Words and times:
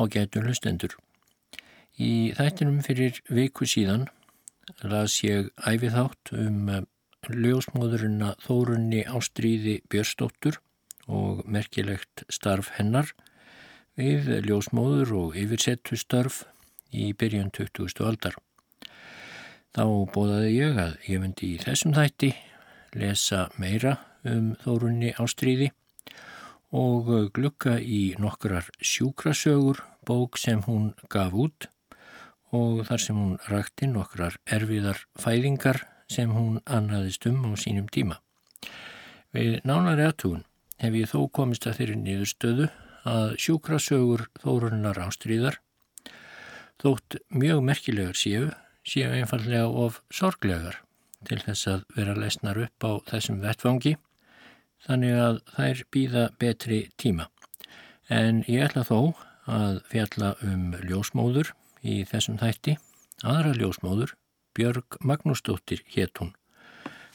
ágætu 0.00 0.42
hlustendur. 0.44 0.96
Í 2.00 2.32
þættinum 2.38 2.80
fyrir 2.86 3.20
viku 3.28 3.68
síðan 3.68 4.08
las 4.82 5.20
ég 5.24 5.50
æfið 5.66 5.96
um 6.38 6.68
eh, 6.70 6.82
ljósmóðurina 7.28 8.34
Þórunni 8.40 9.04
Ástríði 9.04 9.80
Björnsdóttur 9.92 10.60
og 11.10 11.42
merkilegt 11.44 12.24
starf 12.32 12.70
hennar 12.78 13.10
við 13.98 14.30
ljósmóður 14.46 15.12
og 15.18 15.36
yfirsettu 15.36 15.98
starf 16.00 16.44
í 16.90 17.10
byrjun 17.12 17.50
20. 17.52 18.00
aldar. 18.06 18.38
Þá 19.76 19.84
bóðaði 20.14 20.54
ég 20.56 20.80
að 20.82 20.96
ég 21.06 21.20
myndi 21.22 21.52
í 21.54 21.60
þessum 21.62 21.94
þætti 21.94 22.32
lesa 22.98 23.48
meira 23.60 23.98
um 24.26 24.54
Þórunni 24.64 25.12
Ástríði 25.20 25.70
og 26.74 27.10
glukka 27.34 27.76
í 27.78 28.14
nokkrar 28.18 28.70
sjúkrasögur 28.80 29.82
bók 30.06 30.38
sem 30.40 30.62
hún 30.66 30.92
gaf 31.12 31.34
út 31.34 31.68
og 32.56 32.84
þar 32.88 33.04
sem 33.04 33.16
hún 33.18 33.38
rakti 33.48 33.86
nokkrar 33.90 34.38
erfiðar 34.46 35.04
fæðingar 35.20 35.84
sem 36.10 36.32
hún 36.34 36.58
annaðist 36.66 37.26
um 37.30 37.44
á 37.46 37.50
sínum 37.54 37.86
tíma. 37.86 38.18
Við 39.30 39.60
nánari 39.62 40.08
aðtúin 40.08 40.44
hef 40.82 40.96
ég 40.98 41.10
þó 41.10 41.28
komist 41.30 41.66
að 41.68 41.80
þeirri 41.80 41.98
niðurstöðu 42.00 42.70
að 43.06 43.36
sjúkrasögur 43.40 44.26
Þórunnar 44.42 44.98
Ástríðar 45.06 45.60
þótt 46.80 47.20
mjög 47.28 47.62
merkilegar 47.64 48.16
séu, 48.16 48.50
séu 48.82 49.12
einfallega 49.14 49.68
of 49.68 50.00
sorglegar 50.12 50.80
til 51.28 51.40
þess 51.44 51.68
að 51.68 51.82
vera 51.96 52.16
lesnar 52.16 52.60
upp 52.64 52.86
á 52.86 52.92
þessum 53.12 53.40
vettfangi 53.44 53.96
þannig 54.86 55.18
að 55.20 55.40
þær 55.56 55.82
býða 55.92 56.28
betri 56.40 56.80
tíma. 57.00 57.28
En 58.08 58.42
ég 58.48 58.64
ætla 58.66 58.86
þó 58.88 59.12
að 59.48 59.80
fjalla 59.90 60.34
um 60.44 60.74
ljósmóður 60.84 61.54
í 61.80 62.02
þessum 62.08 62.38
þætti, 62.40 62.76
aðra 63.22 63.54
ljósmóður, 63.56 64.14
Björg 64.56 64.98
Magnúsdóttir 65.06 65.84
hétt 65.94 66.20
hún. 66.20 66.34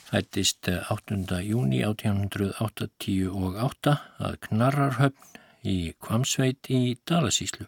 Þættist 0.06 0.70
8. 0.70 1.42
júni 1.44 1.82
1888 1.84 3.96
að 4.22 4.38
Knarrarhöfn 4.48 5.40
í 5.66 5.94
Kvamsveit 6.00 6.70
í 6.70 6.96
Dalasíslu. 7.10 7.68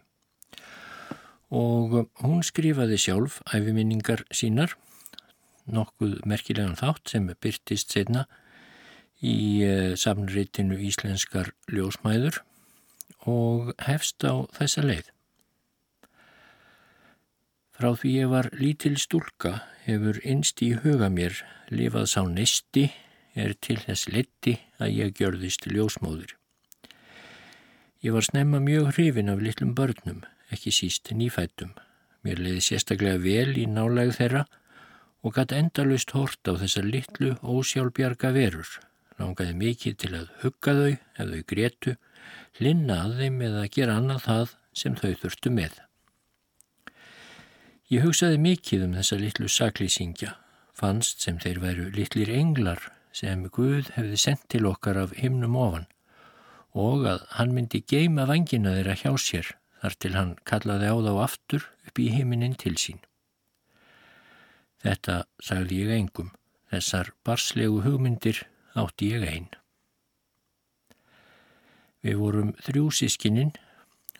Og 1.50 2.08
hún 2.22 2.44
skrifaði 2.44 2.98
sjálf 3.00 3.40
æfiminningar 3.48 4.24
sínar, 4.32 4.76
nokkuð 5.68 6.22
merkilegan 6.28 6.78
þátt 6.80 7.14
sem 7.14 7.28
byrtist 7.42 7.92
setna 7.92 8.28
í 9.20 9.64
eh, 9.66 9.96
samnreitinu 10.00 10.78
Íslenskar 10.88 11.52
ljósmæður 11.72 12.44
og 13.28 13.74
hefst 13.84 14.24
á 14.24 14.48
þessa 14.56 14.84
leið. 14.86 15.12
Frá 17.78 17.92
því 17.94 18.14
ég 18.16 18.32
var 18.32 18.48
lítil 18.58 18.96
stúlka 18.98 19.60
hefur 19.86 20.18
innst 20.26 20.64
í 20.66 20.72
huga 20.82 21.12
mér 21.14 21.36
lifað 21.70 22.08
sá 22.14 22.22
nesti 22.26 22.88
er 23.38 23.54
til 23.62 23.78
þess 23.84 24.08
letti 24.10 24.56
að 24.82 24.96
ég 24.96 25.14
gjörðist 25.20 25.68
ljósmóður. 25.70 26.34
Ég 28.02 28.16
var 28.16 28.26
snemma 28.26 28.62
mjög 28.64 28.96
hrifin 28.96 29.30
af 29.30 29.44
litlum 29.44 29.76
börnum, 29.78 30.24
ekki 30.54 30.74
síst 30.74 31.12
nýfættum. 31.14 31.76
Mér 32.26 32.42
leiði 32.42 32.64
sérstaklega 32.66 33.22
vel 33.22 33.58
í 33.60 33.68
nálæg 33.70 34.16
þeirra 34.18 34.48
og 35.22 35.38
gæti 35.38 35.60
endalust 35.60 36.14
hort 36.18 36.50
á 36.50 36.58
þessa 36.58 36.82
litlu 36.86 37.36
ósjálfbjarga 37.44 38.34
verur 38.34 38.78
langaði 39.18 39.56
mikið 39.58 39.98
til 40.04 40.14
að 40.20 40.32
hugga 40.44 40.76
þau 40.78 40.92
ef 40.94 41.32
þau 41.32 41.44
grétu, 41.52 41.96
linna 42.62 43.02
að 43.06 43.22
þeim 43.22 43.42
eða 43.50 43.68
gera 43.78 43.98
annað 44.02 44.24
það 44.28 44.56
sem 44.78 44.98
þau 44.98 45.12
þurftu 45.24 45.54
með. 45.54 45.78
Ég 47.88 48.04
hugsaði 48.04 48.40
mikið 48.44 48.86
um 48.88 48.96
þessa 48.98 49.18
litlu 49.22 49.50
saklýsingja, 49.52 50.34
fannst 50.76 51.24
sem 51.24 51.38
þeir 51.42 51.62
væru 51.64 51.86
litlir 51.96 52.34
englar 52.36 52.90
sem 53.16 53.46
Guð 53.54 53.94
hefði 53.96 54.18
sendt 54.22 54.44
til 54.52 54.68
okkar 54.70 55.00
af 55.06 55.16
himnum 55.18 55.56
ofan 55.58 55.88
og 56.78 57.08
að 57.10 57.24
hann 57.38 57.54
myndi 57.56 57.82
geima 57.82 58.28
vangina 58.30 58.76
þeirra 58.76 58.98
hjá 59.00 59.12
sér 59.24 59.54
þar 59.82 59.96
til 60.04 60.14
hann 60.18 60.34
kallaði 60.50 60.90
á 60.94 60.96
þá 61.08 61.14
aftur 61.24 61.66
upp 61.88 62.02
í 62.02 62.10
heiminin 62.14 62.58
til 62.60 62.76
sín. 62.78 63.00
Þetta 64.84 65.24
sagði 65.42 65.82
ég 65.86 65.94
engum, 65.96 66.30
þessar 66.70 67.10
barslegu 67.26 67.82
hugmyndir 67.86 68.44
átti 68.78 69.12
ég 69.14 69.26
einn. 69.28 69.50
Við 72.06 72.22
vorum 72.22 72.54
þrjú 72.64 72.92
sískininn, 72.94 73.56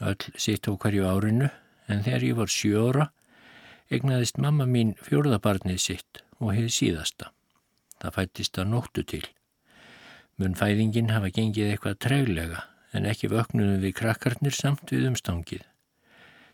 öll 0.02 0.34
sitt 0.36 0.68
á 0.68 0.74
hverju 0.74 1.08
árinu, 1.08 1.50
en 1.88 2.04
þegar 2.04 2.26
ég 2.28 2.40
var 2.42 2.52
sjóra 2.52 3.08
egnaðist 3.94 4.40
mamma 4.42 4.68
mín 4.68 4.96
fjórðabarnið 5.00 5.80
sitt 5.80 6.22
og 6.42 6.52
hefði 6.54 6.74
síðasta. 6.76 7.32
Það 8.02 8.16
fættist 8.18 8.60
að 8.60 8.72
nóttu 8.74 9.04
til. 9.08 9.24
Munfæðingin 10.38 11.14
hafa 11.14 11.32
gengið 11.34 11.72
eitthvað 11.72 12.02
treglega 12.04 12.66
en 12.94 13.08
ekki 13.10 13.32
vöknuðum 13.32 13.82
við 13.82 13.96
krakkarnir 13.98 14.56
samt 14.56 14.92
við 14.94 15.08
umstangið. 15.12 15.64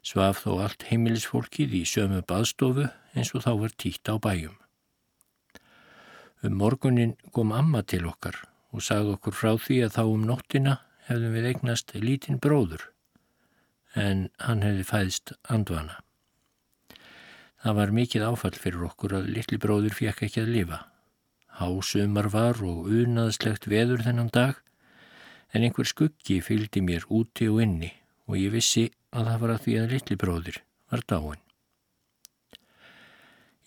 Svaf 0.03 0.43
þó 0.43 0.59
allt 0.65 0.85
heimilisfólkið 0.89 1.75
í 1.79 1.83
sömu 1.87 2.21
baðstofu 2.27 2.89
eins 3.15 3.31
og 3.35 3.45
þá 3.45 3.51
var 3.63 3.75
títt 3.79 4.07
á 4.11 4.15
bæjum. 4.19 4.55
Um 6.43 6.57
morgunin 6.59 7.13
kom 7.31 7.53
amma 7.55 7.85
til 7.87 8.03
okkar 8.09 8.35
og 8.75 8.83
sagði 8.83 9.13
okkur 9.15 9.35
frá 9.37 9.53
því 9.55 9.77
að 9.85 9.93
þá 9.95 10.01
um 10.03 10.25
nóttina 10.27 10.73
hefðum 11.07 11.37
við 11.37 11.47
eignast 11.51 11.93
lítinn 11.95 12.39
bróður, 12.43 12.83
en 13.95 14.25
hann 14.43 14.63
hefði 14.65 14.83
fæðst 14.89 15.33
andvana. 15.47 16.01
Það 17.63 17.79
var 17.79 17.95
mikið 17.95 18.27
áfall 18.27 18.55
fyrir 18.59 18.83
okkur 18.89 19.17
að 19.21 19.31
litli 19.37 19.59
bróður 19.61 19.95
fekk 19.95 20.25
ekki 20.27 20.43
að 20.43 20.53
lifa. 20.57 20.79
Hásumar 21.61 22.27
var 22.33 22.59
og 22.65 22.91
unaðslegt 22.91 23.69
veður 23.71 24.03
þennan 24.03 24.31
dag, 24.35 24.59
en 25.53 25.63
einhver 25.63 25.87
skuggi 25.87 26.41
fylgdi 26.43 26.83
mér 26.83 27.05
úti 27.07 27.47
og 27.47 27.61
inni 27.63 27.93
og 28.27 28.39
ég 28.39 28.51
vissi 28.51 28.89
að 29.15 29.29
það 29.29 29.43
var 29.43 29.53
að 29.53 29.63
því 29.63 29.79
að 29.79 29.91
litli 29.95 30.19
bróður 30.19 30.63
var 30.91 31.03
dáin. 31.07 31.43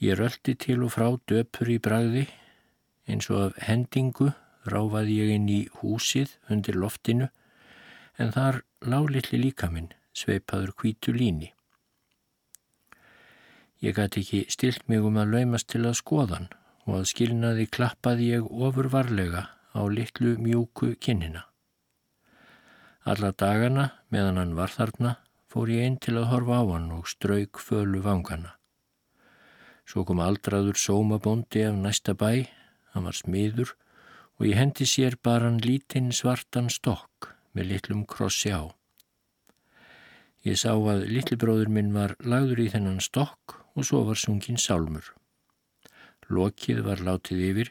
Ég 0.05 0.19
röldi 0.19 0.57
til 0.61 0.83
og 0.85 0.93
frá 0.93 1.15
döpur 1.25 1.71
í 1.73 1.79
bragði 1.81 2.27
eins 3.07 3.31
og 3.31 3.43
af 3.47 3.59
hendingu 3.69 4.33
ráfaði 4.67 5.19
ég 5.23 5.35
inn 5.37 5.49
í 5.49 5.61
húsið 5.81 6.37
undir 6.51 6.79
loftinu 6.79 7.29
en 8.19 8.33
þar 8.35 8.63
lálitli 8.83 9.41
líka 9.41 9.71
minn 9.71 9.93
sveipaður 10.17 10.73
hvítu 10.81 11.13
líni. 11.15 11.53
Ég 13.85 13.97
gæti 13.97 14.23
ekki 14.25 14.41
stilt 14.49 14.87
mig 14.89 15.05
um 15.05 15.19
að 15.21 15.35
laumast 15.37 15.69
til 15.69 15.85
að 15.85 15.99
skoðan 16.01 16.49
og 16.87 17.03
að 17.03 17.11
skilnaði 17.13 17.67
klappaði 17.69 18.31
ég 18.33 18.49
ofur 18.49 18.89
varlega 18.93 19.43
á 19.77 19.81
litlu 19.93 20.37
mjúku 20.41 20.95
kinnina. 20.97 21.45
Alla 23.05 23.31
dagana 23.31 23.91
meðan 24.11 24.41
hann 24.41 24.55
var 24.59 24.73
þarna 24.73 25.17
fór 25.53 25.71
ég 25.71 25.87
inn 25.87 25.99
til 26.03 26.17
að 26.17 26.31
horfa 26.33 26.59
á 26.59 26.65
hann 26.73 26.89
og 26.97 27.11
strauk 27.11 27.61
fölu 27.63 28.01
vangana. 28.03 28.57
Svo 29.87 30.03
kom 30.09 30.19
aldraður 30.25 30.81
sómabóndi 30.81 31.63
af 31.69 31.77
næsta 31.79 32.17
bæ 32.19 32.49
Hann 32.97 33.05
var 33.05 33.13
smiður 33.13 33.75
og 34.41 34.47
ég 34.49 34.57
hendi 34.57 34.87
sér 34.89 35.19
bara 35.21 35.51
hann 35.51 35.59
lítinn 35.61 36.15
svartan 36.17 36.71
stokk 36.73 37.35
með 37.53 37.73
litlum 37.75 38.05
krossi 38.09 38.49
á. 38.57 38.73
Ég 40.49 40.57
sá 40.57 40.71
að 40.73 41.03
litlibróður 41.11 41.69
minn 41.77 41.91
var 41.93 42.15
lagður 42.25 42.63
í 42.65 42.71
þennan 42.73 43.03
stokk 43.05 43.59
og 43.77 43.85
svo 43.85 44.01
var 44.09 44.17
sungin 44.17 44.57
sálmur. 44.57 45.11
Lokið 46.33 46.81
var 46.87 47.03
látið 47.05 47.43
yfir 47.51 47.71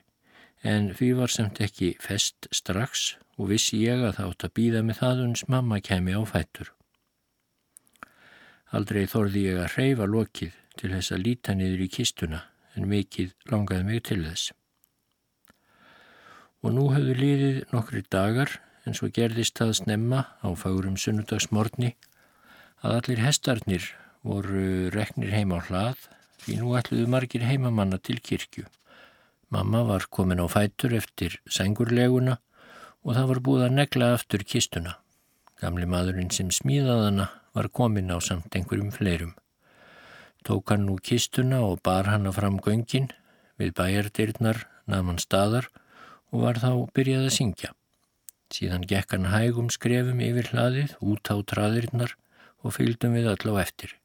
en 0.61 0.91
því 0.93 1.07
var 1.19 1.33
samt 1.33 1.61
ekki 1.65 1.95
fest 2.03 2.45
strax 2.53 3.15
og 3.39 3.49
vissi 3.49 3.79
ég 3.81 4.03
að 4.05 4.19
það 4.19 4.29
átt 4.29 4.45
að 4.45 4.53
býða 4.59 4.83
með 4.85 4.99
það 4.99 5.23
uns 5.23 5.43
mamma 5.55 5.79
kemi 5.87 6.13
á 6.13 6.21
fættur. 6.21 6.69
Aldrei 8.77 9.07
þorði 9.09 9.47
ég 9.47 9.63
að 9.63 9.73
hreyfa 9.73 10.05
lokið 10.05 10.61
til 10.77 10.93
þess 10.93 11.17
að 11.17 11.25
líta 11.25 11.57
niður 11.57 11.83
í 11.87 11.89
kistuna 11.97 12.43
en 12.77 12.85
mikið 12.93 13.33
langaði 13.49 13.89
mig 13.89 14.05
til 14.11 14.21
þess 14.21 14.53
og 16.65 16.73
nú 16.73 16.87
hefðu 16.89 17.13
liðið 17.19 17.57
nokkri 17.69 18.01
dagar 18.09 18.49
en 18.89 18.95
svo 18.97 19.11
gerðist 19.13 19.59
það 19.59 19.73
snemma 19.79 20.21
á 20.41 20.49
fagurum 20.57 20.95
sunnudagsmorni 20.97 21.91
að 22.81 22.95
allir 22.95 23.21
hestarnir 23.21 23.85
voru 24.25 24.89
reknir 24.95 25.29
heima 25.35 25.59
á 25.61 25.65
hlað 25.67 26.07
því 26.41 26.57
nú 26.63 26.73
ætluðu 26.79 27.05
margir 27.13 27.45
heimamanna 27.45 27.99
til 28.01 28.17
kirkju. 28.17 28.65
Mamma 29.53 29.83
var 29.85 30.07
komin 30.09 30.41
á 30.41 30.49
fætur 30.49 30.97
eftir 30.97 31.37
sengurleguna 31.45 32.39
og 33.05 33.13
það 33.13 33.29
var 33.31 33.43
búið 33.45 33.67
að 33.67 33.77
negla 33.77 34.09
aftur 34.17 34.41
kistuna. 34.41 34.97
Gamli 35.61 35.85
maðurinn 35.85 36.33
sem 36.33 36.49
smíðaðana 36.49 37.29
var 37.53 37.69
komin 37.69 38.09
á 38.09 38.17
samt 38.17 38.57
einhverjum 38.57 38.89
fleirum. 38.89 39.37
Tók 40.41 40.73
hann 40.73 40.89
nú 40.89 40.97
kistuna 40.97 41.61
og 41.61 41.85
bar 41.85 42.09
hanna 42.09 42.33
fram 42.33 42.57
göngin 42.57 43.11
við 43.61 43.77
bæjardirnar, 43.77 44.65
naman 44.89 45.21
staðar 45.21 45.69
og 46.35 46.43
var 46.43 46.59
þá 46.59 46.71
byrjað 46.91 47.27
að 47.29 47.35
syngja. 47.37 47.69
Síðan 48.51 48.83
gekk 48.89 49.15
hann 49.15 49.29
hægum 49.31 49.69
skrefum 49.73 50.19
yfir 50.21 50.51
hlaðið, 50.51 50.97
út 50.99 51.31
á 51.31 51.35
traðirinnar 51.47 52.17
og 52.61 52.75
fylgdum 52.75 53.15
við 53.15 53.31
öll 53.31 53.55
á 53.55 53.63
eftir. 53.63 53.95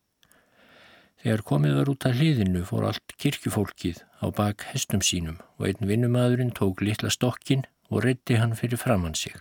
Þegar 1.21 1.43
komið 1.51 1.75
var 1.77 1.91
út 1.93 2.07
af 2.09 2.17
hliðinu 2.17 2.63
fór 2.65 2.87
allt 2.89 3.15
kirkjufólkið 3.21 3.99
á 4.25 4.27
bak 4.33 4.65
hestum 4.71 5.03
sínum 5.05 5.41
og 5.59 5.67
einn 5.69 5.89
vinnumadurinn 5.91 6.55
tók 6.57 6.81
litla 6.81 7.11
stokkin 7.13 7.67
og 7.91 8.07
reytti 8.07 8.39
hann 8.41 8.57
fyrir 8.57 8.81
framann 8.81 9.19
sig. 9.19 9.35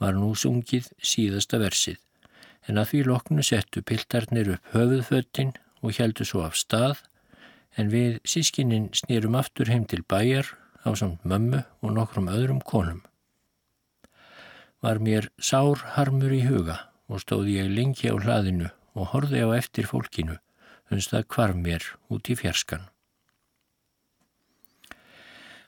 Var 0.00 0.14
nú 0.16 0.30
sungið 0.38 0.88
síðasta 1.02 1.60
versið 1.60 1.98
en 2.68 2.80
að 2.80 2.92
því 2.92 3.02
loknu 3.10 3.44
settu 3.44 3.82
piltarnir 3.84 4.54
upp 4.54 4.72
höfuðföttin 4.72 5.52
og 5.82 5.98
heldu 5.98 6.24
svo 6.28 6.46
af 6.46 6.56
stað 6.56 7.02
en 7.76 7.92
við 7.92 8.16
sískinnin 8.24 8.88
snýrum 8.96 9.36
aftur 9.36 9.68
heim 9.68 9.84
til 9.84 10.00
bæjar 10.08 10.54
á 10.88 10.90
samt 10.96 11.24
mömmu 11.28 11.62
og 11.84 11.94
nokkrum 11.94 12.30
öðrum 12.32 12.60
konum. 12.64 13.02
Var 14.80 15.00
mér 15.04 15.28
sár 15.36 15.82
harmur 15.96 16.32
í 16.32 16.44
huga 16.48 16.78
og 17.08 17.22
stóði 17.24 17.58
ég 17.58 17.72
lengi 17.72 18.08
á 18.08 18.16
hlaðinu 18.16 18.70
og 18.96 19.12
horfi 19.12 19.42
á 19.44 19.48
eftir 19.56 19.88
fólkinu 19.90 20.38
unst 20.92 21.12
það 21.12 21.26
kvarf 21.34 21.58
mér 21.58 21.84
út 22.08 22.30
í 22.32 22.36
fjerskan. 22.38 22.86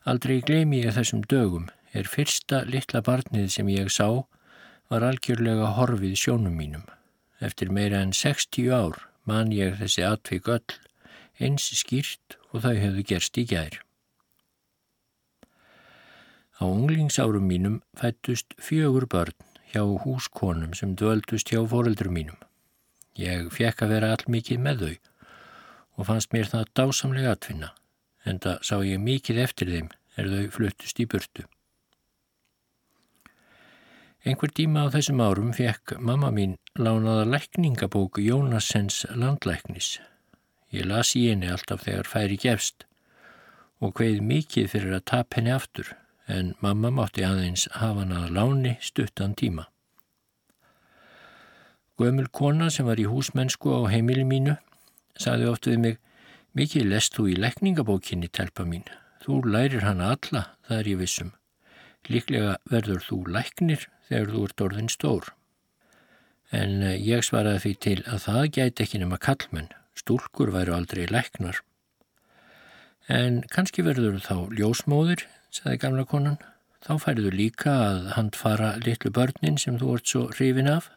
Aldrei 0.08 0.40
gleymi 0.40 0.80
ég 0.80 0.96
þessum 0.96 1.20
dögum 1.28 1.68
er 1.92 2.08
fyrsta 2.08 2.62
litla 2.64 3.02
barnið 3.04 3.50
sem 3.52 3.68
ég 3.68 3.90
sá 3.92 4.06
var 4.90 5.04
algjörlega 5.06 5.74
horfið 5.76 6.16
sjónum 6.16 6.56
mínum. 6.56 6.86
Eftir 7.40 7.70
meira 7.70 8.00
en 8.00 8.14
60 8.16 8.72
ár 8.72 8.96
man 9.28 9.52
ég 9.52 9.76
þessi 9.80 10.06
atvik 10.06 10.48
öll 10.48 10.78
eins 11.40 11.68
skýrt 11.82 12.38
og 12.50 12.64
þau 12.64 12.74
hefðu 12.76 13.06
gerst 13.12 13.38
í 13.40 13.46
gær. 13.52 13.80
Á 16.60 16.64
unglingsárum 16.68 17.46
mínum 17.48 17.80
fættust 17.96 18.52
fjögur 18.60 19.06
börn 19.08 19.36
hjá 19.72 19.82
húskonum 20.04 20.74
sem 20.76 20.92
döldust 20.94 21.48
hjá 21.48 21.62
foreldrum 21.64 22.12
mínum. 22.12 22.36
Ég 23.16 23.48
fekk 23.54 23.86
að 23.86 23.94
vera 23.94 24.10
all 24.14 24.26
mikið 24.34 24.60
með 24.66 24.82
þau 24.84 24.96
og 26.00 26.08
fannst 26.08 26.34
mér 26.34 26.50
það 26.50 26.68
dásamlega 26.78 27.32
atfinna, 27.36 27.70
en 28.24 28.40
það 28.44 28.60
sá 28.68 28.76
ég 28.84 29.00
mikið 29.04 29.40
eftir 29.44 29.72
þeim 29.72 29.88
er 30.20 30.28
þau 30.34 30.44
fluttust 30.56 31.00
í 31.00 31.06
burtu. 31.08 31.46
Einhver 34.20 34.52
tíma 34.52 34.84
á 34.84 34.92
þessum 34.92 35.20
árum 35.24 35.54
fekk 35.56 35.96
mamma 35.96 36.28
mín 36.28 36.58
lánaða 36.76 37.24
lækningabóku 37.24 38.20
Jónassens 38.20 39.06
landlæknis. 39.16 39.94
Ég 40.76 40.84
las 40.84 41.14
í 41.16 41.24
henni 41.30 41.48
alltaf 41.48 41.86
þegar 41.86 42.08
færi 42.08 42.36
gefst 42.36 42.84
og 43.80 43.96
hveið 43.96 44.20
mikið 44.20 44.68
fyrir 44.74 44.98
að 44.98 45.06
tap 45.08 45.38
henni 45.38 45.56
aftur 45.56 45.94
en 46.30 46.54
mamma 46.62 46.92
mátti 46.94 47.26
aðeins 47.26 47.66
hafa 47.74 48.04
hann 48.04 48.14
að 48.16 48.34
láni 48.36 48.76
stuttan 48.80 49.34
tíma. 49.34 49.66
Gömul 52.00 52.30
kona 52.32 52.70
sem 52.70 52.86
var 52.86 53.00
í 53.00 53.08
húsmennsku 53.10 53.74
á 53.76 53.90
heimili 53.92 54.24
mínu 54.24 54.56
sagði 55.20 55.50
oft 55.50 55.68
við 55.68 55.82
mig 55.84 55.98
Mikið 56.58 56.88
lest 56.90 57.14
þú 57.14 57.28
í 57.30 57.36
lækningabókinni, 57.38 58.26
telpa 58.34 58.64
mín. 58.66 58.82
Þú 59.22 59.36
lærir 59.46 59.84
hana 59.86 60.08
alla, 60.16 60.48
það 60.66 60.80
er 60.80 60.88
ég 60.90 60.98
vissum. 60.98 61.28
Líklega 62.10 62.56
verður 62.66 63.04
þú 63.06 63.18
læknir 63.36 63.84
þegar 64.08 64.32
þú 64.32 64.42
ert 64.48 64.64
orðin 64.66 64.90
stór. 64.90 65.28
En 66.50 66.82
eh, 66.82 66.96
ég 66.98 67.22
svaraði 67.22 67.62
því 67.62 67.74
til 67.86 67.98
að 68.02 68.24
það 68.24 68.48
gæti 68.56 68.84
ekki 68.86 69.02
nema 69.04 69.20
kallmenn. 69.22 69.70
Stúlkur 69.94 70.50
væru 70.50 70.74
aldrei 70.74 71.04
læknar. 71.06 71.60
En 73.06 73.44
kannski 73.54 73.86
verður 73.86 74.18
þá 74.24 74.50
ljósmóðir, 74.58 75.22
sagði 75.54 75.82
gamla 75.82 76.06
konan. 76.08 76.38
Þá 76.80 76.94
færðu 77.02 77.30
líka 77.34 77.74
að 77.90 78.08
handfara 78.16 78.70
litlu 78.80 79.12
börnin 79.12 79.58
sem 79.60 79.76
þú 79.80 79.96
ert 79.96 80.08
svo 80.08 80.22
hrifin 80.32 80.70
af. 80.70 80.88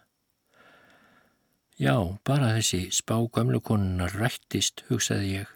Já, 1.82 1.98
bara 2.24 2.54
þessi 2.56 2.86
spá 2.94 3.18
gamlukonunar 3.34 4.14
rættist, 4.16 4.86
hugsaði 4.88 5.40
ég. 5.42 5.52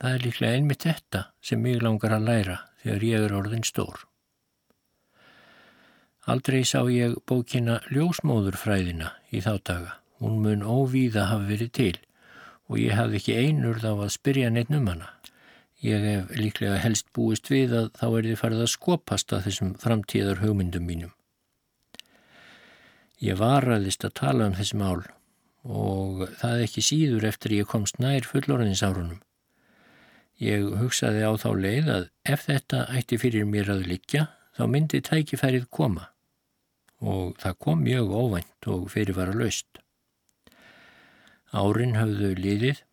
Það 0.00 0.14
er 0.16 0.24
líklega 0.24 0.58
einmitt 0.58 0.84
þetta 0.84 1.24
sem 1.44 1.62
mig 1.62 1.80
langar 1.80 2.16
að 2.16 2.26
læra 2.26 2.56
þegar 2.82 3.06
ég 3.06 3.26
er 3.26 3.36
orðin 3.36 3.66
stór. 3.66 4.04
Aldrei 6.30 6.60
sá 6.68 6.82
ég 6.92 7.16
bókina 7.28 7.78
Ljósmóðurfræðina 7.88 9.14
í 9.32 9.40
þá 9.44 9.52
daga. 9.64 9.96
Hún 10.20 10.42
mun 10.44 10.62
óvíða 10.66 11.30
hafi 11.30 11.48
verið 11.54 11.72
til 11.78 11.94
og 12.70 12.78
ég 12.78 12.94
hafði 12.94 13.18
ekki 13.20 13.38
einur 13.40 13.80
þá 13.82 13.90
að 13.94 14.12
spyrja 14.14 14.50
neitt 14.52 14.70
um 14.74 14.90
hana. 14.90 15.08
Ég 15.80 16.02
hef 16.04 16.34
líklega 16.36 16.76
helst 16.82 17.08
búist 17.16 17.48
við 17.48 17.72
að 17.72 17.86
þá 17.96 18.06
er 18.08 18.26
þið 18.28 18.40
farið 18.42 18.64
að 18.66 18.72
skopast 18.74 19.32
að 19.32 19.46
þessum 19.46 19.70
framtíðar 19.80 20.42
hugmyndum 20.42 20.84
mínum. 20.84 21.14
Ég 23.20 23.40
varaðist 23.40 24.04
að 24.04 24.16
tala 24.20 24.50
um 24.50 24.56
þessi 24.58 24.76
mál 24.80 25.00
og 25.64 26.26
það 26.40 26.64
ekki 26.66 26.84
síður 26.84 27.26
eftir 27.28 27.56
ég 27.56 27.68
komst 27.68 28.00
nær 28.00 28.28
fullorðinsárunum. 28.28 29.20
Ég 30.40 30.68
hugsaði 30.80 31.24
á 31.24 31.32
þá 31.40 31.50
leið 31.56 31.90
að 31.96 32.06
ef 32.28 32.46
þetta 32.48 32.84
ætti 32.96 33.20
fyrir 33.20 33.48
mér 33.48 33.72
að 33.72 33.88
liggja 33.88 34.26
þá 34.56 34.62
myndi 34.68 35.00
tækifærið 35.04 35.66
koma 35.72 36.10
og 37.00 37.36
það 37.40 37.58
kom 37.64 37.82
mjög 37.84 38.12
óvænt 38.12 38.68
og 38.68 38.88
fyrir 38.92 39.16
var 39.16 39.32
að 39.32 39.40
laust. 39.44 39.80
Árin 41.56 41.96
hafðu 41.96 42.34
liðið, 42.36 42.84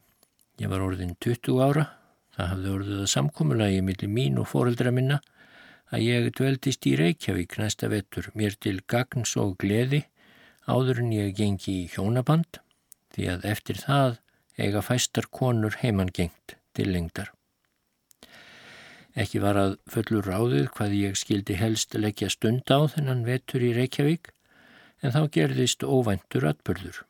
ég 0.64 0.72
var 0.72 0.84
orðin 0.84 1.16
20 1.24 1.60
ára, 1.62 1.88
það 2.38 2.52
hafði 2.52 2.74
orðið 2.76 3.02
að 3.04 3.12
samkómulagi 3.14 3.82
millir 3.86 4.14
mín 4.14 4.38
og 4.42 4.50
foreldra 4.52 4.94
minna 4.94 5.18
að 5.90 6.04
ég 6.06 6.30
dveldist 6.38 6.86
í 6.90 6.94
Reykjavík 7.00 7.58
næsta 7.58 7.90
vettur 7.92 8.30
mér 8.38 8.58
til 8.62 8.78
gagns 8.94 9.34
og 9.40 9.56
gleði 9.62 10.04
áður 10.68 11.02
en 11.04 11.14
ég 11.16 11.34
gengi 11.38 11.74
í 11.84 11.90
hjónaband 11.94 12.62
því 13.16 13.30
að 13.34 13.50
eftir 13.54 13.82
það 13.82 14.20
eiga 14.58 14.84
fæstar 14.84 15.30
konur 15.32 15.80
heimann 15.82 16.14
gengt 16.14 16.58
til 16.78 16.92
lengdar. 16.92 17.32
Ekki 19.18 19.42
var 19.42 19.58
að 19.58 19.78
fullur 19.90 20.28
ráðið 20.30 20.68
hvað 20.78 20.98
ég 21.00 21.18
skildi 21.18 21.58
helst 21.58 21.96
leggja 21.98 22.30
stund 22.30 22.70
á 22.70 22.86
þennan 22.94 23.26
vetur 23.26 23.64
í 23.66 23.74
Reykjavík 23.74 24.30
en 25.02 25.14
þá 25.16 25.24
gerðist 25.34 25.86
óvæntur 25.86 26.46
atbörður. 26.52 27.02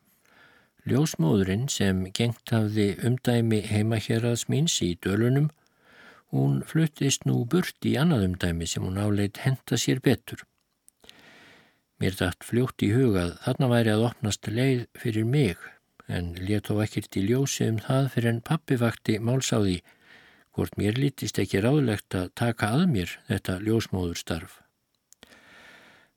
Ljósmóðurinn 0.88 1.66
sem 1.68 2.04
gengt 2.16 2.52
hafði 2.54 2.92
umdæmi 3.04 3.58
heimahjaraðs 3.68 4.46
míns 4.48 4.78
í 4.84 4.94
dölunum, 5.04 5.50
hún 6.32 6.62
fluttist 6.70 7.26
nú 7.28 7.42
burt 7.44 7.84
í 7.88 7.96
annað 8.00 8.24
umdæmi 8.28 8.68
sem 8.68 8.86
hún 8.86 9.00
áleit 9.00 9.40
henda 9.44 9.76
sér 9.80 10.00
betur. 10.04 10.44
Mér 12.00 12.16
dætt 12.16 12.46
fljótt 12.46 12.84
í 12.86 12.92
hugað 12.94 13.34
þarna 13.44 13.70
væri 13.72 13.92
að 13.92 14.06
opnast 14.08 14.48
leið 14.48 14.84
fyrir 15.02 15.28
mig 15.28 15.68
en 16.08 16.32
let 16.40 16.70
þó 16.70 16.80
ekkert 16.84 17.18
í 17.20 17.24
ljósi 17.26 17.68
um 17.68 17.80
það 17.84 18.10
fyrir 18.14 18.32
en 18.32 18.44
pappi 18.50 18.78
vakti 18.80 19.18
málsáði 19.20 19.80
hvort 20.56 20.78
mér 20.80 20.96
lítist 20.98 21.40
ekki 21.42 21.60
ráðlegt 21.64 22.16
að 22.16 22.30
taka 22.38 22.70
að 22.76 22.86
mér 22.94 23.16
þetta 23.28 23.58
ljósmóðurstarf. 23.66 24.60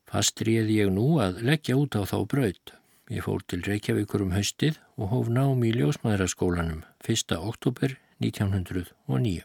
Fast 0.08 0.40
réði 0.44 0.80
ég 0.80 0.94
nú 0.94 1.18
að 1.24 1.42
leggja 1.48 1.76
út 1.80 1.98
á 1.98 2.02
þá 2.08 2.18
braut. 2.28 2.72
Ég 3.10 3.24
fór 3.26 3.42
til 3.50 3.64
Reykjavíkur 3.66 4.22
um 4.22 4.30
haustið 4.30 4.76
og 4.94 5.08
hóf 5.10 5.28
nám 5.28 5.64
í 5.66 5.72
ljósmaðuraskólanum 5.74 6.84
1. 7.02 7.32
oktober 7.34 7.96
1909. 8.22 9.40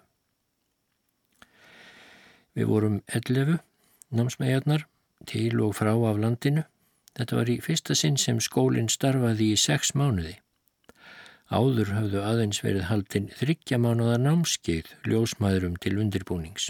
Við 2.53 2.67
vorum 2.69 2.99
11 3.09 3.57
námsmæjarnar 4.13 4.85
til 5.25 5.57
og 5.65 5.73
frá 5.73 5.89
af 5.89 6.19
landinu. 6.21 6.67
Þetta 7.17 7.39
var 7.39 7.49
í 7.49 7.57
fyrsta 7.65 7.97
sinn 7.97 8.19
sem 8.21 8.37
skólinn 8.37 8.91
starfaði 8.93 9.49
í 9.55 9.57
sex 9.57 9.95
mánuði. 9.97 10.35
Áður 11.49 11.95
hafðu 11.95 12.21
aðeins 12.21 12.61
verið 12.61 12.85
haldinn 12.91 13.31
þryggja 13.39 13.79
mánuða 13.81 14.19
námskeið 14.21 14.91
ljósmaðurum 15.09 15.79
til 15.81 15.95
undirbúnings. 15.97 16.69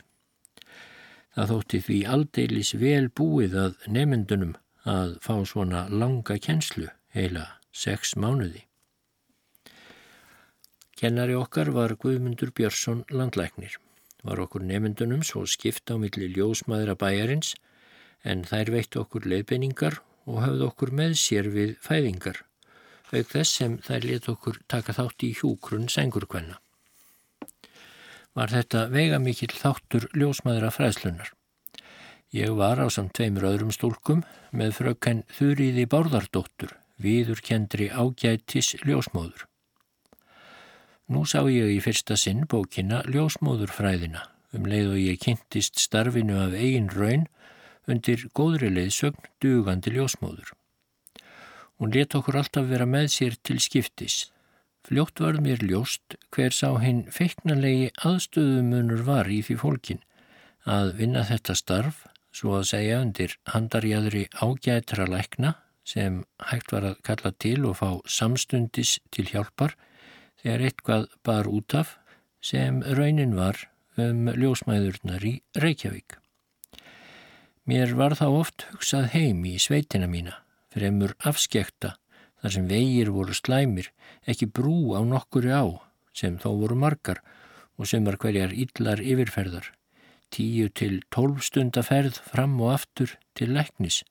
Það 1.36 1.52
þótti 1.52 1.84
því 1.84 2.00
aldeilis 2.16 2.72
vel 2.80 3.10
búið 3.12 3.60
að 3.66 3.76
nefndunum 3.92 4.56
að 4.88 5.18
fá 5.24 5.36
svona 5.46 5.86
langa 5.92 6.38
kjenslu, 6.40 6.88
heila 7.14 7.46
sex 7.76 8.16
mánuði. 8.16 8.64
Kennari 10.98 11.36
okkar 11.38 11.70
var 11.76 11.94
Guðmundur 12.02 12.50
Björnsson 12.58 13.04
landlæknir. 13.14 13.76
Var 14.26 14.40
okkur 14.42 14.64
nefndunum 14.66 15.22
svo 15.28 15.44
skipt 15.46 15.92
á 15.94 15.96
milli 16.02 16.32
ljósmaðura 16.34 16.96
bæjarins 16.98 17.54
en 18.26 18.42
þær 18.50 18.72
veitt 18.74 18.98
okkur 18.98 19.28
leiðbenningar 19.30 20.00
og 20.26 20.42
hafði 20.42 20.66
okkur 20.66 20.94
með 21.00 21.14
sér 21.22 21.52
við 21.54 21.76
fæðingar, 21.86 22.42
auk 23.14 23.30
þess 23.30 23.60
sem 23.60 23.78
þær 23.86 24.10
let 24.10 24.32
okkur 24.34 24.58
taka 24.68 24.96
þátt 24.98 25.28
í 25.28 25.32
hjúkrun 25.38 25.86
sengurkvenna. 25.92 26.58
Var 28.38 28.54
þetta 28.54 28.88
veiga 28.94 29.22
mikill 29.22 29.54
þáttur 29.54 30.10
ljósmaðra 30.18 30.74
fræðslunar. 30.74 31.37
Ég 32.36 32.52
var 32.60 32.82
á 32.84 32.92
samt 32.92 33.14
tveimur 33.16 33.46
öðrum 33.48 33.72
stúlkum 33.72 34.26
með 34.52 34.74
fröken 34.82 35.22
Þurriði 35.32 35.86
Bárðardóttur, 35.88 36.74
viður 37.00 37.40
kendri 37.40 37.88
ágætis 37.88 38.74
ljósmóður. 38.84 39.46
Nú 41.08 41.24
sá 41.24 41.40
ég 41.48 41.72
í 41.72 41.80
fyrsta 41.80 42.18
sinn 42.20 42.44
bókina 42.52 43.00
Ljósmóðurfræðina 43.08 44.26
um 44.52 44.68
leið 44.68 44.90
og 44.92 45.00
ég 45.00 45.22
kynntist 45.24 45.80
starfinu 45.80 46.36
af 46.44 46.56
eigin 46.58 46.90
raun 46.92 47.24
undir 47.88 48.26
góðri 48.36 48.74
leiðsögn 48.76 49.30
dugandi 49.40 49.94
ljósmóður. 49.96 50.52
Hún 51.80 51.94
let 51.96 52.16
okkur 52.18 52.42
alltaf 52.42 52.68
vera 52.68 52.90
með 52.90 53.08
sér 53.14 53.40
til 53.40 53.62
skiptis. 53.64 54.26
Fljótt 54.84 55.24
var 55.24 55.40
mér 55.44 55.64
ljóst 55.64 56.18
hver 56.36 56.52
sá 56.52 56.76
hinn 56.84 57.06
feiknalegi 57.08 57.88
aðstöðumunur 58.04 59.08
var 59.08 59.32
í 59.32 59.40
því 59.48 59.60
fólkin 59.64 60.04
að 60.68 60.94
vinna 61.00 61.24
þetta 61.24 61.56
starf, 61.56 62.04
svo 62.38 62.60
að 62.60 62.68
segja 62.72 63.00
undir 63.02 63.34
handarjæðri 63.50 64.28
ágætra 64.38 65.08
lækna 65.10 65.56
sem 65.88 66.20
hægt 66.52 66.74
var 66.76 66.86
að 66.92 67.00
kalla 67.08 67.32
til 67.42 67.60
og 67.66 67.80
fá 67.80 67.90
samstundis 68.12 68.98
til 69.16 69.26
hjálpar 69.32 69.74
þegar 70.42 70.66
eitthvað 70.68 71.08
bar 71.26 71.50
út 71.50 71.74
af 71.80 71.96
sem 72.44 72.84
raunin 73.00 73.34
var 73.38 73.64
um 73.98 74.28
ljósmæðurnar 74.30 75.24
í 75.26 75.34
Reykjavík. 75.58 76.20
Mér 77.68 77.96
var 78.00 78.16
þá 78.16 78.28
oft 78.30 78.68
hugsað 78.72 79.10
heim 79.16 79.42
í 79.48 79.58
sveitina 79.60 80.08
mína, 80.08 80.38
fremur 80.72 81.16
afskekta 81.20 81.96
þar 82.42 82.54
sem 82.54 82.68
vegir 82.70 83.10
voru 83.12 83.34
slæmir, 83.36 83.90
ekki 84.30 84.48
brú 84.48 84.94
á 84.94 85.02
nokkuri 85.02 85.52
á, 85.52 85.66
sem 86.14 86.38
þó 86.38 86.54
voru 86.62 86.78
margar 86.78 87.24
og 87.78 87.90
semar 87.90 88.20
hverjar 88.22 88.54
illar 88.54 89.02
yfirferðar, 89.02 89.74
tíu 90.34 90.70
til 90.70 91.02
tólf 91.14 91.46
stunda 91.48 91.84
ferð 91.86 92.20
fram 92.32 92.56
og 92.62 92.74
aftur 92.78 93.14
til 93.38 93.54
læknis. 93.56 94.04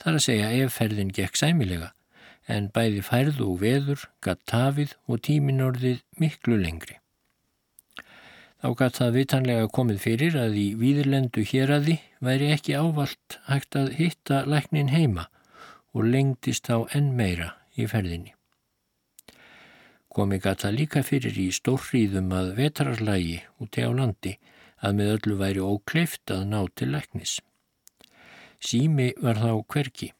Þar 0.00 0.18
að 0.18 0.24
segja 0.26 0.50
ef 0.64 0.76
ferðin 0.78 1.12
gekk 1.14 1.38
sæmilega, 1.38 1.92
en 2.48 2.68
bæði 2.74 3.02
færð 3.06 3.40
og 3.46 3.60
veður 3.62 4.04
gatt 4.24 4.42
tafið 4.50 4.94
og 5.06 5.22
tíminorðið 5.28 6.02
miklu 6.20 6.58
lengri. 6.60 6.98
Þá 8.64 8.68
gatt 8.80 8.96
það 8.96 9.16
vitanlega 9.18 9.72
komið 9.76 9.98
fyrir 10.00 10.36
að 10.40 10.54
í 10.56 10.68
výðurlendu 10.80 11.42
hér 11.50 11.72
að 11.74 11.88
því 11.88 11.96
væri 12.24 12.46
ekki 12.54 12.76
ávalt 12.80 13.36
hægt 13.48 13.76
að 13.76 13.90
hitta 13.98 14.38
læknin 14.48 14.88
heima 14.88 15.26
og 15.92 16.08
lengdist 16.08 16.70
á 16.72 16.80
enn 16.96 17.12
meira 17.18 17.50
í 17.76 17.84
ferðinni. 17.90 18.32
Komi 20.14 20.38
gata 20.38 20.70
líka 20.70 21.02
fyrir 21.04 21.36
í 21.36 21.50
stórriðum 21.52 22.32
að 22.38 22.54
vetrarlægi 22.56 23.40
úti 23.60 23.84
á 23.84 23.90
landi 23.92 24.36
að 24.84 24.98
með 24.98 25.12
öllu 25.14 25.38
væri 25.40 25.62
ókleift 25.64 26.32
að 26.34 26.44
ná 26.52 26.58
til 26.76 26.90
læknis. 26.92 27.38
Sími 28.60 29.12
var 29.20 29.40
þá 29.40 29.50
hverki. 29.72 30.10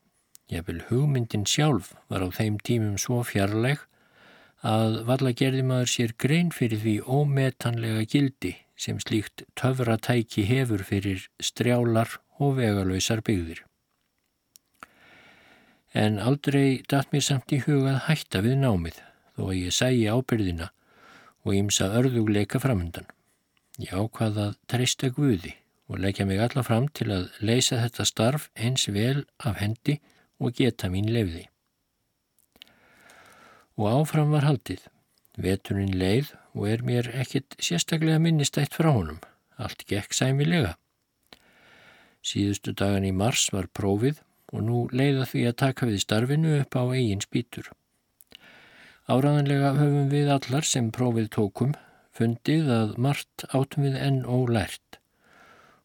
Ég 0.53 0.65
vil 0.69 0.81
hugmyndin 0.89 1.47
sjálf 1.49 1.93
var 2.13 2.25
á 2.25 2.29
þeim 2.33 2.59
tímum 2.65 2.97
svo 3.01 3.23
fjarlæg 3.25 3.85
að 4.65 5.03
valla 5.09 5.33
gerði 5.37 5.65
maður 5.69 5.93
sér 5.93 6.17
grein 6.21 6.51
fyrir 6.53 6.81
því 6.85 6.97
ómetanlega 7.05 8.05
gildi 8.09 8.57
sem 8.77 8.99
slíkt 9.01 9.47
töfratæki 9.61 10.49
hefur 10.49 10.85
fyrir 10.85 11.29
strjálar 11.41 12.19
og 12.41 12.59
vegalöysar 12.59 13.23
byggðir 13.25 13.65
en 15.95 16.19
aldrei 16.19 16.83
datt 16.91 17.13
mér 17.15 17.23
samt 17.23 17.53
í 17.55 17.61
hugað 17.63 18.01
hætta 18.09 18.43
við 18.45 18.59
námið 18.65 18.99
þó 19.37 19.43
að 19.47 19.59
ég 19.61 19.75
sæi 19.77 20.09
ábyrðina 20.11 20.71
og 21.45 21.55
ímsa 21.55 21.91
örðugleika 21.99 22.59
framöndan. 22.63 23.07
Ég 23.83 23.91
ákvaða 23.91 24.51
að 24.51 24.59
treysta 24.71 25.09
Guði 25.11 25.57
og 25.91 25.99
leggja 25.99 26.27
mig 26.29 26.39
alla 26.39 26.63
fram 26.63 26.87
til 26.95 27.09
að 27.11 27.25
leysa 27.43 27.81
þetta 27.83 28.05
starf 28.07 28.47
eins 28.55 28.87
vel 28.87 29.25
af 29.43 29.59
hendi 29.59 29.99
og 30.39 30.55
geta 30.55 30.91
mín 30.93 31.11
lefði. 31.11 31.49
Og 33.75 33.91
áfram 33.91 34.31
var 34.31 34.47
haldið. 34.47 34.85
Veturinn 35.35 35.97
leið 35.99 36.31
og 36.55 36.69
er 36.71 36.85
mér 36.87 37.11
ekkit 37.19 37.57
sérstaklega 37.59 38.21
minnistætt 38.23 38.77
frá 38.79 38.93
honum. 38.95 39.19
Allt 39.59 39.83
gekk 39.91 40.15
sæmilega. 40.15 40.77
Síðustu 42.25 42.73
dagan 42.79 43.05
í 43.05 43.11
mars 43.13 43.49
var 43.53 43.67
prófið 43.67 44.23
og 44.55 44.63
nú 44.63 44.85
leiða 44.95 45.27
því 45.27 45.49
að 45.51 45.59
taka 45.65 45.89
við 45.91 46.05
starfinu 46.05 46.55
upp 46.61 46.79
á 46.79 46.83
eigin 46.95 47.25
spýtur. 47.25 47.73
Áraðanlega 49.11 49.75
höfum 49.81 50.07
við 50.15 50.31
allar 50.33 50.65
sem 50.65 50.93
prófið 50.95 51.27
tókum 51.35 51.75
fundið 52.15 52.69
að 52.71 52.99
margt 53.07 53.47
átum 53.51 53.87
við 53.89 53.97
enn 53.99 54.21
ólært 54.25 55.01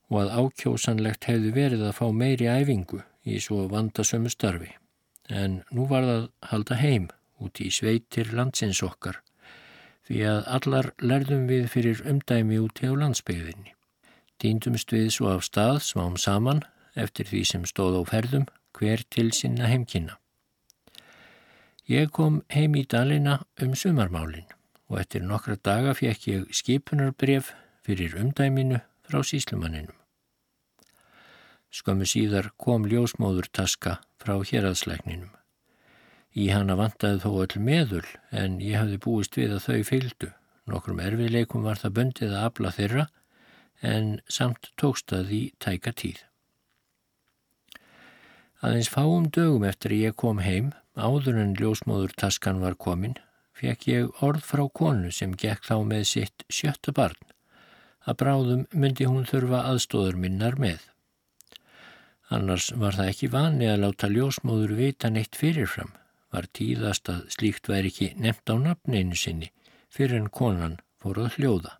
og 0.10 0.24
að 0.24 0.34
ákjósanlegt 0.42 1.26
hefði 1.30 1.54
verið 1.56 1.86
að 1.88 1.96
fá 2.00 2.06
meiri 2.14 2.50
æfingu 2.50 3.02
í 3.26 3.40
svo 3.42 3.66
vandasömu 3.72 4.30
starfi. 4.34 4.72
En 5.30 5.62
nú 5.74 5.86
var 5.90 6.06
það 6.06 6.30
halda 6.52 6.78
heim 6.82 7.10
út 7.40 7.62
í 7.62 7.70
sveitir 7.74 8.34
landsins 8.34 8.82
okkar 8.86 9.22
því 10.10 10.24
að 10.26 10.40
allar 10.58 10.92
lærðum 11.06 11.46
við 11.50 11.68
fyrir 11.70 12.02
umdæmi 12.10 12.58
úti 12.58 12.90
á 12.90 12.94
landsbygðinni. 12.98 13.76
Týndumst 14.42 14.94
við 14.94 15.12
svo 15.14 15.30
af 15.36 15.46
stað 15.46 15.82
smám 15.86 16.18
saman 16.18 16.64
eftir 16.98 17.30
því 17.30 17.44
sem 17.46 17.68
stóð 17.70 18.00
á 18.02 18.04
ferðum 18.10 18.48
hver 18.78 19.06
til 19.14 19.30
sinna 19.38 19.70
heimkynna. 19.70 20.18
Ég 21.90 22.10
kom 22.14 22.42
heim 22.54 22.78
í 22.78 22.86
dalina 22.90 23.42
um 23.62 23.76
sumarmálin 23.78 24.50
og 24.90 25.00
eftir 25.02 25.24
nokkra 25.26 25.56
daga 25.64 25.94
fekk 25.98 26.28
ég 26.28 26.54
skipunarbref 26.60 27.54
fyrir 27.86 28.18
umdæminu 28.20 28.82
frá 29.06 29.22
síslumanninum. 29.26 29.96
Skömmu 31.70 32.08
síðar 32.10 32.50
kom 32.58 32.88
ljósmóður 32.90 33.50
taska 33.54 34.00
frá 34.22 34.40
héradsleikninum. 34.42 35.30
Í 36.34 36.50
hana 36.54 36.76
vantaði 36.78 37.22
þó 37.24 37.30
öll 37.44 37.62
meðul 37.62 38.06
en 38.34 38.58
ég 38.62 38.82
hafði 38.82 38.98
búist 39.06 39.38
við 39.38 39.56
að 39.58 39.66
þau 39.68 39.80
fylgdu. 39.92 40.32
Nokkrum 40.70 41.02
erfiðleikum 41.02 41.66
var 41.66 41.78
það 41.82 41.96
böndið 41.98 42.34
að 42.34 42.46
abla 42.50 42.74
þeirra 42.74 43.06
en 43.86 44.20
samt 44.30 44.72
tókst 44.78 45.14
að 45.14 45.30
því 45.30 45.42
tæka 45.62 45.94
tíð. 45.94 46.20
Aðeins 48.60 48.92
fáum 48.92 49.30
dögum 49.32 49.64
eftir 49.64 49.94
ég 49.96 50.18
kom 50.20 50.42
heim, 50.44 50.74
áður 51.00 51.38
en 51.40 51.56
ljósmóður 51.56 52.12
taskan 52.20 52.60
var 52.60 52.76
komin, 52.76 53.16
fekk 53.60 53.88
ég 53.92 54.24
orð 54.26 54.46
frá 54.46 54.64
konu 54.82 55.12
sem 55.12 55.36
gekk 55.36 55.68
þá 55.68 55.76
með 55.92 56.06
sitt 56.14 56.46
sjötta 56.48 56.94
barn. 56.96 57.20
Að 58.08 58.20
bráðum 58.22 58.64
myndi 58.72 59.08
hún 59.10 59.28
þurfa 59.28 59.66
aðstóður 59.70 60.18
minnar 60.18 60.58
með. 60.60 60.80
Annars 62.30 62.70
var 62.78 62.96
það 62.96 63.12
ekki 63.12 63.32
vani 63.34 63.68
að 63.70 63.82
láta 63.84 64.10
ljósmóður 64.10 64.76
vita 64.78 65.10
neitt 65.10 65.38
fyrirfram, 65.38 65.92
var 66.30 66.46
tíðast 66.54 67.10
að 67.10 67.26
slíkt 67.34 67.70
væri 67.70 67.90
ekki 67.90 68.10
nefnt 68.22 68.54
á 68.54 68.56
nafneinu 68.62 69.18
sinni 69.18 69.50
fyrir 69.90 70.20
en 70.22 70.30
konan 70.30 70.78
fór 71.02 71.18
að 71.26 71.40
hljóða. 71.40 71.74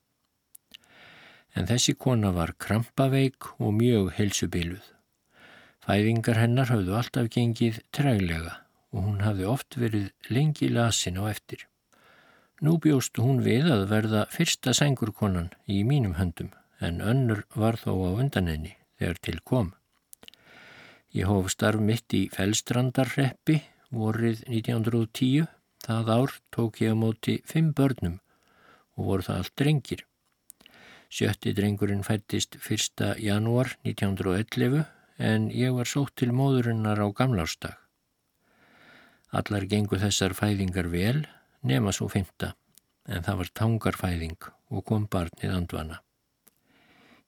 En 1.54 1.70
þessi 1.70 1.96
kona 1.98 2.32
var 2.34 2.56
krampaveik 2.58 3.52
og 3.58 3.76
mjög 3.78 4.12
helsubiluð. 4.18 4.82
Fæðingar 5.86 6.42
hennar 6.42 6.70
hafðu 6.74 6.98
alltaf 6.98 7.30
gengið 7.34 7.80
træglega 7.96 8.60
og 8.90 9.06
hún 9.06 9.22
hafði 9.22 9.50
oft 9.50 9.78
verið 9.78 10.10
lengi 10.34 10.70
lasin 10.74 11.22
á 11.22 11.30
eftir. 11.30 11.69
Nú 12.60 12.76
bjóstu 12.84 13.24
hún 13.24 13.38
við 13.40 13.70
að 13.72 13.86
verða 13.88 14.26
fyrsta 14.34 14.74
sengurkonan 14.76 15.54
í 15.64 15.84
mínum 15.88 16.18
höndum 16.18 16.50
en 16.84 17.00
önnur 17.00 17.46
var 17.56 17.78
þó 17.80 17.94
á 18.04 18.10
undanenni 18.20 18.74
þegar 19.00 19.22
til 19.24 19.40
kom. 19.48 19.70
Ég 21.16 21.32
hóf 21.32 21.48
starf 21.54 21.80
mitt 21.80 22.12
í 22.14 22.28
Fellstrandarreppi 22.34 23.62
vorið 23.96 24.44
1910. 24.48 25.48
Það 25.80 26.12
ár 26.12 26.36
tók 26.52 26.82
ég 26.84 26.92
á 26.92 26.96
móti 27.00 27.40
fimm 27.48 27.72
börnum 27.72 28.20
og 29.00 29.08
voru 29.08 29.28
það 29.30 29.40
allt 29.40 29.56
drengir. 29.56 30.04
Sjötti 31.10 31.56
drengurinn 31.56 32.04
fættist 32.04 32.60
1. 32.60 33.16
janúar 33.24 33.72
1911 33.88 34.84
en 35.18 35.48
ég 35.56 35.72
var 35.74 35.88
sótt 35.88 36.18
til 36.20 36.36
móðurinnar 36.36 37.00
á 37.00 37.08
gamlástag. 37.16 37.80
Allar 39.32 39.64
gengu 39.72 39.96
þessar 40.02 40.36
fæðingar 40.36 40.92
vel, 40.92 41.24
nema 41.64 41.94
svo 41.96 42.08
fynda, 42.12 42.54
en 43.08 43.26
það 43.26 43.42
var 43.42 43.52
tangarfæðing 43.62 44.48
og 44.70 44.86
kom 44.86 45.08
barnið 45.12 45.56
andvana. 45.56 46.00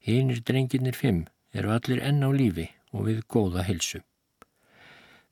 Hínir 0.02 0.40
drenginir 0.42 0.96
fimm 0.98 1.26
eru 1.54 1.72
allir 1.74 2.02
enn 2.02 2.24
á 2.26 2.30
lífi 2.34 2.68
og 2.92 3.06
við 3.08 3.22
góða 3.30 3.64
helsu. 3.66 4.02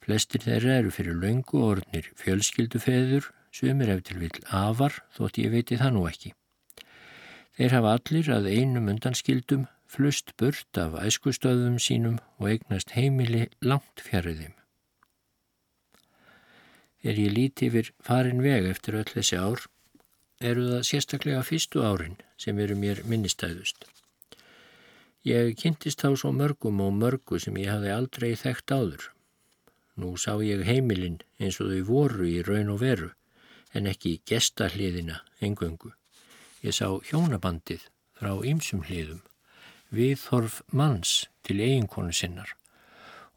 Flestir 0.00 0.44
þeirra 0.44 0.78
eru 0.80 0.92
fyrir 0.94 1.18
laungu 1.18 1.62
ornir 1.64 2.06
fjölskyldufeður, 2.20 3.26
sumir 3.52 3.90
eftir 3.92 4.20
vill 4.22 4.38
afar, 4.46 5.02
þótt 5.16 5.40
ég 5.42 5.52
veiti 5.52 5.78
það 5.80 5.96
nú 5.96 6.06
ekki. 6.08 6.32
Þeir 7.58 7.76
hafa 7.76 7.96
allir 7.98 8.30
að 8.32 8.48
einum 8.54 8.88
undanskildum 8.88 9.66
flust 9.90 10.32
burt 10.38 10.78
af 10.78 10.94
æskustöðum 11.02 11.76
sínum 11.82 12.20
og 12.38 12.52
eignast 12.54 12.94
heimili 12.94 13.48
langt 13.60 14.00
fjariðum. 14.06 14.54
Þegar 17.00 17.20
ég 17.22 17.32
líti 17.36 17.68
yfir 17.70 17.92
farin 18.04 18.42
veg 18.44 18.68
eftir 18.70 18.98
öll 19.00 19.08
þessi 19.08 19.38
ár, 19.40 19.62
eru 20.40 20.66
það 20.68 20.84
sérstaklega 20.88 21.44
fyrstu 21.46 21.84
árin 21.84 22.18
sem 22.40 22.58
eru 22.60 22.76
mér 22.76 23.02
minnistæðust. 23.08 23.86
Ég 25.24 25.56
kynntist 25.60 26.00
þá 26.00 26.16
svo 26.16 26.32
mörgum 26.32 26.80
og 26.84 26.92
mörgu 26.96 27.40
sem 27.40 27.56
ég 27.60 27.72
hafði 27.72 27.94
aldrei 27.94 28.30
þekkt 28.40 28.76
áður. 28.76 29.08
Nú 30.00 30.14
sá 30.16 30.32
ég 30.44 30.64
heimilinn 30.64 31.20
eins 31.40 31.60
og 31.60 31.72
þau 31.72 31.82
voru 31.88 32.28
í 32.28 32.40
raun 32.44 32.72
og 32.72 32.80
veru, 32.84 33.10
en 33.76 33.88
ekki 33.88 34.20
gestahliðina 34.28 35.20
engöngu. 35.44 35.92
Ég 36.64 36.76
sá 36.76 36.88
hjónabandið 37.10 37.88
frá 38.16 38.32
ýmsum 38.44 38.84
hliðum 38.88 39.20
viðhorf 39.90 40.60
manns 40.70 41.26
til 41.42 41.58
eiginkonu 41.58 42.14
sinnar 42.14 42.54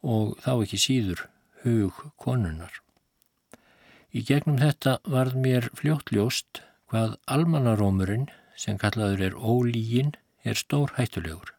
og 0.06 0.38
þá 0.44 0.52
ekki 0.54 0.80
síður 0.80 1.26
hug 1.64 2.02
konunar. 2.22 2.83
Í 4.14 4.22
gegnum 4.22 4.60
þetta 4.62 5.00
varð 5.10 5.40
mér 5.42 5.72
fljóttljóst 5.74 6.62
hvað 6.92 7.16
almanarómurinn, 7.34 8.28
sem 8.54 8.78
kallaður 8.78 9.24
er 9.28 9.34
ólígin, 9.34 10.14
er 10.46 10.60
stór 10.60 10.94
hættulegur. 11.00 11.56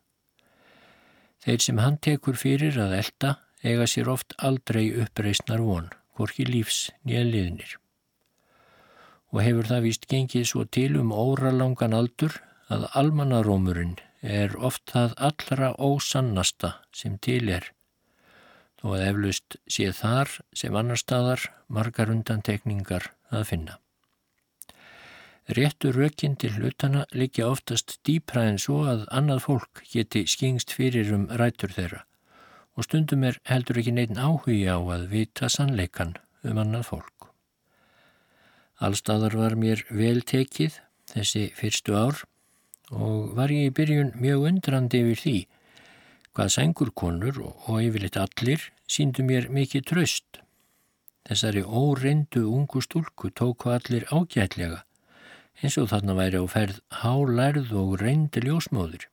Þeir 1.43 1.65
sem 1.67 1.81
hann 1.83 1.99
tekur 1.99 2.39
fyrir 2.39 2.79
að 2.79 2.95
elda 3.01 3.33
eiga 3.67 3.89
sér 3.91 4.13
oft 4.13 4.37
aldrei 4.39 4.87
uppreysnar 5.03 5.65
von, 5.67 5.91
hvorki 6.15 6.47
lífs 6.47 6.93
nýja 7.03 7.25
liðnir. 7.27 7.75
Og 9.35 9.43
hefur 9.43 9.67
það 9.73 9.87
víst 9.89 10.07
gengið 10.07 10.47
svo 10.53 10.63
til 10.65 10.93
um 11.01 11.11
óralangan 11.11 11.97
aldur 11.99 12.39
að 12.71 12.87
almanarómurinn 12.95 13.99
er 14.23 14.55
oft 14.57 14.95
það 14.95 15.19
allra 15.19 15.75
ósannasta 15.75 16.77
sem 16.95 17.19
til 17.19 17.51
er 17.51 17.74
og 18.85 18.99
að 18.99 19.07
eflaust 19.09 19.57
sé 19.77 19.89
þar 19.97 20.31
sem 20.53 20.77
annar 20.77 21.01
staðar 21.01 21.49
margar 21.73 22.13
undantekningar 22.13 23.09
að 23.33 23.47
finna. 23.51 23.79
Réttu 25.57 25.91
rökinn 25.93 26.37
til 26.41 26.55
hlutana 26.57 27.05
likja 27.13 27.51
oftast 27.53 27.99
dýpra 28.09 28.47
en 28.49 28.61
svo 28.61 28.85
að 28.89 29.05
annað 29.13 29.43
fólk 29.45 29.83
geti 29.93 30.25
skingst 30.29 30.73
fyrir 30.73 31.11
um 31.17 31.27
rætur 31.41 31.73
þeirra 31.73 32.05
og 32.75 32.87
stundum 32.87 33.27
er 33.29 33.37
heldur 33.49 33.79
ekki 33.81 33.93
neitt 33.95 34.17
áhugi 34.19 34.65
á 34.67 34.79
að 34.79 35.05
vita 35.13 35.51
sannleikan 35.53 36.17
um 36.45 36.61
annað 36.61 36.89
fólk. 36.89 37.29
Allstaðar 38.85 39.37
var 39.39 39.55
mér 39.61 39.85
vel 39.91 40.25
tekið 40.27 40.81
þessi 41.13 41.45
fyrstu 41.57 41.95
ár 41.95 42.25
og 42.91 43.37
var 43.37 43.53
ég 43.53 43.71
í 43.71 43.75
byrjun 43.77 44.15
mjög 44.21 44.49
undrandi 44.51 45.05
yfir 45.05 45.21
því 45.23 45.37
hvað 46.35 46.51
sengurkonur 46.57 47.37
og 47.45 47.77
yfirleitt 47.79 48.19
allir 48.19 48.63
síndu 48.91 49.23
mér 49.27 49.47
mikið 49.55 49.87
tröst. 49.91 50.41
Þessari 51.25 51.63
óreindu 51.63 52.43
ungu 52.51 52.83
stúlku 52.85 53.31
tóku 53.31 53.71
allir 53.73 54.05
ágætlega 54.11 54.83
eins 55.63 55.77
og 55.79 55.89
þarna 55.93 56.17
væri 56.19 56.41
á 56.43 56.47
ferð 56.51 56.81
hálærð 57.01 57.71
og 57.79 57.93
reyndi 58.03 58.43
ljósmóður. 58.43 59.07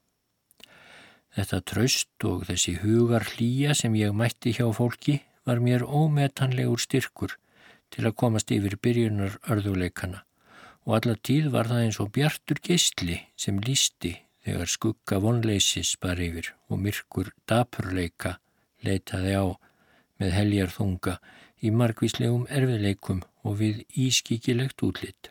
Þetta 1.32 1.62
tröst 1.70 2.26
og 2.28 2.48
þessi 2.50 2.74
hugar 2.82 3.24
hlýja 3.36 3.76
sem 3.78 3.94
ég 3.96 4.16
mætti 4.18 4.56
hjá 4.58 4.66
fólki 4.76 5.22
var 5.48 5.62
mér 5.64 5.86
ómetanlegur 5.86 6.82
styrkur 6.82 7.38
til 7.94 8.08
að 8.08 8.18
komast 8.24 8.52
yfir 8.52 8.76
byrjunar 8.82 9.38
örðuleikana 9.46 10.26
og 10.88 10.98
alla 10.98 11.16
tíð 11.16 11.52
var 11.54 11.70
það 11.70 11.86
eins 11.86 12.00
og 12.02 12.12
bjartur 12.16 12.60
geistli 12.66 13.20
sem 13.38 13.60
lísti 13.62 14.16
þegar 14.46 14.72
skugga 14.74 15.20
vonleisis 15.22 15.96
bar 16.02 16.22
yfir 16.22 16.54
og 16.70 16.82
myrkur 16.86 17.32
dapurleika 17.50 18.38
leitaði 18.86 19.36
á 19.38 19.46
með 20.22 20.34
heljar 20.38 20.74
þunga 20.74 21.18
í 21.62 21.74
margvíslegum 21.74 22.48
erfiðleikum 22.50 23.22
og 23.46 23.60
við 23.62 23.84
ískikilegt 24.06 24.82
útlitt. 24.86 25.30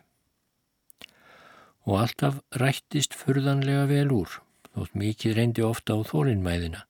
Og 1.87 1.97
alltaf 2.03 2.39
rættist 2.61 3.15
furðanlega 3.17 3.87
vel 3.89 4.07
úr, 4.15 4.39
þótt 4.71 4.95
mikið 5.01 5.37
reyndi 5.37 5.65
ofta 5.65 5.97
á 5.97 5.99
þólinnmæðina, 6.07 6.85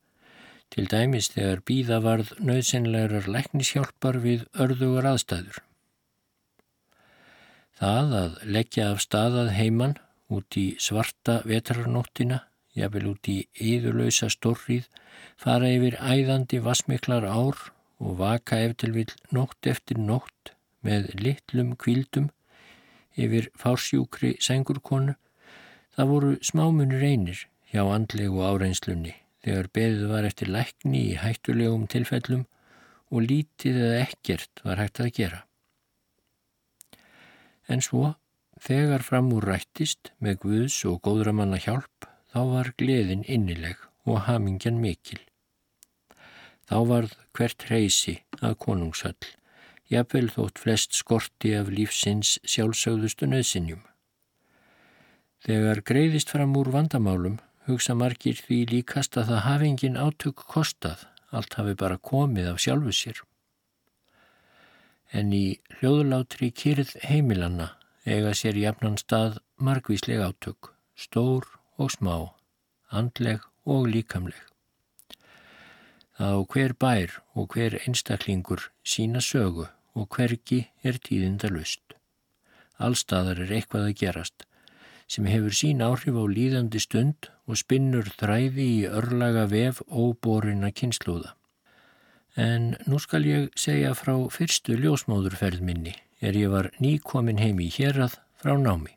til 0.71 0.85
dæmis 0.91 1.31
þegar 1.33 1.63
býða 1.67 1.99
varð 2.05 2.33
nöðsynlegar 2.39 3.29
læknishjálpar 3.31 4.19
við 4.23 4.45
örðugar 4.53 5.09
aðstæður. 5.13 5.61
Það 7.81 8.15
að 8.19 8.33
leggja 8.45 8.91
af 8.91 9.01
staðað 9.01 9.55
heimann 9.57 9.97
út 10.31 10.57
í 10.57 10.65
svarta 10.79 11.41
vetrarnóttina, 11.47 12.41
jafnvel 12.77 13.11
út 13.11 13.29
í 13.31 13.37
yðurlausa 13.59 14.29
stórrið, 14.31 14.87
fara 15.37 15.69
yfir 15.69 15.97
æðandi 15.99 16.61
vasmiklar 16.63 17.27
ár 17.27 17.59
og 18.01 18.17
vaka 18.21 18.59
eftir 18.65 18.93
vil 18.95 19.09
nótt 19.35 19.67
eftir 19.69 19.99
nótt 19.99 20.53
með 20.81 21.11
litlum 21.19 21.75
kvíldum 21.77 22.31
yfir 23.19 23.51
fársjúkri 23.59 24.37
sengurkonu. 24.41 25.17
Það 25.91 26.13
voru 26.13 26.31
smámunir 26.45 27.03
einir 27.03 27.43
hjá 27.71 27.83
andlegu 27.83 28.41
áreinslunni 28.47 29.17
þegar 29.43 29.69
beðið 29.75 30.07
var 30.11 30.27
eftir 30.29 30.51
lækni 30.53 31.03
í 31.11 31.19
hættulegum 31.19 31.87
tilfellum 31.91 32.45
og 33.11 33.25
lítið 33.27 33.79
eða 33.85 34.01
ekkert 34.05 34.63
var 34.65 34.79
hægt 34.79 35.01
að 35.03 35.13
gera. 35.17 35.41
En 37.67 37.83
svo, 37.83 38.15
þegar 38.61 39.01
fram 39.01 39.31
úr 39.33 39.47
rættist 39.49 40.11
með 40.21 40.41
Guðs 40.45 40.77
og 40.89 41.01
góðramanna 41.05 41.57
hjálp, 41.61 42.07
þá 42.31 42.39
var 42.53 42.73
gleðin 42.77 43.25
innileg 43.25 43.79
og 44.05 44.25
hamingjan 44.27 44.79
mikil. 44.81 45.19
Þá 46.69 46.77
varð 46.87 47.15
hvert 47.35 47.65
reysi 47.71 48.19
að 48.39 48.57
konungshöll, 48.63 49.29
jafnvel 49.91 50.29
þótt 50.31 50.61
flest 50.61 50.95
skorti 50.95 51.55
af 51.57 51.71
lífsins 51.73 52.37
sjálfsögðustu 52.47 53.27
nöðsinjum. 53.27 53.81
Þegar 55.41 55.81
greiðist 55.81 56.29
fram 56.29 56.53
úr 56.55 56.69
vandamálum 56.71 57.39
hugsa 57.65 57.95
margir 57.97 58.37
því 58.37 58.61
líkast 58.75 59.17
að 59.17 59.33
það 59.33 59.43
hafi 59.47 59.69
engin 59.71 59.97
átök 59.97 60.45
kostað, 60.53 61.07
allt 61.33 61.57
hafi 61.57 61.73
bara 61.75 61.97
komið 61.97 62.53
af 62.53 62.61
sjálfu 62.61 62.93
sér. 62.93 63.21
En 65.11 65.33
í 65.35 65.59
hljóðulátri 65.79 66.53
kyrð 66.55 66.93
heimilanna 67.03 67.71
eiga 68.05 68.35
sér 68.37 68.57
jafnan 68.57 68.97
stað 68.97 69.41
margvísleg 69.57 70.21
átök, 70.21 70.73
stór 70.95 71.45
og 71.77 71.91
smá, 71.93 72.33
andleg 72.89 73.43
og 73.65 73.87
líkamleg 73.89 74.51
að 76.21 76.37
á 76.37 76.41
hver 76.53 76.73
bær 76.77 77.17
og 77.33 77.55
hver 77.55 77.77
einstaklingur 77.81 78.69
sína 78.85 79.21
sögu 79.25 79.67
og 79.97 80.07
hvergi 80.15 80.67
er 80.83 80.99
tíðinda 81.01 81.49
lust. 81.49 81.81
Allstaðar 82.77 83.41
er 83.45 83.53
eitthvað 83.57 83.89
að 83.89 83.97
gerast 84.03 84.45
sem 85.11 85.27
hefur 85.27 85.55
sín 85.55 85.83
áhrif 85.83 86.15
á 86.15 86.23
líðandi 86.23 86.79
stund 86.79 87.27
og 87.49 87.59
spinnur 87.59 88.07
þræði 88.19 88.67
í 88.77 88.85
örlaga 88.87 89.47
vef 89.51 89.81
óborina 89.89 90.71
kynnslúða. 90.71 91.33
En 92.39 92.77
nú 92.87 92.99
skal 93.03 93.25
ég 93.27 93.49
segja 93.59 93.91
frá 93.97 94.15
fyrstu 94.31 94.77
ljósmóðurferð 94.79 95.65
minni 95.67 95.97
er 96.21 96.37
ég 96.37 96.51
var 96.53 96.69
nýkomin 96.79 97.41
heim 97.41 97.59
í 97.59 97.69
hérað 97.73 98.19
frá 98.41 98.53
námi. 98.57 98.93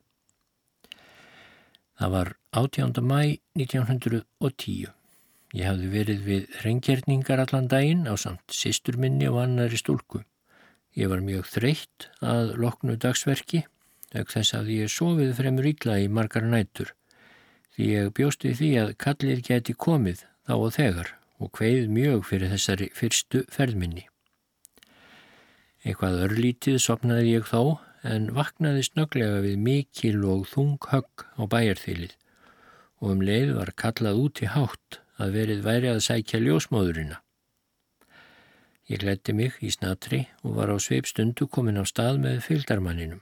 Það 1.98 2.10
var 2.10 2.30
18. 2.60 3.00
mæ 3.00 3.38
1910. 3.56 4.92
Ég 5.54 5.68
hafði 5.70 5.88
verið 5.92 6.24
við 6.26 6.56
reyngjörningar 6.64 7.44
allan 7.44 7.68
daginn 7.70 8.08
á 8.10 8.14
samt 8.18 8.50
sýstur 8.50 8.98
minni 8.98 9.28
og 9.30 9.38
annari 9.44 9.78
stúlku. 9.78 10.24
Ég 10.98 11.10
var 11.10 11.22
mjög 11.22 11.46
þreytt 11.50 12.08
að 12.22 12.54
loknu 12.58 12.96
dagsverki, 12.98 13.64
auk 14.14 14.30
þess 14.30 14.54
að 14.58 14.72
ég 14.74 14.90
sofið 14.90 15.36
fremur 15.38 15.70
ítla 15.70 16.00
í 16.02 16.10
margar 16.10 16.46
nætur, 16.46 16.92
því 17.74 17.90
ég 17.90 18.14
bjóst 18.14 18.46
við 18.46 18.58
því 18.60 18.72
að 18.82 18.96
kallið 19.06 19.44
geti 19.48 19.74
komið 19.74 20.26
þá 20.46 20.54
og 20.58 20.74
þegar 20.76 21.14
og 21.42 21.50
hveið 21.58 21.88
mjög 21.90 22.26
fyrir 22.30 22.52
þessari 22.54 22.90
fyrstu 22.94 23.42
ferðminni. 23.50 24.06
Eitthvað 25.84 26.22
örlítið 26.24 26.78
sopnaði 26.80 27.34
ég 27.34 27.48
þó 27.48 27.78
en 28.08 28.30
vaknaði 28.36 28.86
snöglega 28.86 29.42
við 29.44 29.58
mikil 29.60 30.16
og 30.28 30.46
þung 30.48 30.78
högg 30.88 31.24
á 31.36 31.42
bæjarþýlið 31.52 32.14
og 33.04 33.10
um 33.12 33.24
leið 33.28 33.52
var 33.58 33.72
kallað 33.76 34.20
út 34.22 34.40
í 34.40 34.48
hátt 34.48 34.98
að 35.20 35.36
verið 35.36 35.60
væri 35.66 35.90
að 35.92 36.00
sækja 36.06 36.40
ljósmóðurina. 36.40 37.20
Ég 38.88 39.00
gletti 39.00 39.32
mig 39.36 39.60
í 39.64 39.70
snatri 39.72 40.24
og 40.42 40.56
var 40.58 40.72
á 40.72 40.76
sveipstundu 40.80 41.48
komin 41.52 41.80
á 41.80 41.84
stað 41.88 42.20
með 42.24 42.42
fylgdarmanninum. 42.48 43.20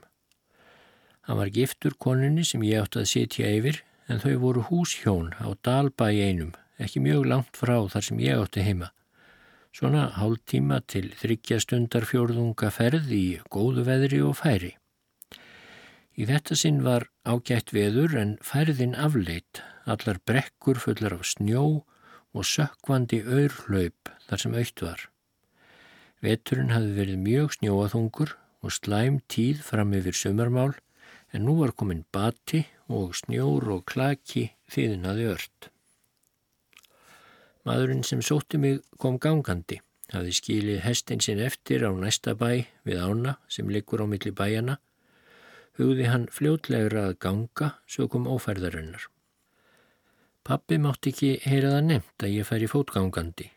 Hann 1.27 1.39
var 1.39 1.51
giftur 1.55 1.95
koninni 1.99 2.43
sem 2.47 2.63
ég 2.67 2.83
átti 2.83 3.03
að 3.03 3.11
sitja 3.11 3.51
yfir 3.59 3.83
en 4.11 4.19
þau 4.23 4.33
voru 4.39 4.65
húshjón 4.67 5.31
á 5.39 5.47
Dalbæ 5.63 6.11
einum, 6.11 6.51
ekki 6.79 7.03
mjög 7.03 7.27
langt 7.31 7.55
frá 7.59 7.77
þar 7.91 8.07
sem 8.07 8.19
ég 8.23 8.39
átti 8.39 8.63
heima. 8.63 8.91
Svona 9.73 10.03
hálf 10.19 10.43
tíma 10.45 10.83
til 10.85 11.07
þryggja 11.17 11.57
stundar 11.63 12.05
fjórðunga 12.05 12.69
ferð 12.73 13.09
í 13.09 13.23
góðu 13.49 13.85
veðri 13.87 14.19
og 14.21 14.35
færi. 14.37 14.75
Í 16.13 16.27
þetta 16.29 16.57
sinn 16.59 16.83
var 16.85 17.07
ágætt 17.25 17.73
veður 17.73 18.13
en 18.21 18.35
færðin 18.45 18.93
afleitt 18.93 19.63
allar 19.89 20.19
brekkur 20.29 20.77
fullar 20.83 21.17
af 21.17 21.25
snjó 21.25 21.63
og 22.37 22.45
sökkvandi 22.45 23.23
auðrhlaup 23.25 24.13
þar 24.27 24.43
sem 24.45 24.55
aukt 24.61 24.85
var. 24.85 25.01
Veturinn 26.21 26.71
hafði 26.71 26.95
verið 27.01 27.21
mjög 27.25 27.57
snjóaþungur 27.57 28.37
og 28.63 28.77
slæm 28.77 29.19
tíð 29.25 29.65
fram 29.65 29.97
yfir 29.97 30.21
sömarmál 30.21 30.77
en 31.33 31.47
nú 31.49 31.57
var 31.63 31.73
komin 31.73 32.05
bati 32.13 32.67
og 32.93 33.17
snjór 33.17 33.71
og 33.73 33.87
klaki 33.89 34.51
þýðinaði 34.69 35.31
ört. 35.33 35.72
Maðurinn 37.63 38.03
sem 38.03 38.21
sótti 38.21 38.59
mig 38.59 38.81
kom 38.99 39.17
gangandi, 39.23 39.79
hafði 40.11 40.33
skilið 40.35 40.81
hestin 40.83 41.23
sinn 41.23 41.39
eftir 41.39 41.85
á 41.87 41.91
næsta 41.95 42.35
bæ 42.35 42.65
við 42.83 42.99
ána 42.99 43.37
sem 43.47 43.69
likur 43.71 44.03
á 44.03 44.05
milli 44.07 44.33
bæjana, 44.35 44.77
hugði 45.79 46.09
hann 46.11 46.27
fljótlegra 46.29 47.07
að 47.09 47.19
ganga 47.23 47.73
svo 47.87 48.09
kom 48.11 48.27
ófærðarinnar. 48.27 49.07
Pappi 50.43 50.77
mátti 50.77 51.13
ekki 51.13 51.29
heyra 51.47 51.77
það 51.77 51.85
nefnt 51.87 52.25
að 52.27 52.33
ég 52.35 52.47
færi 52.49 52.67
fótgangandi 52.67 53.47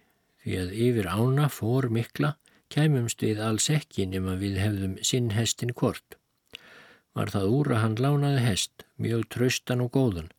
því 0.45 0.59
að 0.61 0.75
yfir 0.87 1.09
ána 1.11 1.49
fór 1.51 1.89
mikla 1.91 2.37
kæmumst 2.71 3.25
við 3.27 3.43
alls 3.43 3.67
ekki 3.75 4.07
nema 4.07 4.37
við 4.39 4.61
hefðum 4.63 4.95
sinn 5.03 5.33
hestin 5.35 5.75
hvort. 5.75 6.15
Var 7.17 7.33
það 7.35 7.53
úr 7.59 7.73
að 7.75 7.83
hann 7.83 7.99
lánaði 8.05 8.45
hest, 8.45 8.87
mjög 9.03 9.27
traustan 9.35 9.83
og 9.83 9.91
góðan, 9.97 10.31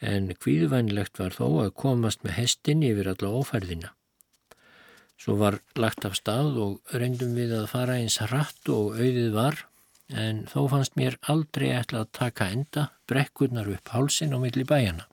en 0.00 0.32
hvíðvænlegt 0.42 1.18
var 1.20 1.36
þó 1.36 1.46
að 1.64 1.74
komast 1.80 2.24
með 2.24 2.36
hestin 2.40 2.84
yfir 2.84 3.08
alla 3.12 3.32
ófærðina. 3.40 3.92
Svo 5.16 5.38
var 5.40 5.60
lagt 5.80 6.04
af 6.04 6.18
stað 6.18 6.58
og 6.60 6.92
reyndum 6.92 7.32
við 7.38 7.54
að 7.56 7.70
fara 7.72 7.96
eins 7.96 8.18
hratt 8.20 8.68
og 8.68 8.98
auðið 9.00 9.30
var, 9.32 9.62
en 10.12 10.44
þó 10.50 10.66
fannst 10.70 10.96
mér 11.00 11.16
aldrei 11.32 11.70
ætla 11.72 12.04
að 12.04 12.12
taka 12.18 12.50
enda 12.52 12.90
brekkurnar 13.08 13.70
upp 13.72 13.94
hálsin 13.94 14.36
á 14.36 14.38
milli 14.38 14.66
bæjana. 14.68 15.08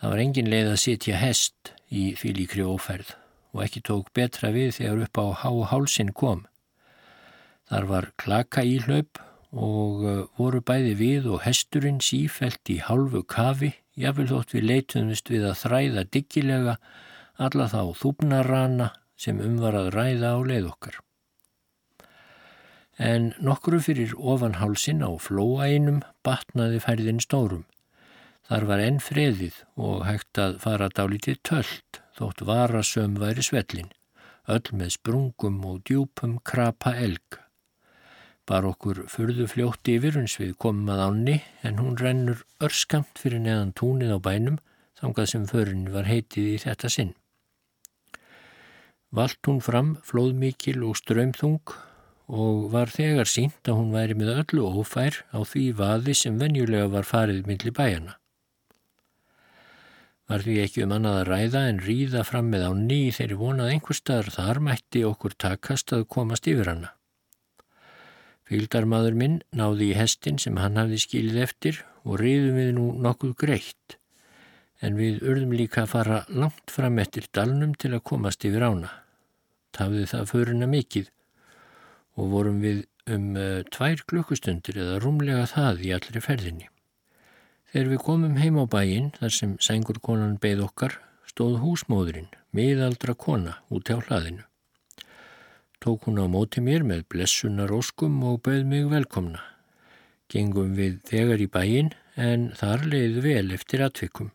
Það 0.00 0.12
var 0.14 0.22
engin 0.24 0.48
leið 0.48 0.70
að 0.72 0.80
sitja 0.80 1.18
hest 1.20 1.74
í 1.92 2.14
fylíkri 2.16 2.64
ófærð 2.64 3.12
og 3.52 3.64
ekki 3.66 3.82
tók 3.84 4.08
betra 4.16 4.48
við 4.54 4.72
þegar 4.78 5.04
upp 5.04 5.20
á 5.20 5.26
há 5.42 5.50
hálsin 5.74 6.14
kom. 6.16 6.46
Þar 7.68 7.86
var 7.90 8.08
klaka 8.18 8.64
í 8.64 8.78
hlaup 8.80 9.20
og 9.50 10.02
uh, 10.06 10.24
voru 10.38 10.62
bæði 10.62 10.94
við 10.98 11.28
og 11.34 11.44
hesturinn 11.44 12.00
sífælt 12.04 12.70
í 12.70 12.78
hálfu 12.86 13.24
kafi, 13.26 13.74
jáfnvel 13.98 14.28
þótt 14.30 14.54
við 14.54 14.66
leitumist 14.70 15.30
við 15.30 15.46
að 15.50 15.60
þræða 15.64 16.04
diggilega 16.14 16.76
alla 17.40 17.66
þá 17.72 17.82
þúpnarana 17.98 18.90
sem 19.20 19.40
umvar 19.42 19.76
að 19.76 19.92
ræða 19.96 20.34
á 20.36 20.38
leið 20.44 20.68
okkar. 20.70 21.00
En 23.00 23.30
nokkru 23.40 23.80
fyrir 23.80 24.12
ofanhálsin 24.14 25.00
á 25.00 25.10
flóainum 25.16 26.02
batnaði 26.26 26.82
færðin 26.84 27.22
stórum. 27.24 27.64
Þar 28.44 28.66
var 28.68 28.82
enn 28.84 29.00
freðið 29.00 29.62
og 29.80 30.04
hægt 30.04 30.40
að 30.42 30.58
fara 30.64 30.90
dálítið 30.92 31.40
töllt 31.46 32.00
þótt 32.18 32.42
varasöm 32.44 33.16
væri 33.20 33.44
svellin, 33.46 33.92
öll 34.50 34.74
með 34.76 34.96
sprungum 34.98 35.62
og 35.64 35.80
djúpum 35.88 36.36
krapa 36.44 36.92
elg. 37.00 37.40
Bar 38.50 38.66
okkur 38.66 39.04
fyrðu 39.06 39.44
fljótti 39.46 39.92
yfir 40.00 40.16
uns 40.18 40.32
við 40.40 40.56
komum 40.58 40.88
að 40.90 41.04
ánni 41.04 41.36
en 41.62 41.76
hún 41.78 41.94
rennur 42.00 42.40
örskamt 42.58 43.20
fyrir 43.22 43.38
neðan 43.44 43.70
túnið 43.78 44.10
á 44.10 44.18
bænum 44.24 44.56
þangað 44.98 45.30
sem 45.30 45.44
förin 45.46 45.84
var 45.94 46.10
heitið 46.10 46.48
í 46.56 46.56
þetta 46.64 46.90
sinn. 46.90 47.12
Valt 49.14 49.38
hún 49.46 49.62
fram 49.62 49.94
flóðmikil 50.02 50.82
og 50.88 50.98
ströymþung 50.98 51.76
og 52.30 52.66
var 52.74 52.90
þegar 52.90 53.30
sínt 53.30 53.70
að 53.70 53.78
hún 53.78 53.94
væri 53.94 54.18
með 54.18 54.34
öllu 54.40 54.66
ófær 54.82 55.22
á 55.30 55.38
því 55.46 55.64
vaði 55.78 56.18
sem 56.18 56.42
venjulega 56.42 56.90
var 56.90 57.06
farið 57.06 57.46
millir 57.46 57.74
bæjana. 57.78 58.18
Var 60.30 60.46
því 60.46 60.62
ekki 60.62 60.86
um 60.86 60.98
annað 60.98 61.22
að 61.22 61.28
ræða 61.30 61.68
en 61.70 61.84
ríða 61.86 62.26
fram 62.26 62.50
með 62.50 62.66
ánni 62.68 63.02
þeirri 63.14 63.38
vonað 63.38 63.76
einhver 63.76 63.98
staðar 63.98 64.34
þar 64.34 64.66
mætti 64.66 65.06
okkur 65.06 65.38
takast 65.38 65.94
að 65.94 66.10
komast 66.10 66.50
yfir 66.50 66.70
hana. 66.70 66.96
Fylgdarmadur 68.50 69.14
minn 69.14 69.36
náði 69.54 69.92
í 69.92 69.94
hestin 69.94 70.40
sem 70.42 70.56
hann 70.58 70.78
hafði 70.80 70.96
skilið 70.98 71.36
eftir 71.44 71.76
og 72.02 72.16
riðum 72.18 72.56
við 72.58 72.70
nú 72.74 72.86
nokkuð 73.04 73.36
greitt, 73.38 73.94
en 74.82 74.98
við 74.98 75.20
urðum 75.22 75.54
líka 75.54 75.84
að 75.84 75.92
fara 75.92 76.18
langt 76.34 76.74
fram 76.74 76.98
eftir 76.98 77.28
dalnum 77.30 77.76
til 77.78 77.92
að 77.94 78.02
komast 78.10 78.48
yfir 78.48 78.66
ána. 78.66 78.90
Tafði 79.70 80.02
það 80.10 80.26
föruna 80.32 80.70
mikið 80.72 81.12
og 82.18 82.34
vorum 82.34 82.58
við 82.64 82.82
um 83.14 83.30
uh, 83.38 83.62
tvær 83.70 84.02
klukkustundir 84.10 84.82
eða 84.82 84.98
rúmlega 85.04 85.46
það 85.54 85.86
í 85.86 85.94
allri 85.94 86.26
ferðinni. 86.26 86.66
Þegar 87.70 87.94
við 87.94 88.04
komum 88.10 88.36
heim 88.42 88.58
á 88.58 88.66
bæin, 88.66 89.12
þar 89.14 89.38
sem 89.38 89.56
sængurkonan 89.62 90.40
beigð 90.42 90.66
okkar, 90.66 90.98
stóð 91.22 91.60
húsmóðurinn, 91.62 92.32
miðaldra 92.50 93.14
kona, 93.14 93.60
út 93.70 93.94
á 93.94 94.02
hlaðinu 94.02 94.49
tók 95.80 96.04
hún 96.04 96.20
á 96.20 96.28
móti 96.28 96.60
mér 96.60 96.84
með 96.84 97.06
blessunar 97.08 97.72
óskum 97.72 98.20
og 98.28 98.42
bauð 98.44 98.66
mig 98.68 98.84
velkomna. 98.92 99.40
Gengum 100.28 100.74
við 100.76 101.00
þegar 101.08 101.40
í 101.40 101.48
bæin 101.48 101.88
en 102.20 102.50
þar 102.54 102.84
leiði 102.84 103.24
vel 103.24 103.54
eftir 103.56 103.82
atvikum. 103.86 104.28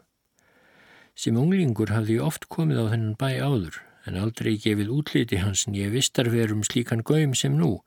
Sem 1.15 1.37
unglingur 1.37 1.93
hafði 1.93 2.17
ég 2.17 2.25
oft 2.25 2.49
komið 2.51 2.81
á 2.81 2.85
þennan 2.91 3.19
bæ 3.21 3.29
áður 3.45 3.77
en 4.09 4.17
aldrei 4.21 4.55
gefið 4.61 4.91
útliti 4.97 5.39
hans 5.41 5.65
nýja 5.69 5.93
vistarverum 5.93 6.65
slíkan 6.65 7.05
gaum 7.05 7.37
sem 7.37 7.55
nú, 7.57 7.77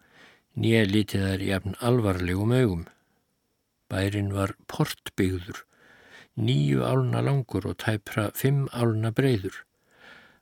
nýja 0.55 0.87
litið 0.87 1.27
þær 1.27 1.45
jafn 1.51 1.79
alvarlegum 1.91 2.55
augum. 2.55 2.85
Bærin 3.91 4.33
var 4.35 4.55
portbyggður, 4.71 5.65
nýju 6.39 6.87
álna 6.87 7.23
langur 7.27 7.67
og 7.71 7.79
tæpra 7.83 8.31
fimm 8.39 8.67
álna 8.71 9.11
breyður. 9.15 9.65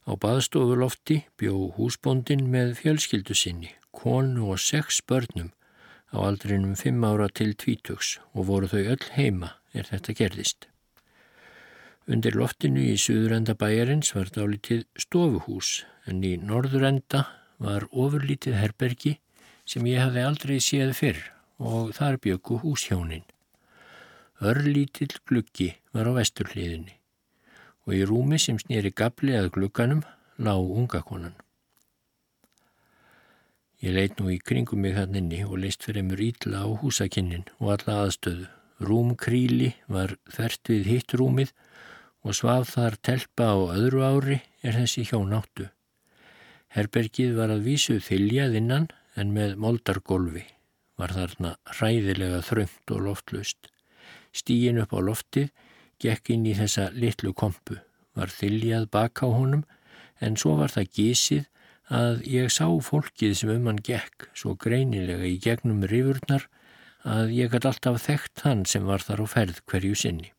Á 0.07 0.15
baðstofulofti 0.23 1.17
bjó 1.35 1.73
húsbóndin 1.75 2.45
með 2.53 2.77
fjölskyldu 2.79 3.35
sinni, 3.35 3.73
konu 3.91 4.53
og 4.55 4.61
sex 4.63 5.01
börnum 5.03 5.51
á 6.15 6.23
aldrinum 6.29 6.77
fimm 6.79 7.03
ára 7.03 7.27
til 7.27 7.57
tvítugs 7.59 8.13
og 8.31 8.47
voru 8.51 8.71
þau 8.71 8.85
öll 8.95 9.07
heima 9.17 9.57
er 9.75 9.89
þetta 9.91 10.15
gerðist. 10.21 10.69
Undir 12.07 12.39
loftinu 12.39 12.85
í 12.87 12.95
suðurenda 13.03 13.57
bæjarins 13.59 14.13
var 14.15 14.31
dálítið 14.31 14.85
stofuhús 14.95 15.83
en 16.07 16.23
í 16.23 16.37
norðurenda 16.39 17.25
var 17.59 17.89
ofurlítið 17.91 18.61
herbergi 18.61 19.17
sem 19.67 19.89
ég 19.91 20.05
hafði 20.05 20.23
aldrei 20.23 20.61
séð 20.63 20.93
fyrr 21.01 21.25
og 21.59 21.91
þar 21.99 22.21
bjöku 22.23 22.61
húshjónin. 22.63 23.27
Örlítill 24.39 25.19
gluggi 25.27 25.73
var 25.91 26.07
á 26.07 26.13
vesturhliðinni 26.15 27.01
og 27.87 27.95
í 27.95 28.05
rúmi 28.09 28.39
sem 28.43 28.59
snýri 28.59 28.91
gabli 28.91 29.37
að 29.39 29.53
glugganum 29.57 30.03
lág 30.43 30.71
unga 30.81 31.03
konan. 31.07 31.37
Ég 33.85 33.93
leit 33.93 34.19
nú 34.19 34.31
í 34.33 34.41
kringum 34.41 34.83
mig 34.83 34.97
hann 34.97 35.15
inni 35.19 35.43
og 35.45 35.61
leist 35.63 35.85
fyrir 35.87 36.05
mjög 36.07 36.23
ítla 36.27 36.65
á 36.65 36.69
húsakinnin 36.81 37.45
og 37.61 37.77
alla 37.77 38.03
aðstöðu. 38.07 38.49
Rúmkríli 38.81 39.71
var 39.89 40.17
þvert 40.29 40.69
við 40.73 40.89
hitt 40.91 41.15
rúmið 41.17 41.53
og 42.27 42.37
svaf 42.37 42.75
þar 42.75 42.97
telpa 43.09 43.53
á 43.55 43.57
öðru 43.77 44.03
ári 44.05 44.41
er 44.67 44.77
þessi 44.81 45.07
hjón 45.09 45.37
áttu. 45.37 45.69
Herbergið 46.75 47.37
var 47.39 47.53
að 47.55 47.65
vísu 47.69 48.01
þiljað 48.03 48.59
innan 48.61 48.89
en 49.17 49.33
með 49.33 49.57
moldargolfi 49.63 50.45
var 50.97 51.13
þarna 51.13 51.55
ræðilega 51.79 52.43
þröngt 52.45 52.93
og 52.93 53.05
loftlaust. 53.07 53.71
Stíin 54.33 54.81
upp 54.83 54.93
á 54.97 55.01
loftið 55.01 55.53
gekk 56.03 56.33
inn 56.35 56.47
í 56.47 56.55
þessa 56.57 56.91
litlu 56.95 57.33
kompu, 57.33 57.79
var 58.17 58.33
þiljað 58.33 58.89
baka 58.93 59.29
á 59.29 59.31
honum 59.33 59.65
en 60.21 60.37
svo 60.41 60.57
var 60.61 60.73
það 60.73 60.93
gísið 60.99 61.45
að 61.93 62.23
ég 62.27 62.51
sá 62.51 62.67
fólkið 62.67 63.35
sem 63.39 63.53
um 63.53 63.69
hann 63.71 63.83
gekk 63.89 64.29
svo 64.35 64.57
greinilega 64.59 65.27
í 65.29 65.39
gegnum 65.43 65.85
rifurnar 65.87 66.49
að 67.07 67.35
ég 67.37 67.53
gæti 67.53 67.71
alltaf 67.71 68.01
þekkt 68.03 68.43
hann 68.47 68.65
sem 68.67 68.87
var 68.89 69.05
þar 69.07 69.23
á 69.23 69.27
ferð 69.31 69.61
hverju 69.71 69.95
sinni. 69.95 70.33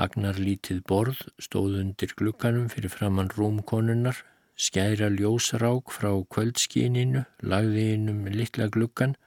Agnar 0.00 0.38
lítið 0.40 0.80
borð 0.88 1.20
stóð 1.36 1.76
undir 1.82 2.14
glukkanum 2.16 2.70
fyrir 2.72 2.88
framann 2.94 3.28
rúmkonunnar, 3.36 4.16
skæra 4.56 5.10
ljósrák 5.12 5.92
frá 5.92 6.14
kvöldskíninu, 6.32 7.26
lagði 7.44 7.90
inn 7.98 8.08
um 8.08 8.24
litla 8.32 8.70
glukkan 8.72 9.18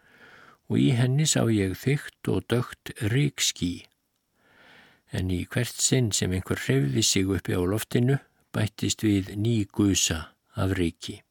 og 0.66 0.82
í 0.82 0.90
henni 0.98 1.30
sá 1.30 1.46
ég 1.54 1.78
þygt 1.78 2.34
og 2.34 2.48
dögt 2.50 2.96
ríkskí 3.14 3.86
en 5.15 5.32
í 5.32 5.43
hvert 5.47 5.80
sinn 5.82 6.12
sem 6.15 6.34
einhver 6.36 6.60
hrefði 6.65 7.04
sig 7.04 7.30
uppi 7.32 7.56
á 7.56 7.62
loftinu 7.63 8.17
bættist 8.56 9.04
við 9.06 9.34
ný 9.39 9.63
gusa 9.78 10.19
af 10.56 10.75
ríki. 10.80 11.21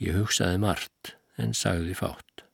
Ég 0.00 0.16
hugsaði 0.18 0.60
margt 0.60 1.14
en 1.40 1.54
sagði 1.56 1.96
fátt. 1.98 2.44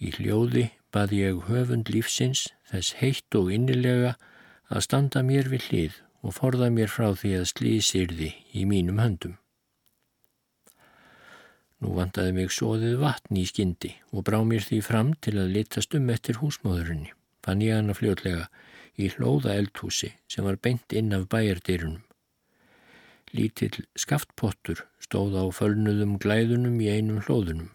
Í 0.00 0.12
hljóði 0.16 0.70
bað 0.92 1.14
ég 1.16 1.46
höfund 1.48 1.90
lífsins 1.92 2.46
þess 2.70 2.96
heitt 3.00 3.38
og 3.38 3.52
innilega 3.52 4.14
að 4.68 4.84
standa 4.88 5.22
mér 5.24 5.50
við 5.52 5.68
hlið 5.70 5.98
og 6.26 6.36
forða 6.36 6.70
mér 6.72 6.90
frá 6.92 7.10
því 7.14 7.34
að 7.40 7.50
slísirði 7.52 8.30
í 8.56 8.64
mínum 8.68 9.00
höndum. 9.02 9.36
Nú 11.84 11.92
vandaði 11.96 12.32
mig 12.32 12.54
sóðið 12.56 12.96
vatn 13.02 13.36
í 13.36 13.44
skyndi 13.48 13.92
og 14.12 14.24
brá 14.28 14.40
mér 14.48 14.64
því 14.64 14.80
fram 14.84 15.12
til 15.20 15.36
að 15.36 15.52
litast 15.58 15.96
um 15.98 16.08
eftir 16.12 16.40
húsmáðurinni 16.40 17.12
fann 17.46 17.62
ég 17.62 17.78
hana 17.78 17.94
fljótlega 17.94 18.48
í 18.98 19.08
hlóða 19.14 19.54
eldhúsi 19.60 20.10
sem 20.32 20.46
var 20.46 20.58
beint 20.58 20.92
inn 20.96 21.14
af 21.14 21.28
bæjardýrunum. 21.32 22.02
Lítill 23.36 23.84
skaftpottur 23.98 24.82
stóð 25.02 25.36
á 25.38 25.44
fölnuðum 25.54 26.16
glæðunum 26.22 26.80
í 26.82 26.90
einum 26.90 27.22
hlóðunum. 27.26 27.70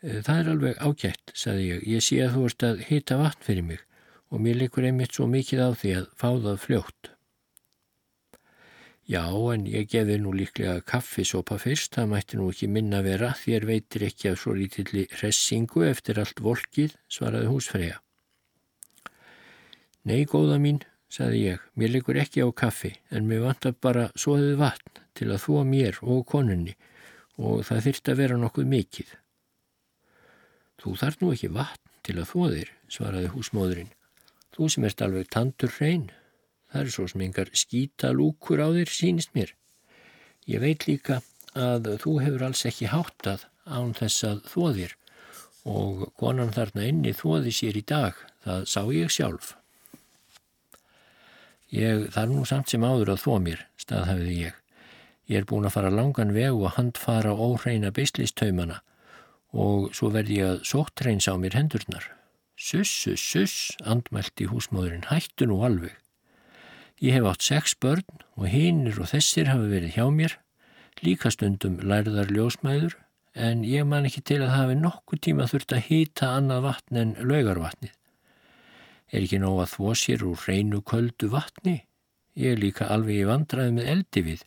Eh, 0.00 0.20
það 0.22 0.40
er 0.40 0.50
alveg 0.52 0.80
ágætt, 0.80 1.34
saði 1.34 1.68
ég. 1.72 1.86
Ég 1.96 2.04
sé 2.06 2.20
að 2.24 2.34
þú 2.36 2.48
ert 2.48 2.66
að 2.68 2.82
hita 2.88 3.20
vatn 3.20 3.46
fyrir 3.46 3.68
mig 3.72 3.84
og 4.28 4.42
mér 4.44 4.60
likur 4.60 4.86
einmitt 4.86 5.16
svo 5.16 5.26
mikið 5.28 5.64
á 5.64 5.70
því 5.72 5.94
að 5.98 6.10
fá 6.20 6.28
það 6.44 6.60
fljótt. 6.64 7.10
Já, 9.08 9.24
en 9.54 9.64
ég 9.64 9.86
gefi 9.88 10.18
nú 10.20 10.34
líklega 10.36 10.82
kaffisopa 10.84 11.56
fyrst, 11.56 11.94
það 11.96 12.10
mætti 12.10 12.36
nú 12.36 12.50
ekki 12.52 12.66
minna 12.68 12.98
vera, 13.00 13.30
þér 13.32 13.64
veitir 13.64 14.04
ekki 14.04 14.28
af 14.34 14.42
svo 14.42 14.52
lítilli 14.52 15.06
ressingu 15.22 15.86
eftir 15.88 16.20
allt 16.20 16.42
volkið, 16.44 16.92
svaraði 17.08 17.48
húsfreyja. 17.48 18.02
Nei, 20.04 20.26
góða 20.28 20.58
mín, 20.60 20.82
saði 21.08 21.40
ég, 21.46 21.64
mér 21.72 21.94
likur 21.94 22.20
ekki 22.20 22.44
á 22.44 22.52
kaffi 22.52 22.92
en 23.08 23.24
mér 23.30 23.46
vantar 23.46 23.78
bara 23.80 24.10
svoðið 24.12 24.60
vatn 24.60 25.00
til 25.16 25.30
að 25.32 25.40
þó 25.46 25.64
mér 25.64 26.02
og 26.04 26.22
konunni 26.28 26.76
og 27.40 27.64
það 27.64 27.84
þyrst 27.88 28.12
að 28.12 28.20
vera 28.20 28.38
nokkuð 28.44 28.70
mikið. 28.76 29.16
Þú 30.84 30.96
þarf 31.00 31.20
nú 31.22 31.32
ekki 31.32 31.54
vatn 31.56 31.96
til 32.04 32.18
að 32.20 32.28
þó 32.28 32.40
þér, 32.52 32.76
svaraði 32.92 33.32
húsmóðurinn. 33.32 33.92
Þú 34.52 34.68
sem 34.68 34.84
ert 34.84 35.00
alveg 35.06 35.32
tandur 35.32 35.72
hrein, 35.78 36.10
það 36.72 36.82
er 36.82 36.92
svo 36.94 37.06
sem 37.10 37.24
engar 37.26 37.50
skýta 37.56 38.12
lúkur 38.16 38.62
á 38.62 38.68
þér 38.74 38.92
sínist 38.92 39.34
mér. 39.36 39.54
Ég 40.48 40.62
veit 40.64 40.86
líka 40.88 41.20
að 41.58 41.94
þú 42.02 42.14
hefur 42.22 42.46
alls 42.48 42.64
ekki 42.68 42.90
háttað 42.92 43.46
án 43.68 43.94
þess 43.96 44.24
að 44.24 44.42
þó 44.48 44.62
þér 44.78 44.96
og 45.68 46.04
konan 46.16 46.54
þarna 46.54 46.86
inni 46.88 47.12
þóði 47.16 47.52
sér 47.52 47.76
í 47.76 47.84
dag, 47.84 48.16
það 48.44 48.68
sá 48.72 48.80
ég 48.94 49.12
sjálf. 49.12 49.54
Ég 51.68 52.06
þarf 52.14 52.32
nú 52.32 52.44
samt 52.48 52.72
sem 52.72 52.84
áður 52.84 53.12
að 53.12 53.24
þó 53.26 53.32
mér, 53.44 53.64
staðhafiði 53.76 54.36
ég. 54.46 54.54
Ég 55.28 55.42
er 55.42 55.48
búin 55.48 55.68
að 55.68 55.74
fara 55.74 55.92
langan 55.92 56.32
veg 56.32 56.56
og 56.56 56.78
handfara 56.78 57.34
óhreina 57.36 57.92
beislistaumana 57.92 58.80
og 59.52 59.90
svo 59.96 60.08
verði 60.12 60.40
ég 60.40 60.54
að 60.54 60.64
sóttreins 60.68 61.28
á 61.28 61.36
mér 61.40 61.56
hendurnar. 61.56 62.04
Suss, 62.56 62.90
suss, 62.90 63.22
suss, 63.22 63.56
andmælti 63.84 64.48
húsmóðurinn, 64.48 65.08
hættu 65.12 65.46
nú 65.48 65.60
alveg. 65.64 65.94
Ég 66.98 67.14
hef 67.14 67.26
átt 67.30 67.44
sex 67.46 67.76
börn 67.78 68.24
og 68.34 68.48
hinnir 68.50 68.96
og 68.98 69.12
þessir 69.12 69.46
hafa 69.52 69.68
verið 69.70 69.94
hjá 69.94 70.06
mér, 70.10 70.32
líka 71.06 71.30
stundum 71.30 71.76
lærðar 71.78 72.32
ljósmæður, 72.34 72.96
en 73.38 73.62
ég 73.62 73.86
man 73.86 74.08
ekki 74.08 74.24
til 74.26 74.40
að 74.42 74.56
hafi 74.56 74.78
nokkuð 74.80 75.20
tíma 75.28 75.46
þurft 75.46 75.74
að 75.76 75.84
hýta 75.86 76.32
annað 76.34 76.64
vatn 76.64 76.98
en 76.98 77.12
laugarvatnið. 77.22 77.92
Er 79.14 79.22
ekki 79.22 79.38
nóg 79.38 79.60
að 79.62 79.70
þvó 79.76 79.92
sér 80.00 80.24
úr 80.26 80.42
reynu 80.48 80.80
köldu 80.82 81.28
vatni? 81.30 81.76
Ég 82.34 82.56
er 82.56 82.62
líka 82.62 82.88
alveg 82.90 83.20
í 83.22 83.28
vandraði 83.28 83.74
með 83.76 83.90
eldi 83.92 84.22
við. 84.26 84.42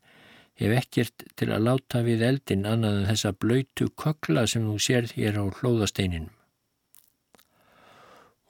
Hef 0.59 0.73
ekkert 0.75 1.23
til 1.39 1.47
að 1.55 1.63
láta 1.69 2.01
við 2.05 2.25
eldin 2.27 2.67
annað 2.67 2.99
en 2.99 3.07
þessa 3.09 3.31
blöytu 3.31 3.87
kökla 3.95 4.43
sem 4.47 4.67
þú 4.67 4.75
sérð 4.75 5.15
hér 5.15 5.39
á 5.39 5.43
hlóðasteininum. 5.47 6.35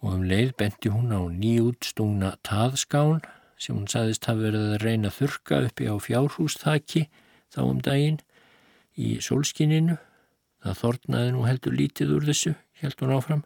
Og 0.02 0.18
um 0.18 0.26
leið 0.26 0.56
benti 0.58 0.90
hún 0.90 1.14
á 1.14 1.22
nýjútstungna 1.30 2.34
taðskán 2.42 3.22
sem 3.62 3.78
hún 3.78 3.90
saðist 3.92 4.26
hafi 4.26 4.48
verið 4.48 4.72
að 4.74 4.84
reyna 4.86 5.12
þurka 5.14 5.60
uppi 5.68 5.86
á 5.86 5.96
fjárhúsþaki 6.02 7.06
þá 7.54 7.60
um 7.68 7.82
daginn 7.86 8.18
í 8.98 9.20
solskininu. 9.22 10.00
Það 10.62 10.80
þornaði 10.82 11.32
nú 11.36 11.46
heldur 11.46 11.78
lítið 11.78 12.16
úr 12.16 12.28
þessu, 12.30 12.56
held 12.82 13.00
hún 13.02 13.16
áfram. 13.16 13.44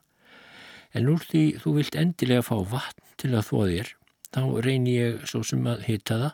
En 0.95 1.09
úr 1.11 1.23
því 1.23 1.43
þú 1.63 1.75
vilt 1.79 1.97
endilega 1.99 2.45
fá 2.47 2.55
vatn 2.71 3.03
til 3.19 3.33
að 3.35 3.47
þó 3.49 3.57
þér, 3.67 3.91
þá 4.31 4.41
reynir 4.63 4.95
ég 4.95 5.25
svo 5.27 5.43
sem 5.47 5.67
að 5.67 5.85
hýta 5.89 6.19
það. 6.21 6.33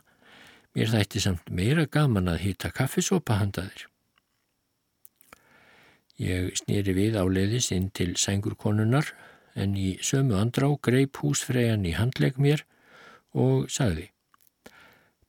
Mér 0.72 0.92
þætti 0.94 1.22
samt 1.22 1.50
meira 1.52 1.86
gaman 1.92 2.32
að 2.32 2.44
hýta 2.46 2.72
kaffisopa 2.74 3.40
handa 3.42 3.66
þér. 3.68 3.88
Ég 6.22 6.52
snýri 6.60 6.94
við 6.94 7.18
áleiðis 7.18 7.72
inn 7.74 7.90
til 7.90 8.14
sengurkonunar 8.20 9.10
en 9.58 9.74
í 9.76 9.96
sömu 10.06 10.38
andrá 10.38 10.70
greip 10.86 11.18
húsfræjan 11.24 11.88
í 11.90 11.96
handleg 11.98 12.38
mér 12.38 12.64
og 13.34 13.70
sagði 13.72 14.10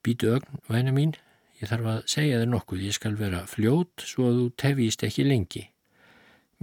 Býtu 0.02 0.32
ögn, 0.34 0.58
væna 0.66 0.90
mín, 0.90 1.12
ég 1.60 1.70
þarf 1.70 1.86
að 1.86 2.00
segja 2.10 2.40
þér 2.40 2.48
nokkuð, 2.50 2.80
ég 2.88 2.96
skal 2.96 3.14
vera 3.20 3.44
fljót 3.46 4.02
svo 4.02 4.26
að 4.26 4.38
þú 4.40 4.46
tefist 4.58 5.04
ekki 5.06 5.26
lengi. 5.28 5.62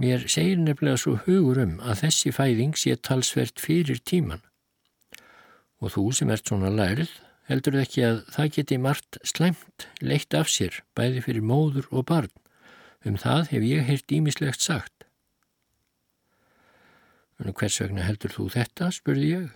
Mér 0.00 0.26
segir 0.28 0.60
nefnilega 0.60 1.00
svo 1.00 1.14
hugur 1.24 1.62
um 1.62 1.78
að 1.80 2.02
þessi 2.02 2.34
fæðing 2.36 2.76
sé 2.76 2.98
talsvert 3.00 3.60
fyrir 3.60 4.02
tíman. 4.04 4.44
Og 5.80 5.94
þú 5.96 6.04
sem 6.16 6.32
ert 6.32 6.48
svona 6.48 6.68
lærið 6.72 7.14
heldur 7.48 7.80
ekki 7.80 8.04
að 8.06 8.20
það 8.36 8.52
geti 8.56 8.78
margt 8.78 9.18
slæmt 9.26 9.86
leitt 10.04 10.36
af 10.36 10.52
sér 10.52 10.82
bæði 10.96 11.24
fyrir 11.24 11.44
móður 11.44 11.88
og 11.90 12.06
barn. 12.12 12.32
Um 13.08 13.16
það 13.16 13.54
hef 13.54 13.64
ég 13.64 13.88
heilt 13.88 14.12
ímislegt 14.12 14.60
sagt. 14.60 15.08
En 17.40 17.56
hvers 17.56 17.80
vegna 17.80 18.04
heldur 18.04 18.36
þú 18.36 18.50
þetta, 18.52 18.90
spurði 18.92 19.32
ég. 19.32 19.48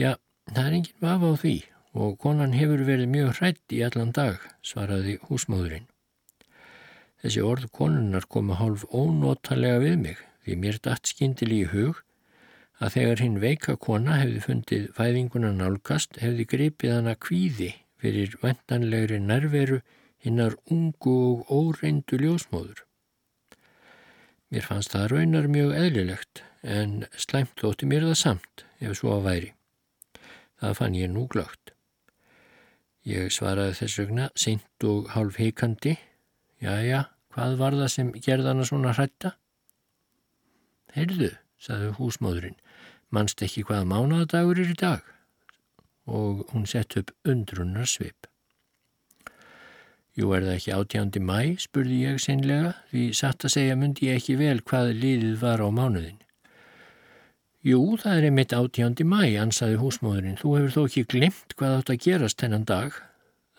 Já, 0.00 0.14
það 0.48 0.66
er 0.66 0.74
enginn 0.78 1.02
vafa 1.02 1.28
á 1.28 1.34
því 1.42 1.54
og 2.00 2.12
konan 2.22 2.54
hefur 2.56 2.86
verið 2.86 3.10
mjög 3.12 3.32
hrætt 3.36 3.74
í 3.76 3.80
allan 3.84 4.12
dag, 4.16 4.38
svaraði 4.64 5.18
húsmóðurinn. 5.26 5.88
Þessi 7.20 7.42
orð 7.44 7.66
konunnar 7.76 8.24
komu 8.32 8.56
hálf 8.56 8.86
ónótalega 8.96 9.82
við 9.82 9.98
mig 10.06 10.22
því 10.46 10.56
mér 10.62 10.78
datt 10.86 11.10
skindil 11.10 11.50
í 11.52 11.60
hug 11.74 12.00
að 12.80 12.96
þegar 12.96 13.24
hinn 13.26 13.38
veika 13.44 13.76
kona 13.76 14.16
hefði 14.22 14.40
fundið 14.46 14.88
fæðinguna 14.96 15.52
nálgast 15.58 16.16
hefði 16.24 16.48
gripið 16.54 16.96
hana 16.96 17.16
kvíði 17.28 17.70
fyrir 18.00 18.40
vendanlegri 18.40 19.20
nærveru 19.20 19.82
hinnar 20.24 20.56
ungu 20.72 21.16
og 21.28 21.52
óreindu 21.52 22.16
ljósmóður. 22.24 22.86
Mér 24.48 24.64
fannst 24.64 24.96
það 24.96 25.10
raunar 25.12 25.52
mjög 25.52 25.76
eðlilegt 25.84 26.46
en 26.64 27.02
slæmt 27.12 27.58
þótti 27.60 27.92
mér 27.92 28.08
það 28.08 28.20
samt 28.24 28.70
ef 28.80 28.96
svo 28.96 29.18
að 29.20 29.26
væri. 29.28 29.56
Það 30.60 30.76
fann 30.76 30.96
ég 30.98 31.10
nú 31.12 31.26
glögt. 31.32 31.74
Ég 33.08 33.32
svaraði 33.32 33.78
þess 33.80 34.00
vegna 34.02 34.30
seint 34.36 34.84
og 34.84 35.08
hálf 35.14 35.40
heikandi 35.40 35.96
Jæja, 36.60 37.06
hvað 37.32 37.54
var 37.56 37.76
það 37.78 37.88
sem 37.94 38.08
gerðana 38.20 38.66
svona 38.68 38.92
hrætta? 38.92 39.30
Heyrðu, 40.92 41.30
saði 41.56 41.94
húsmóðurinn, 41.96 42.58
mannst 43.08 43.40
ekki 43.46 43.64
hvaða 43.64 43.86
mánadagur 43.88 44.60
er 44.60 44.74
í 44.74 44.76
dag? 44.76 45.06
Og 46.04 46.42
hún 46.52 46.66
sett 46.68 46.98
upp 47.00 47.14
undrunnar 47.24 47.88
svip. 47.88 48.28
Jú, 50.18 50.34
er 50.36 50.44
það 50.44 50.56
ekki 50.58 50.74
átjándi 50.76 51.22
mæ, 51.24 51.38
spurði 51.64 52.02
ég 52.02 52.20
seinlega, 52.20 52.74
því 52.90 53.06
satt 53.16 53.46
að 53.46 53.54
segja 53.54 53.78
myndi 53.80 54.10
ég 54.10 54.20
ekki 54.20 54.36
vel 54.36 54.58
hvað 54.60 54.92
liðið 55.00 55.36
var 55.40 55.64
á 55.64 55.68
mánuðin. 55.72 56.20
Jú, 57.60 57.98
það 58.00 58.14
er 58.16 58.24
einmitt 58.30 58.54
átjándi 58.56 59.04
mæ, 59.04 59.36
ansaði 59.36 59.74
húsmóðurinn. 59.82 60.38
Þú 60.40 60.54
hefur 60.56 60.70
þó 60.72 60.80
ekki 60.86 61.02
glimt 61.12 61.52
hvað 61.60 61.74
átt 61.76 61.92
að 61.92 61.98
gerast 62.06 62.40
hennan 62.40 62.64
dag. 62.64 62.96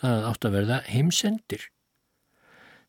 Það 0.01 0.25
átt 0.31 0.47
að 0.47 0.55
verða 0.57 0.79
heimsendir. 0.87 1.67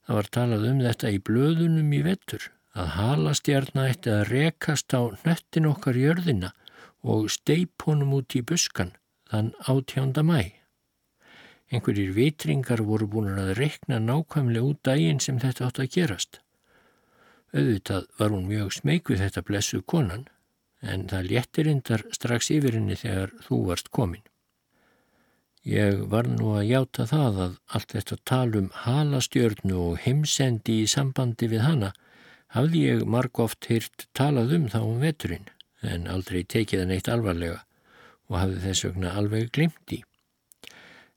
Það 0.06 0.18
var 0.18 0.30
talað 0.32 0.64
um 0.70 0.80
þetta 0.80 1.12
í 1.12 1.20
blöðunum 1.28 1.92
í 1.92 2.00
vettur 2.06 2.48
að 2.72 2.90
halastjarnætti 2.96 4.14
að 4.14 4.24
rekast 4.30 4.96
á 4.96 5.12
nöttin 5.26 5.68
okkar 5.68 6.00
jörðina 6.00 6.54
og 7.04 7.28
steip 7.34 7.84
honum 7.84 8.16
út 8.16 8.32
í 8.32 8.40
buskan 8.40 8.96
þann 9.28 9.52
átjánda 9.68 10.24
mæ. 10.24 10.56
Einhverjir 11.68 12.16
vitringar 12.16 12.80
voru 12.88 13.04
búin 13.12 13.36
að 13.36 13.52
rekna 13.60 14.00
nákvæmlega 14.00 14.64
út 14.64 14.80
daginn 14.88 15.20
sem 15.20 15.36
þetta 15.44 15.68
átt 15.68 15.84
að 15.84 15.92
gerast. 15.92 16.40
Auðvitað 17.52 18.08
var 18.16 18.32
hún 18.32 18.48
mjög 18.48 18.78
smeg 18.80 19.12
við 19.12 19.26
þetta 19.26 19.44
blessu 19.44 19.84
konan 19.84 20.30
en 20.82 21.06
það 21.10 21.30
léttir 21.30 21.70
indar 21.70 22.04
strax 22.14 22.50
yfir 22.54 22.76
henni 22.78 22.98
þegar 22.98 23.32
þú 23.46 23.58
varst 23.70 23.90
komin. 23.94 24.22
Ég 25.62 26.00
var 26.10 26.26
nú 26.26 26.56
að 26.58 26.70
játa 26.72 27.04
það 27.06 27.36
að 27.44 27.58
allt 27.76 27.92
þetta 27.94 28.16
talum 28.26 28.70
halastjörnu 28.82 29.76
og 29.78 30.00
heimsendi 30.02 30.80
í 30.82 30.88
sambandi 30.90 31.46
við 31.52 31.62
hana 31.62 31.92
hafði 32.56 32.80
ég 32.88 33.04
marg 33.06 33.38
oft 33.44 33.68
hýrt 33.70 34.08
talað 34.18 34.56
um 34.56 34.64
þá 34.72 34.80
um 34.82 34.98
veturinn 35.04 35.46
en 35.86 36.08
aldrei 36.10 36.42
tekið 36.42 36.82
hann 36.82 36.94
eitt 36.96 37.10
alvarlega 37.12 37.60
og 38.26 38.40
hafði 38.40 38.64
þess 38.64 38.86
vegna 38.88 39.14
alveg 39.20 39.52
glimt 39.54 39.94
í. 39.94 40.00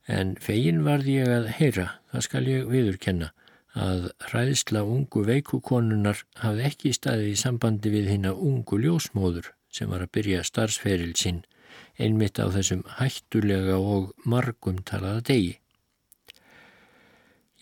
En 0.06 0.36
fegin 0.38 0.84
varði 0.86 1.18
ég 1.18 1.32
að 1.34 1.50
heyra, 1.58 1.88
það 2.12 2.26
skal 2.28 2.44
ég 2.46 2.68
viðurkenna, 2.70 3.32
að 3.74 4.06
hræðsla 4.30 4.84
ungu 4.86 5.24
veikukonunar 5.26 6.22
hafði 6.38 6.68
ekki 6.70 6.94
staðið 6.94 7.32
í 7.32 7.40
sambandi 7.40 7.90
við 7.92 8.12
hinn 8.14 8.30
að 8.30 8.44
ungu 8.46 8.78
ljósmóður 8.84 9.55
sem 9.76 9.92
var 9.92 10.06
að 10.06 10.14
byrja 10.16 10.46
starfsferil 10.46 11.12
sinn 11.20 11.44
einmitt 12.00 12.40
á 12.40 12.46
þessum 12.52 12.82
hættulega 12.98 13.78
og 13.80 14.12
margum 14.28 14.82
talaða 14.88 15.24
degi. 15.30 15.54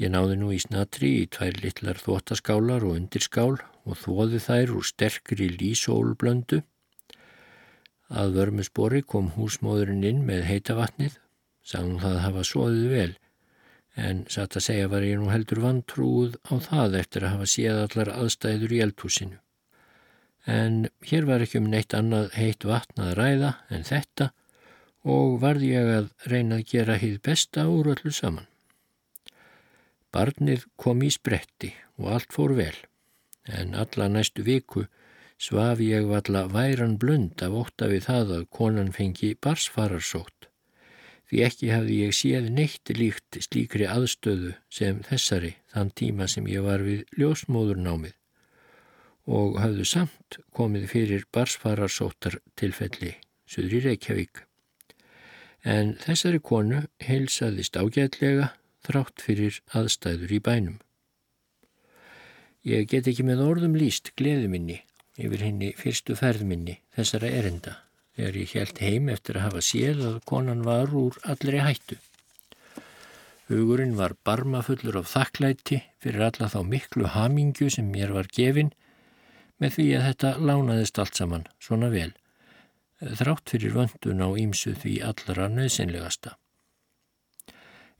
Ég 0.02 0.10
náði 0.10 0.38
nú 0.40 0.50
í 0.50 0.58
snatri 0.58 1.10
í 1.22 1.26
tvær 1.30 1.60
litlar 1.62 2.00
þvótaskálar 2.02 2.86
og 2.86 2.96
undirskál 2.98 3.60
og 3.84 3.98
þvoði 4.00 4.40
þær 4.42 4.72
úr 4.78 4.88
sterkri 4.88 5.50
lísólblöndu. 5.54 6.64
Að 8.10 8.34
vörmusbori 8.38 9.04
kom 9.06 9.30
húsmóðurinn 9.36 10.02
inn 10.06 10.24
með 10.26 10.48
heitavatnið, 10.50 11.20
sagði 11.62 11.92
hún 11.92 12.02
það 12.02 12.16
að 12.16 12.24
hafa 12.26 12.44
svoðið 12.50 12.90
vel, 12.90 13.12
en 13.94 14.26
satt 14.34 14.58
að 14.58 14.66
segja 14.66 14.90
var 14.90 15.06
ég 15.06 15.22
nú 15.22 15.30
heldur 15.30 15.62
vantrúð 15.62 16.36
á 16.50 16.54
það 16.66 16.98
eftir 17.04 17.24
að 17.24 17.36
hafa 17.36 17.50
séð 17.54 17.80
allar 17.86 18.12
aðstæður 18.18 18.74
í 18.74 18.82
eldhúsinu 18.84 19.43
en 20.46 20.88
hér 21.08 21.26
var 21.28 21.44
ekki 21.44 21.60
um 21.60 21.68
neitt 21.72 21.94
annað 21.96 22.32
heitt 22.36 22.64
vatn 22.68 23.00
að 23.00 23.14
ræða 23.18 23.52
en 23.72 23.86
þetta 23.88 24.30
og 25.04 25.38
varði 25.40 25.70
ég 25.72 25.92
að 25.98 26.10
reyna 26.32 26.58
að 26.60 26.68
gera 26.72 26.98
hýð 27.00 27.20
besta 27.24 27.66
úr 27.68 27.92
öllu 27.94 28.12
saman. 28.12 28.48
Barnið 30.12 30.66
kom 30.80 31.02
í 31.02 31.10
spretti 31.12 31.72
og 31.98 32.12
allt 32.16 32.32
fór 32.32 32.54
vel, 32.56 32.76
en 33.44 33.74
alla 33.74 34.08
næstu 34.08 34.44
viku 34.46 34.86
svaf 35.40 35.80
ég 35.82 36.06
valla 36.08 36.46
væran 36.48 36.96
blund 37.00 37.42
af 37.42 37.56
ótta 37.64 37.88
við 37.90 38.06
það 38.08 38.34
að 38.38 38.48
konan 38.58 38.92
fengi 38.94 39.34
barsfararsótt. 39.34 40.48
Því 41.28 41.40
ekki 41.48 41.70
hafði 41.72 42.00
ég 42.04 42.14
séð 42.14 42.50
neitt 42.52 42.92
líkt 42.94 43.40
slíkri 43.42 43.88
aðstöðu 43.90 44.54
sem 44.70 45.00
þessari 45.08 45.56
þann 45.72 45.90
tíma 45.98 46.28
sem 46.30 46.46
ég 46.48 46.64
var 46.64 46.84
við 46.84 47.02
ljósmóðurnámið 47.18 48.14
og 49.26 49.58
hafðu 49.60 49.86
samt 49.88 50.38
komið 50.56 50.88
fyrir 50.92 51.28
barsfararsóttar 51.32 52.38
tilfelli 52.60 53.14
söður 53.48 53.78
í 53.78 53.82
Reykjavík. 53.88 54.42
En 55.64 55.94
þessari 56.02 56.40
konu 56.44 56.82
heilsaðist 57.00 57.76
ágætlega 57.80 58.50
þrátt 58.84 59.24
fyrir 59.24 59.60
aðstæður 59.72 60.34
í 60.36 60.40
bænum. 60.44 60.80
Ég 62.64 62.88
get 62.88 63.08
ekki 63.08 63.24
með 63.24 63.44
orðum 63.44 63.76
líst 63.76 64.12
gleði 64.16 64.48
minni 64.52 64.78
yfir 65.20 65.44
henni 65.44 65.72
fyrstu 65.78 66.16
ferðminni 66.18 66.78
þessara 66.96 67.30
erinda 67.30 67.78
þegar 68.16 68.38
ég 68.40 68.54
held 68.58 68.80
heim 68.82 69.10
eftir 69.12 69.38
að 69.38 69.46
hafa 69.48 69.62
séð 69.64 70.02
að 70.08 70.20
konan 70.28 70.64
var 70.66 70.92
úr 70.94 71.16
allri 71.28 71.60
hættu. 71.62 71.98
Hugurinn 73.48 73.96
var 73.98 74.14
barmafullur 74.24 75.02
af 75.02 75.10
þakklæti 75.12 75.82
fyrir 76.00 76.24
alla 76.28 76.48
þá 76.48 76.60
miklu 76.64 77.10
hamingju 77.12 77.68
sem 77.72 77.90
mér 77.92 78.14
var 78.16 78.30
gefin 78.32 78.72
með 79.62 79.76
því 79.76 79.86
að 79.96 80.06
þetta 80.08 80.30
lánaðist 80.50 81.00
allt 81.02 81.18
saman 81.18 81.46
svona 81.62 81.90
vel, 81.92 82.10
þrátt 83.00 83.52
fyrir 83.52 83.76
vöndun 83.76 84.24
á 84.24 84.28
ímsu 84.40 84.74
því 84.78 84.96
allra 85.10 85.48
nöðsynlegasta. 85.52 86.34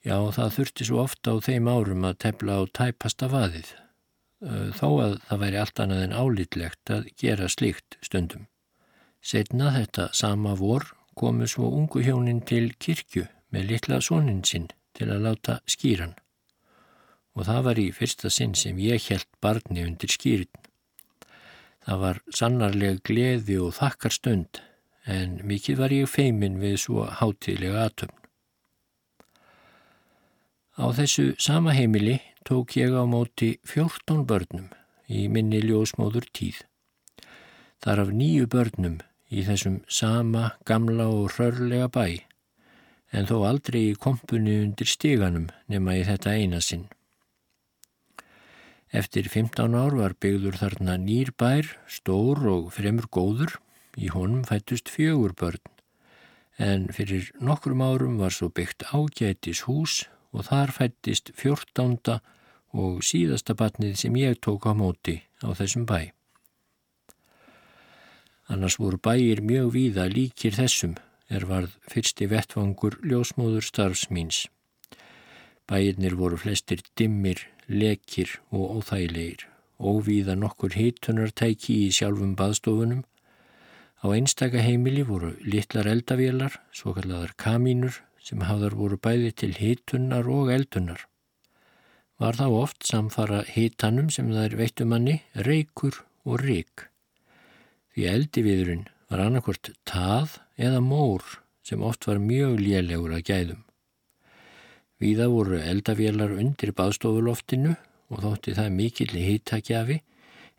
Já, 0.05 0.19
það 0.37 0.55
þurfti 0.59 0.87
svo 0.89 1.01
ofta 1.01 1.33
á 1.33 1.37
þeim 1.45 1.69
árum 1.71 2.05
að 2.05 2.19
tefla 2.27 2.59
á 2.61 2.63
tæpasta 2.77 3.29
vaðið, 3.33 3.71
þó 4.77 4.89
að 5.01 5.15
það 5.29 5.45
væri 5.45 5.61
allt 5.63 5.81
annað 5.81 6.03
en 6.05 6.19
álítlegt 6.19 6.93
að 6.93 7.07
gera 7.21 7.49
slíkt 7.49 7.97
stundum. 8.05 8.49
Setna 9.25 9.71
þetta 9.73 10.11
sama 10.13 10.53
vor 10.59 10.91
komu 11.17 11.49
svo 11.49 11.71
ungu 11.73 12.03
hjónin 12.05 12.43
til 12.45 12.75
kirkju 12.77 13.25
með 13.55 13.71
litla 13.71 14.03
sónin 14.05 14.45
sinn 14.45 14.69
til 14.93 15.09
að 15.09 15.25
láta 15.25 15.61
skýran 15.71 16.13
og 17.35 17.49
það 17.49 17.65
var 17.67 17.81
í 17.83 17.89
fyrsta 17.95 18.31
sinn 18.31 18.55
sem 18.59 18.79
ég 18.79 19.09
held 19.11 19.27
barni 19.43 19.83
undir 19.83 20.13
skýrin. 20.13 20.51
Það 21.85 22.01
var 22.01 22.21
sannarlega 22.33 23.01
gleði 23.05 23.59
og 23.61 23.75
þakkar 23.77 24.15
stund 24.17 24.61
en 25.05 25.41
mikið 25.45 25.81
var 25.83 25.93
ég 25.93 26.09
feimin 26.09 26.61
við 26.63 26.79
svo 26.87 27.05
hátilega 27.21 27.85
atöfn. 27.91 28.17
Á 30.75 30.85
þessu 30.97 31.35
sama 31.39 31.75
heimili 31.77 32.17
tók 32.49 32.75
ég 32.81 32.97
á 32.97 33.05
móti 33.07 33.59
14 33.69 34.25
börnum 34.27 34.71
í 35.07 35.29
minni 35.29 35.61
ljósmóður 35.63 36.27
tíð. 36.35 36.65
Þar 37.85 38.07
af 38.07 38.15
nýju 38.17 38.49
börnum 38.51 38.99
í 39.31 39.45
þessum 39.45 39.83
sama 39.89 40.55
gamla 40.67 41.07
og 41.13 41.37
hrörlega 41.37 41.91
bæ, 41.93 42.25
en 43.13 43.29
þó 43.29 43.45
aldrei 43.47 43.91
í 43.93 43.99
kompunni 44.01 44.57
undir 44.65 44.89
stíganum 44.89 45.51
nema 45.71 45.99
í 46.01 46.05
þetta 46.09 46.35
eina 46.35 46.61
sinn. 46.65 46.89
Eftir 48.95 49.27
15 49.27 49.75
ár 49.75 49.97
var 49.99 50.13
byggður 50.23 50.55
þarna 50.61 50.95
nýr 51.03 51.33
bær, 51.35 51.67
stór 51.91 52.45
og 52.47 52.69
fremur 52.77 53.09
góður, 53.11 53.57
í 53.99 54.07
honum 54.15 54.45
fættust 54.47 54.87
fjögur 54.87 55.35
börn, 55.35 55.59
en 56.63 56.87
fyrir 56.95 57.33
nokkrum 57.43 57.83
árum 57.83 58.21
var 58.23 58.31
svo 58.31 58.53
byggt 58.55 58.87
ágætis 58.95 59.65
hús 59.67 60.05
og 60.31 60.47
þar 60.47 60.71
fættist 60.77 61.33
fjórtánda 61.35 62.21
og 62.71 63.03
síðasta 63.03 63.59
batnið 63.59 63.99
sem 63.99 64.15
ég 64.23 64.39
tók 64.39 64.71
á 64.71 64.73
móti 64.79 65.17
á 65.43 65.51
þessum 65.59 65.91
bæ. 65.91 66.15
Annars 68.47 68.79
voru 68.79 69.03
bæir 69.03 69.43
mjög 69.43 69.75
víða 69.75 70.07
líkir 70.07 70.55
þessum 70.55 70.95
er 71.27 71.51
varð 71.51 71.75
fyrsti 71.91 72.31
vettvangur 72.31 73.01
ljósmóður 73.03 73.67
starfsmýns. 73.67 74.45
Bæirnir 75.71 76.17
voru 76.21 76.37
flestir 76.41 76.83
dimmir, 76.99 77.41
lekir 77.69 78.37
og 78.51 78.79
óþægilegir, 78.79 79.47
óvíða 79.81 80.37
nokkur 80.37 80.77
hitunartæki 80.77 81.79
í 81.87 81.95
sjálfum 81.95 82.37
baðstofunum. 82.37 83.03
Á 84.05 84.07
einstaka 84.13 84.61
heimili 84.61 85.07
voru 85.09 85.33
litlar 85.41 85.89
eldavélar, 85.89 86.61
svo 86.73 86.93
kalladar 86.93 87.33
kamínur, 87.41 88.03
sem 88.21 88.45
hafðar 88.45 88.77
voru 88.77 89.01
bæði 89.01 89.33
til 89.41 89.57
hitunnar 89.57 90.29
og 90.29 90.53
eldunar 90.53 91.09
var 92.21 92.39
þá 92.39 92.47
oft 92.57 92.87
samfara 92.87 93.43
hitanum 93.49 94.11
sem 94.15 94.31
þær 94.33 94.57
veittumanni 94.59 95.19
reykur 95.47 96.01
og 96.25 96.43
rík. 96.45 96.87
Því 97.95 98.07
eldiviðurinn 98.11 98.87
var 99.11 99.25
annarkvört 99.27 99.73
tað 99.89 100.39
eða 100.57 100.83
mór 100.85 101.25
sem 101.67 101.83
oft 101.83 102.07
var 102.09 102.23
mjög 102.23 102.59
lélegur 102.61 103.15
að 103.17 103.27
gæðum. 103.31 103.63
Víða 105.03 105.29
voru 105.33 105.59
eldavélar 105.59 106.35
undir 106.39 106.73
baðstofuloftinu 106.77 107.75
og 108.13 108.21
þótti 108.23 108.55
það 108.59 108.75
mikill 108.79 109.15
hitakjafi 109.15 110.01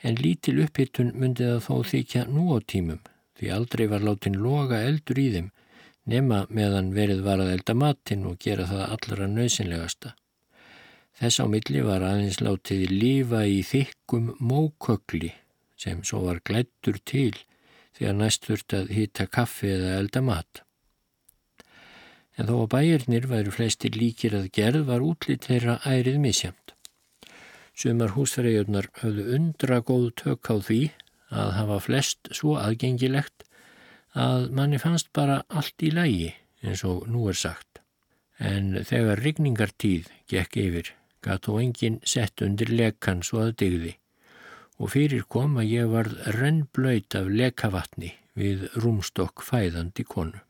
en 0.03 0.19
lítil 0.19 0.57
upphittun 0.65 1.13
myndi 1.15 1.47
það 1.47 1.61
þó 1.67 1.75
þykja 1.91 2.25
nú 2.31 2.49
á 2.51 2.57
tímum 2.67 2.99
því 3.39 3.51
aldrei 3.55 3.85
var 3.91 4.03
látin 4.03 4.37
loga 4.39 4.81
eldur 4.87 5.19
í 5.19 5.29
þeim 5.35 5.49
nema 6.11 6.43
meðan 6.53 6.91
verið 6.95 7.23
var 7.25 7.41
að 7.41 7.55
elda 7.55 7.75
matinn 7.77 8.27
og 8.29 8.37
gera 8.41 8.67
það 8.69 8.83
allra 8.95 9.29
nöðsynlegasta. 9.31 10.13
Þess 11.15 11.41
á 11.41 11.45
milli 11.47 11.81
var 11.85 12.03
aðeins 12.03 12.41
látið 12.43 12.91
lífa 12.91 13.45
í 13.47 13.61
þykkum 13.65 14.33
mókökli 14.43 15.31
sem 15.79 16.03
svo 16.03 16.25
var 16.27 16.41
glættur 16.43 16.99
til 17.07 17.33
þegar 17.95 18.19
næst 18.19 18.47
þurft 18.47 18.75
að 18.75 18.91
hýtta 18.95 19.27
kaffi 19.31 19.71
eða 19.71 19.95
elda 20.01 20.21
mat. 20.21 20.64
En 22.35 22.49
þó 22.49 22.55
að 22.65 22.71
bæjarnir 22.73 23.27
væru 23.31 23.53
flestir 23.55 23.95
líkir 23.95 24.35
að 24.35 24.49
gerð 24.57 24.87
var 24.89 25.03
útlýtt 25.05 25.47
þeirra 25.47 25.77
ærið 25.87 26.19
misjamt. 26.23 26.73
Sumar 27.75 28.15
húsfæriðjörnar 28.15 28.89
höfðu 29.01 29.25
undra 29.37 29.81
góð 29.83 30.09
tök 30.21 30.51
á 30.51 30.55
því 30.67 30.81
að 31.35 31.53
hafa 31.59 31.79
flest 31.83 32.31
svo 32.35 32.55
aðgengilegt 32.59 33.45
að 34.15 34.51
manni 34.55 34.79
fannst 34.79 35.11
bara 35.15 35.41
allt 35.49 35.83
í 35.83 35.91
lægi 35.91 36.31
eins 36.63 36.83
og 36.87 37.07
nú 37.11 37.27
er 37.31 37.39
sagt. 37.39 37.81
En 38.39 38.75
þegar 38.83 39.23
rigningartíð 39.23 40.11
gekk 40.31 40.59
yfir 40.63 40.93
gatt 41.25 41.47
og 41.51 41.61
enginn 41.63 42.01
sett 42.05 42.43
undir 42.45 42.71
lekan 42.71 43.23
svo 43.25 43.45
að 43.45 43.55
digði 43.63 43.95
og 44.75 44.91
fyrir 44.91 45.23
kom 45.31 45.55
að 45.61 45.71
ég 45.71 45.91
varð 45.91 46.17
rennblöyt 46.35 47.15
af 47.15 47.29
lekavatni 47.31 48.11
við 48.35 48.67
rúmstokk 48.75 49.43
fæðandi 49.47 50.03
konu. 50.03 50.44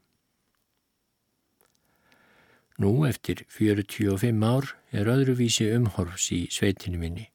Nú 2.78 3.06
eftir 3.08 3.46
45 3.48 4.44
ár 4.44 4.74
er 4.92 5.08
öðruvísi 5.08 5.70
umhorfs 5.78 6.32
í 6.36 6.42
sveitinu 6.52 7.00
minni. 7.00 7.30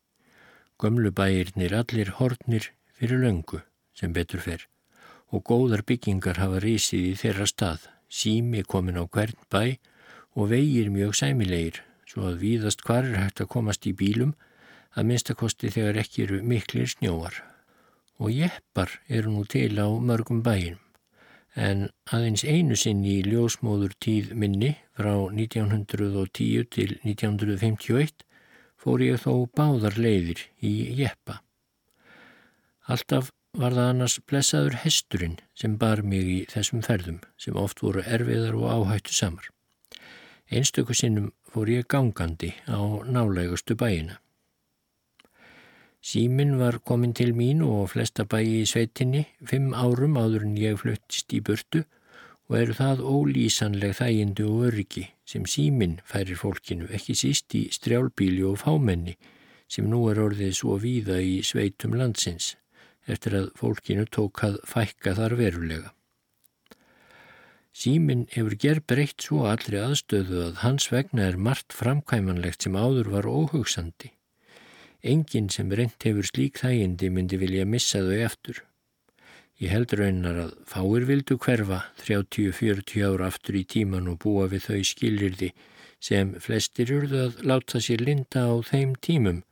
Gömlubæirnir 0.81 1.73
allir 1.79 2.11
hortnir 2.19 2.73
fyrir 2.99 3.25
löngu 3.25 3.63
sem 3.97 4.13
betur 4.13 4.45
fer 4.45 4.67
og 5.31 5.45
góðar 5.47 5.85
byggingar 5.87 6.41
hafa 6.43 6.61
risið 6.61 7.07
í 7.13 7.15
þeirra 7.23 7.47
stað, 7.49 7.87
sími 8.11 8.65
komin 8.67 8.99
á 8.99 9.05
hvern 9.07 9.39
bæ 9.49 9.79
og 10.37 10.51
vegir 10.51 10.91
mjög 10.91 11.15
sæmilegir 11.17 11.81
svo 12.11 12.27
að 12.31 12.41
víðast 12.43 12.83
hvar 12.85 13.07
er 13.07 13.21
hægt 13.23 13.41
að 13.45 13.53
komast 13.55 13.87
í 13.87 13.95
bílum 13.95 14.35
að 14.99 15.07
minnstakosti 15.07 15.71
þegar 15.71 16.03
ekki 16.03 16.27
eru 16.27 16.43
miklir 16.43 16.91
snjóar. 16.91 17.37
Og 18.21 18.35
jeppar 18.35 18.99
eru 19.09 19.33
nú 19.33 19.47
til 19.49 19.79
á 19.79 19.89
mörgum 19.89 20.43
bæinum, 20.45 20.83
en 21.57 21.89
aðeins 22.15 22.45
einu 22.45 22.77
sinn 22.79 23.03
í 23.05 23.21
ljósmóður 23.27 23.95
tíð 23.99 24.33
minni 24.39 24.77
frá 24.97 25.13
1910 25.33 26.69
til 26.71 26.97
1951 27.03 28.25
fór 28.81 29.03
ég 29.05 29.21
þó 29.21 29.47
báðar 29.57 29.99
leiðir 29.99 30.47
í 30.63 30.73
jeppa. 31.01 31.41
Alltaf 32.91 33.31
var 33.59 33.75
það 33.75 33.89
annars 33.93 34.17
blessaður 34.31 34.79
hesturinn 34.85 35.39
sem 35.59 35.77
bar 35.79 36.03
mig 36.07 36.27
í 36.31 36.39
þessum 36.51 36.83
ferðum 36.87 37.21
sem 37.39 37.59
oft 37.59 37.83
voru 37.83 38.05
erfiðar 38.07 38.57
og 38.59 38.71
áhættu 38.71 39.15
samar. 39.15 39.51
Einstöku 40.51 40.95
sinnum 40.95 41.31
fór 41.51 41.71
ég 41.71 41.87
gangandi 41.91 42.55
á 42.67 42.79
nálegustu 43.07 43.77
bæina. 43.79 44.19
Símin 46.01 46.57
var 46.57 46.79
komin 46.81 47.13
til 47.13 47.35
mín 47.37 47.61
og 47.61 47.91
flesta 47.93 48.25
bæi 48.25 48.63
í 48.63 48.69
sveitinni 48.69 49.27
fimm 49.47 49.75
árum 49.77 50.17
áður 50.17 50.47
en 50.47 50.55
ég 50.57 50.79
fluttist 50.81 51.35
í 51.37 51.43
burtu 51.45 51.83
og 52.49 52.57
eru 52.59 52.75
það 52.79 53.03
ólýsanleg 53.05 53.93
þægindu 53.99 54.47
og 54.49 54.65
öryggi 54.71 55.05
sem 55.29 55.45
símin 55.45 55.99
færir 56.09 56.41
fólkinu 56.41 56.89
ekki 56.97 57.15
síst 57.21 57.55
í 57.55 57.67
strjálbíli 57.77 58.43
og 58.49 58.57
fámenni 58.63 59.19
sem 59.71 59.87
nú 59.93 60.01
er 60.11 60.19
orðið 60.25 60.57
svo 60.57 60.79
víða 60.83 61.21
í 61.23 61.37
sveitum 61.47 61.95
landsins 62.01 62.55
eftir 63.07 63.37
að 63.39 63.51
fólkinu 63.61 64.07
tók 64.09 64.43
að 64.47 64.57
fækka 64.73 65.15
þar 65.19 65.37
verulega. 65.39 65.93
Símin 67.77 68.25
hefur 68.33 68.57
gerð 68.65 68.87
breytt 68.91 69.27
svo 69.27 69.45
allri 69.51 69.79
aðstöðu 69.79 70.41
að 70.49 70.57
hans 70.65 70.89
vegna 70.91 71.29
er 71.29 71.39
margt 71.39 71.77
framkvæmanlegt 71.77 72.67
sem 72.67 72.77
áður 72.77 73.13
var 73.15 73.29
óhugsandi. 73.31 74.11
Engin 75.03 75.49
sem 75.49 75.71
reynt 75.73 76.03
hefur 76.05 76.27
slík 76.29 76.61
þægindi 76.61 77.09
myndi 77.11 77.39
vilja 77.41 77.65
missa 77.65 78.03
þau 78.05 78.19
eftir 78.27 78.65
Ég 79.61 79.69
held 79.75 79.93
raunar 79.93 80.39
að 80.41 80.53
fáir 80.65 81.05
vildu 81.05 81.37
hverfa 81.37 81.83
30-40 82.01 83.03
ára 83.05 83.27
aftur 83.29 83.59
í 83.61 83.67
tíman 83.69 84.07
og 84.09 84.23
búa 84.23 84.47
við 84.49 84.71
þau 84.71 84.79
skilirði 84.89 85.51
sem 86.01 86.31
flestir 86.41 86.93
urðu 86.97 87.19
að 87.27 87.43
láta 87.51 87.81
sér 87.85 88.01
linda 88.01 88.47
á 88.49 88.57
þeim 88.65 88.95
tímum, 89.05 89.43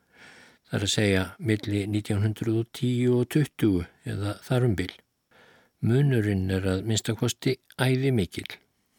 þar 0.71 0.87
að 0.87 0.93
segja 0.95 1.25
milli 1.37 1.83
1910 1.85 3.13
og 3.19 3.27
20 3.37 3.85
eða 4.09 4.33
þarumbil. 4.47 4.89
Munurinn 5.85 6.49
er 6.57 6.65
að 6.73 6.89
minnstakosti 6.89 7.59
æði 7.77 8.15
mikil. 8.17 8.49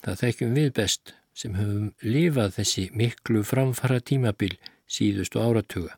Það 0.06 0.22
þekkjum 0.22 0.54
við 0.60 0.70
best 0.78 1.16
sem 1.34 1.58
höfum 1.58 1.90
lifað 2.06 2.54
þessi 2.60 2.86
miklu 2.94 3.42
framfara 3.42 3.98
tímabil 3.98 4.54
síðustu 4.86 5.42
áratuga. 5.42 5.98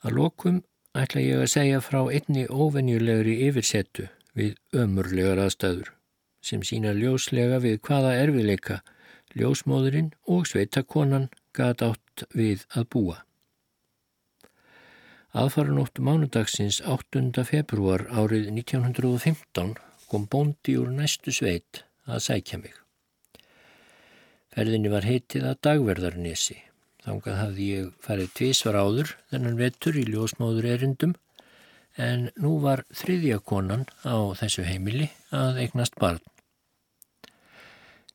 Að 0.00 0.16
lokum 0.16 0.60
ætla 0.96 1.22
ég 1.22 1.42
að 1.44 1.52
segja 1.52 1.80
frá 1.84 2.00
einni 2.08 2.46
óvenjulegri 2.48 3.36
yfirsettu 3.48 4.06
við 4.36 4.54
ömurlegar 4.82 5.40
aðstæður 5.44 5.90
sem 6.44 6.62
sína 6.64 6.94
ljóslega 6.96 7.58
við 7.60 7.80
hvaða 7.84 8.14
erfileika 8.22 8.78
ljósmóðurinn 9.36 10.14
og 10.26 10.46
sveitakonan 10.48 11.28
gata 11.54 11.92
átt 11.92 12.24
við 12.34 12.64
að 12.72 12.86
búa. 12.94 13.18
Aðfaranóttu 15.30 16.02
mánudagsins 16.02 16.80
8. 16.80 17.44
februar 17.46 18.08
árið 18.08 18.48
1915 18.50 19.76
kom 20.10 20.26
bóndi 20.26 20.74
úr 20.80 20.90
næstu 20.90 21.30
sveit 21.30 21.84
að 22.08 22.24
sækja 22.24 22.58
mig. 22.64 22.74
Ferðinni 24.50 24.90
var 24.90 25.06
heitið 25.06 25.46
að 25.52 25.60
dagverðarnesi 25.68 26.58
Þángað 27.00 27.38
hafði 27.40 27.66
ég 27.70 27.92
farið 28.04 28.32
tvísvar 28.36 28.76
áður 28.76 29.14
þennan 29.30 29.58
vettur 29.60 29.96
í 29.96 30.04
ljósmáður 30.08 30.68
erindum 30.74 31.14
en 31.96 32.28
nú 32.40 32.58
var 32.62 32.84
þriðja 32.92 33.40
konan 33.40 33.86
á 34.04 34.16
þessu 34.36 34.66
heimili 34.68 35.08
að 35.34 35.62
eignast 35.64 35.96
barn. 36.00 36.20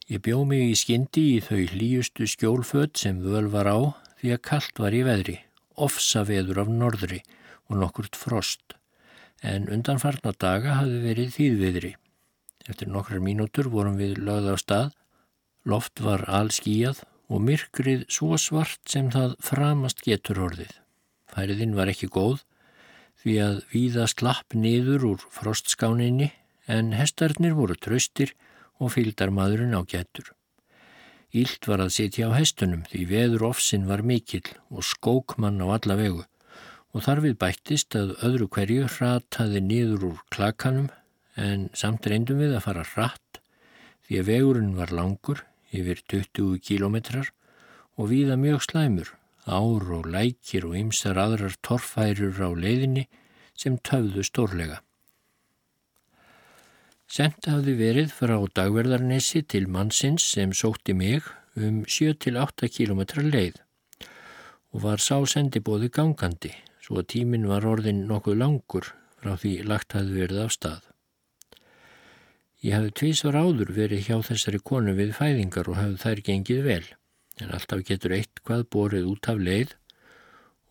Ég 0.05 0.21
bjó 0.21 0.43
mig 0.45 0.67
í 0.69 0.77
skyndi 0.77 1.23
í 1.33 1.41
þau 1.41 1.63
hlýjustu 1.73 2.27
skjólfödd 2.29 2.93
sem 3.01 3.23
völ 3.25 3.47
var 3.49 3.65
á 3.65 3.79
því 4.21 4.35
að 4.35 4.43
kallt 4.45 4.81
var 4.81 4.93
í 4.93 5.01
veðri, 5.07 5.39
ofsa 5.81 6.21
veður 6.29 6.61
af 6.61 6.69
norðri 6.69 7.23
og 7.65 7.79
nokkurt 7.81 8.17
frost, 8.17 8.77
en 9.41 9.65
undanfarna 9.73 10.35
daga 10.37 10.77
hafði 10.77 11.01
verið 11.07 11.33
þýðviðri. 11.39 11.91
Eftir 12.69 12.93
nokkrar 12.93 13.25
mínútur 13.25 13.71
vorum 13.73 13.97
við 13.97 14.21
lögð 14.21 14.53
á 14.53 14.55
stað, 14.61 14.93
loft 15.65 16.01
var 16.05 16.27
allskíjað 16.29 17.01
og 17.31 17.41
myrkrið 17.41 18.05
svo 18.11 18.37
svart 18.41 18.81
sem 18.89 19.09
það 19.13 19.35
framast 19.43 20.03
getur 20.05 20.41
orðið. 20.47 20.71
Færiðinn 21.31 21.75
var 21.77 21.89
ekki 21.91 22.09
góð 22.11 22.43
því 23.23 23.35
að 23.41 23.61
víða 23.71 24.07
slapp 24.11 24.53
niður 24.53 25.07
úr 25.11 25.27
frostskáninni 25.33 26.31
en 26.69 26.93
hestarnir 26.97 27.55
voru 27.57 27.77
tröstir 27.77 28.35
og 28.77 28.93
fylgdar 28.95 29.31
maðurinn 29.33 29.77
á 29.77 29.81
getur. 29.87 30.31
Ílt 31.35 31.67
var 31.67 31.81
að 31.83 31.95
sitja 31.97 32.29
á 32.29 32.37
hestunum 32.37 32.85
því 32.91 33.01
veður 33.09 33.49
ofsinn 33.49 33.89
var 33.89 34.05
mikill 34.05 34.45
og 34.69 34.85
skók 34.87 35.35
mann 35.41 35.59
á 35.59 35.67
alla 35.67 35.97
vegu 35.99 36.23
og 36.95 37.03
þar 37.03 37.25
við 37.25 37.39
bættist 37.41 37.97
að 37.99 38.13
öðru 38.23 38.47
hverju 38.55 38.85
rataði 38.93 39.61
niður 39.65 40.05
úr 40.11 40.21
klakanum 40.31 40.87
en 41.35 41.67
samt 41.75 42.07
reyndum 42.07 42.39
við 42.39 42.55
að 42.55 42.63
fara 42.69 42.85
rætt 42.93 43.41
því 44.07 44.21
að 44.21 44.29
vegurinn 44.29 44.77
var 44.77 44.93
langur 44.95 45.43
yfir 45.81 46.01
20 46.11 46.59
kílometrar 46.65 47.31
og 47.95 48.09
víða 48.11 48.35
mjög 48.39 48.63
slæmur, 48.65 49.11
ár 49.45 49.85
og 49.97 50.09
lækir 50.11 50.65
og 50.67 50.75
ymsar 50.79 51.19
aðrar 51.21 51.55
torfærur 51.61 52.41
á 52.41 52.49
leiðinni 52.55 53.05
sem 53.55 53.77
töfðu 53.77 54.25
stórlega. 54.25 54.81
Sent 57.05 57.45
hafði 57.47 57.75
verið 57.79 58.11
frá 58.11 58.35
dagverðarnesi 58.57 59.43
til 59.45 59.69
mannsins 59.71 60.25
sem 60.25 60.51
sótti 60.51 60.95
mig 60.97 61.27
um 61.55 61.83
7-8 61.85 62.71
km 62.73 63.03
leið 63.21 63.61
og 64.75 64.81
var 64.83 64.99
sá 64.99 65.21
sendibóði 65.29 65.91
gangandi 65.93 66.51
svo 66.83 66.99
að 66.99 67.09
tímin 67.13 67.47
var 67.47 67.65
orðin 67.69 68.03
nokkuð 68.09 68.41
langur 68.41 68.89
frá 69.21 69.37
því 69.39 69.53
lagt 69.69 69.95
hafði 69.95 70.19
verið 70.19 70.43
af 70.43 70.51
stað. 70.57 70.83
Ég 72.63 72.75
hafði 72.77 72.91
tvísvar 72.99 73.35
áður 73.35 73.71
verið 73.75 74.05
hjá 74.07 74.19
þessari 74.29 74.61
konu 74.63 74.93
við 74.95 75.15
fæðingar 75.17 75.67
og 75.71 75.79
hafði 75.79 75.97
þær 76.03 76.21
gengið 76.29 76.61
vel, 76.65 76.85
en 77.41 77.51
alltaf 77.57 77.83
getur 77.87 78.15
eitt 78.15 78.43
hvað 78.47 78.67
borið 78.71 79.09
út 79.11 79.29
af 79.31 79.41
leið 79.41 79.75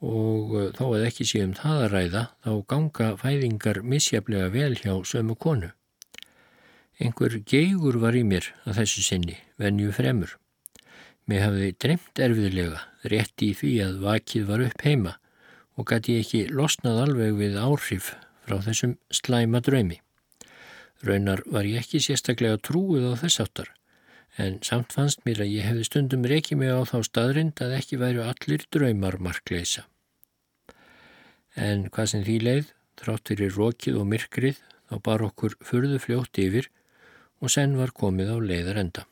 og 0.04 0.54
uh, 0.54 0.68
þó 0.76 0.84
að 0.94 1.06
ekki 1.08 1.26
séum 1.28 1.54
það 1.56 1.82
að 1.84 1.92
ræða 1.94 2.22
þá 2.44 2.52
ganga 2.72 3.08
fæðingar 3.20 3.80
misjaflega 3.84 4.52
vel 4.52 4.74
hjá 4.80 4.94
sömu 5.08 5.36
konu. 5.40 5.70
Einhver 7.00 7.40
geigur 7.42 7.98
var 8.02 8.14
í 8.14 8.22
mér 8.22 8.52
að 8.64 8.80
þessu 8.82 9.02
sinni, 9.02 9.38
venju 9.58 9.90
fremur. 9.96 10.36
Mér 11.26 11.46
hafði 11.48 11.70
dremt 11.80 12.20
erfiðlega, 12.20 12.82
rétt 13.10 13.42
í 13.42 13.50
því 13.56 13.72
að 13.86 14.00
vakið 14.04 14.48
var 14.50 14.64
upp 14.66 14.84
heima 14.84 15.16
og 15.74 15.88
gæti 15.90 16.18
ekki 16.20 16.46
losnað 16.52 17.00
alveg 17.08 17.38
við 17.40 17.56
áhrif 17.58 18.12
frá 18.44 18.60
þessum 18.62 18.98
slæma 19.10 19.62
draumi. 19.64 20.03
Raunar 21.04 21.42
var 21.52 21.66
ég 21.68 21.82
ekki 21.82 22.00
sérstaklega 22.00 22.58
trúið 22.64 23.10
á 23.12 23.20
þess 23.20 23.42
áttar, 23.44 23.70
en 24.40 24.60
samt 24.64 24.94
fannst 24.96 25.24
mér 25.28 25.42
að 25.44 25.52
ég 25.52 25.66
hefði 25.68 25.88
stundum 25.88 26.24
reykið 26.30 26.60
mig 26.60 26.72
á 26.72 26.80
þá 26.88 26.98
staðrind 27.08 27.60
að 27.60 27.74
ekki 27.78 27.98
væru 28.00 28.22
allir 28.24 28.64
draumar 28.72 29.18
markleisa. 29.20 29.84
En 31.54 31.90
hvað 31.92 32.08
sem 32.10 32.24
því 32.26 32.36
leið, 32.46 32.70
þrátt 32.98 33.30
fyrir 33.30 33.58
rókið 33.58 33.98
og 34.00 34.08
myrkrið, 34.10 34.62
þá 34.88 34.94
bar 35.04 35.24
okkur 35.28 35.58
fyrðu 35.64 35.98
fljótt 36.00 36.40
yfir 36.40 36.70
og 37.44 37.52
senn 37.52 37.76
var 37.76 37.92
komið 37.92 38.32
á 38.32 38.36
leiðar 38.40 38.80
enda. 38.80 39.04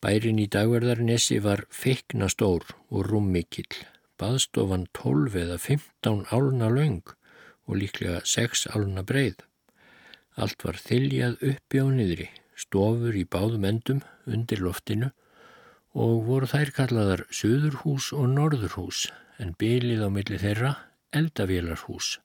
Bærin 0.00 0.40
í 0.40 0.46
dagverðarnesi 0.48 1.38
var 1.44 1.66
feikna 1.68 2.30
stór 2.32 2.64
og 2.88 3.04
rúmmikill, 3.06 3.68
baðstofan 4.18 4.88
12 4.96 5.38
eða 5.44 5.60
15 5.60 6.26
áluna 6.32 6.70
laung 6.72 7.04
og 7.68 7.78
líklega 7.78 8.24
6 8.24 8.66
áluna 8.74 9.04
breið. 9.06 9.44
Allt 10.38 10.62
var 10.64 10.78
þiljað 10.78 11.40
uppi 11.42 11.80
á 11.82 11.86
niðri, 11.90 12.28
stofur 12.54 13.16
í 13.16 13.24
báðum 13.26 13.66
endum 13.66 14.04
undir 14.26 14.62
loftinu 14.62 15.10
og 15.98 16.26
voru 16.28 16.46
þær 16.46 16.70
kallaðar 16.76 17.24
Suðurhús 17.34 18.12
og 18.14 18.28
Norðurhús 18.36 19.08
en 19.42 19.56
bylið 19.58 20.04
á 20.06 20.08
milli 20.12 20.38
þeirra 20.38 20.74
eldavélarhús 21.16 22.18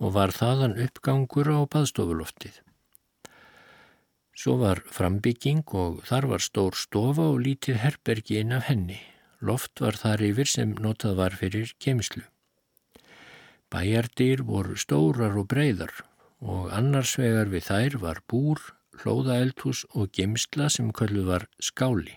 og 0.00 0.14
var 0.16 0.32
þaðan 0.32 0.78
uppgangur 0.80 1.50
á 1.52 1.60
baðstofuloftið. 1.68 2.62
Svo 4.36 4.58
var 4.60 4.82
frambygging 4.92 5.64
og 5.80 6.02
þar 6.08 6.28
var 6.32 6.44
stór 6.44 6.76
stofa 6.76 7.30
og 7.32 7.40
lítið 7.44 7.80
herbergi 7.80 8.40
inn 8.42 8.52
af 8.52 8.66
henni. 8.68 8.98
Loft 9.40 9.80
var 9.80 9.96
þar 9.96 10.24
yfir 10.28 10.48
sem 10.48 10.74
notað 10.80 11.16
var 11.20 11.36
fyrir 11.40 11.72
kemislu. 11.80 12.24
Bæjardyr 13.72 14.44
voru 14.46 14.76
stórar 14.78 15.36
og 15.40 15.48
breyðar 15.52 15.92
og 16.40 16.70
annars 16.74 17.16
vegar 17.18 17.50
við 17.52 17.68
þær 17.70 17.98
var 18.02 18.20
búr, 18.28 18.60
hlóðaeldhús 19.00 19.84
og 19.94 20.12
gemsla 20.16 20.68
sem 20.72 20.92
kölluð 20.92 21.30
var 21.32 21.48
skáli. 21.60 22.16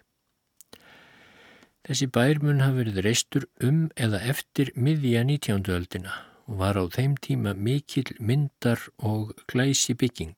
Þessi 1.87 2.09
bær 2.11 2.41
mun 2.43 2.61
hafi 2.61 2.83
verið 2.83 3.01
reistur 3.05 3.47
um 3.63 3.87
eða 3.95 4.19
eftir 4.31 4.71
miðja 4.75 5.23
19. 5.23 5.65
öldina 5.73 6.13
og 6.49 6.59
var 6.61 6.77
á 6.77 6.83
þeim 6.91 7.15
tíma 7.17 7.55
mikill 7.55 8.11
myndar 8.19 8.89
og 8.97 9.33
glæsi 9.47 9.95
bygging 9.95 10.37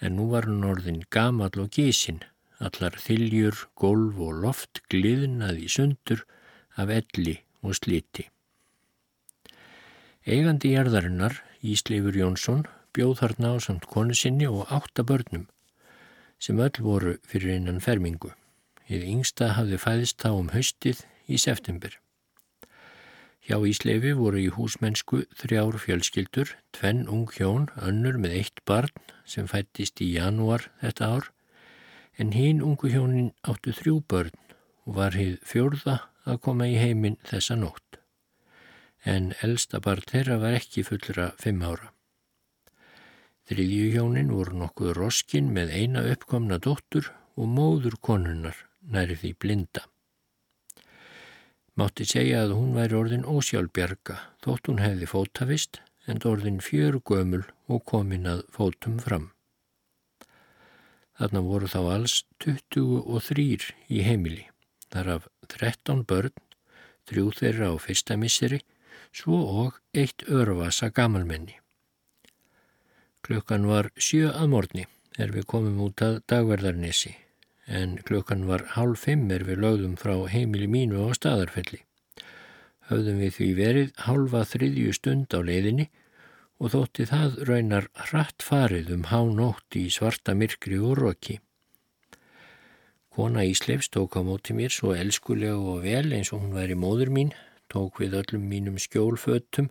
en 0.00 0.16
nú 0.16 0.28
var 0.32 0.46
hann 0.46 0.66
orðin 0.66 1.02
gamal 1.10 1.54
og 1.58 1.70
gísin, 1.74 2.22
allar 2.62 2.96
þiljur, 3.02 3.66
golf 3.78 4.18
og 4.22 4.42
loft 4.44 4.82
gliðnað 4.92 5.62
í 5.64 5.68
sundur 5.72 6.24
af 6.78 6.90
elli 6.94 7.38
og 7.62 7.74
sliti. 7.78 8.28
Eigandi 10.28 10.74
jarðarinnar, 10.74 11.40
Ísleifur 11.64 12.14
Jónsson, 12.14 12.66
bjóð 12.96 13.20
þarna 13.22 13.54
á 13.54 13.56
samt 13.64 13.86
konu 13.90 14.16
sinni 14.16 14.48
og 14.48 14.68
átta 14.72 15.04
börnum 15.04 15.46
sem 16.38 16.60
öll 16.62 16.82
voru 16.82 17.16
fyrir 17.26 17.56
einan 17.56 17.80
fermingu. 17.82 18.30
Íð 18.88 19.06
yngsta 19.12 19.54
hafði 19.56 19.78
fæðist 19.82 20.20
þá 20.22 20.28
um 20.32 20.52
haustið 20.54 21.02
í 21.26 21.38
september. 21.38 21.96
Hjá 23.48 23.56
Ísleifi 23.64 24.12
voru 24.12 24.40
í 24.42 24.50
húsmennsku 24.52 25.22
þrjár 25.40 25.78
fjölskyldur, 25.80 26.52
tvenn 26.76 27.06
ung 27.08 27.30
hjón, 27.32 27.70
önnur 27.80 28.18
með 28.20 28.36
eitt 28.42 28.62
barn 28.68 28.92
sem 29.24 29.48
fættist 29.48 30.02
í 30.04 30.10
janúar 30.14 30.68
þetta 30.82 31.10
ár, 31.16 31.30
en 32.18 32.34
hín 32.36 32.62
ungu 32.64 32.90
hjónin 32.92 33.32
áttu 33.42 33.72
þrjú 33.72 34.02
börn 34.10 34.36
og 34.84 34.98
var 35.00 35.16
hið 35.16 35.38
fjórða 35.48 35.98
að 36.28 36.42
koma 36.44 36.68
í 36.68 36.76
heiminn 36.76 37.16
þessa 37.28 37.56
nótt. 37.56 38.00
En 39.04 39.32
elsta 39.44 39.80
barn 39.80 40.04
þeirra 40.10 40.40
var 40.42 40.58
ekki 40.58 40.84
fullra 40.84 41.30
fimm 41.40 41.62
ára. 41.64 41.92
Þriðjuhjónin 43.48 44.28
voru 44.28 44.58
nokkuð 44.60 44.90
roskin 44.98 45.46
með 45.56 45.70
eina 45.72 46.02
uppkomna 46.12 46.58
dóttur 46.60 47.06
og 47.38 47.46
móður 47.48 47.94
konunnar 48.04 48.58
næri 48.92 49.14
því 49.16 49.30
blinda. 49.40 49.84
Mátti 51.78 52.04
segja 52.10 52.42
að 52.44 52.56
hún 52.58 52.74
væri 52.76 52.96
orðin 52.98 53.24
ósjálfbjarga 53.24 54.16
þótt 54.44 54.68
hún 54.68 54.82
hefði 54.82 55.08
fótavist 55.08 55.78
en 56.10 56.20
orðin 56.28 56.58
fjör 56.64 56.98
gömul 57.08 57.44
og 57.72 57.84
komin 57.88 58.26
að 58.28 58.42
fótum 58.52 58.98
fram. 59.00 59.30
Þarna 61.18 61.42
voru 61.46 61.70
þá 61.70 61.78
alls 61.94 62.16
23 62.44 63.70
í 63.88 64.02
heimili, 64.06 64.44
þar 64.92 65.12
af 65.16 65.30
13 65.54 66.04
börn, 66.10 66.34
þrjú 67.08 67.32
þeirra 67.40 67.72
á 67.72 67.74
fyrsta 67.80 68.18
misseri, 68.20 68.60
svo 69.10 69.40
og 69.64 69.80
eitt 69.96 70.26
örvasa 70.28 70.92
gamalmenni. 70.94 71.56
Klukkan 73.26 73.66
var 73.68 73.90
sjö 73.96 74.30
að 74.32 74.52
morgni 74.54 74.84
er 75.18 75.32
við 75.34 75.48
komum 75.50 75.80
út 75.86 76.02
að 76.04 76.20
dagverðarnesi 76.30 77.14
en 77.68 77.98
klukkan 78.08 78.46
var 78.48 78.64
hálf 78.74 79.04
fimm 79.04 79.28
er 79.34 79.44
við 79.44 79.60
lögðum 79.64 79.96
frá 80.00 80.14
heimili 80.32 80.68
mínu 80.70 81.04
á 81.04 81.12
staðarfelli. 81.16 81.82
Höfðum 82.88 83.18
við 83.20 83.34
því 83.36 83.48
verið 83.58 83.90
hálfa 84.06 84.44
þriðju 84.48 84.94
stund 84.96 85.34
á 85.36 85.40
leiðinni 85.44 85.90
og 86.58 86.72
þótti 86.72 87.06
það 87.10 87.36
raunar 87.50 87.90
hratt 88.08 88.42
farið 88.42 88.94
um 88.96 89.04
hánótt 89.10 89.76
í 89.78 89.84
svarta 89.92 90.34
myrkri 90.34 90.80
og 90.80 90.96
roki. 90.98 91.38
Kona 93.14 93.44
Ísleifs 93.44 93.90
tók 93.92 94.16
á 94.16 94.22
móti 94.22 94.54
mér 94.56 94.72
svo 94.72 94.94
elskulega 94.94 95.58
og 95.58 95.84
vel 95.84 96.14
eins 96.14 96.32
og 96.32 96.42
hún 96.42 96.56
væri 96.56 96.78
móður 96.78 97.12
mín, 97.12 97.32
tók 97.68 98.00
við 98.00 98.16
öllum 98.22 98.48
mínum 98.48 98.78
skjólfötum, 98.80 99.68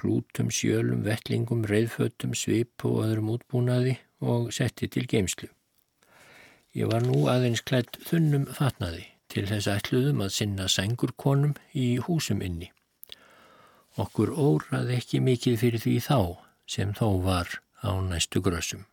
klútum, 0.00 0.50
sjölum, 0.50 1.02
vettlingum, 1.06 1.64
reyðfötum, 1.68 2.34
svip 2.36 2.84
og 2.88 3.02
öðrum 3.06 3.32
útbúnaði 3.34 3.96
og 4.22 4.52
setti 4.54 4.88
til 4.88 5.06
geimslu. 5.10 5.48
Ég 6.72 6.88
var 6.88 7.04
nú 7.04 7.26
aðeins 7.28 7.60
klætt 7.68 7.98
þunnum 8.08 8.46
fatnaði 8.56 9.04
til 9.32 9.44
þess 9.48 9.68
ætluðum 9.68 10.22
að 10.24 10.34
sinna 10.36 10.68
sengurkonum 10.72 11.52
í 11.76 11.96
húsum 12.06 12.40
inni. 12.44 12.70
Okkur 14.00 14.32
óraði 14.32 14.96
ekki 14.96 15.20
mikið 15.20 15.58
fyrir 15.60 15.84
því 15.84 15.98
þá 16.06 16.18
sem 16.68 16.94
þó 16.96 17.20
var 17.24 17.58
á 17.84 17.92
næstu 18.00 18.40
grössum. 18.44 18.86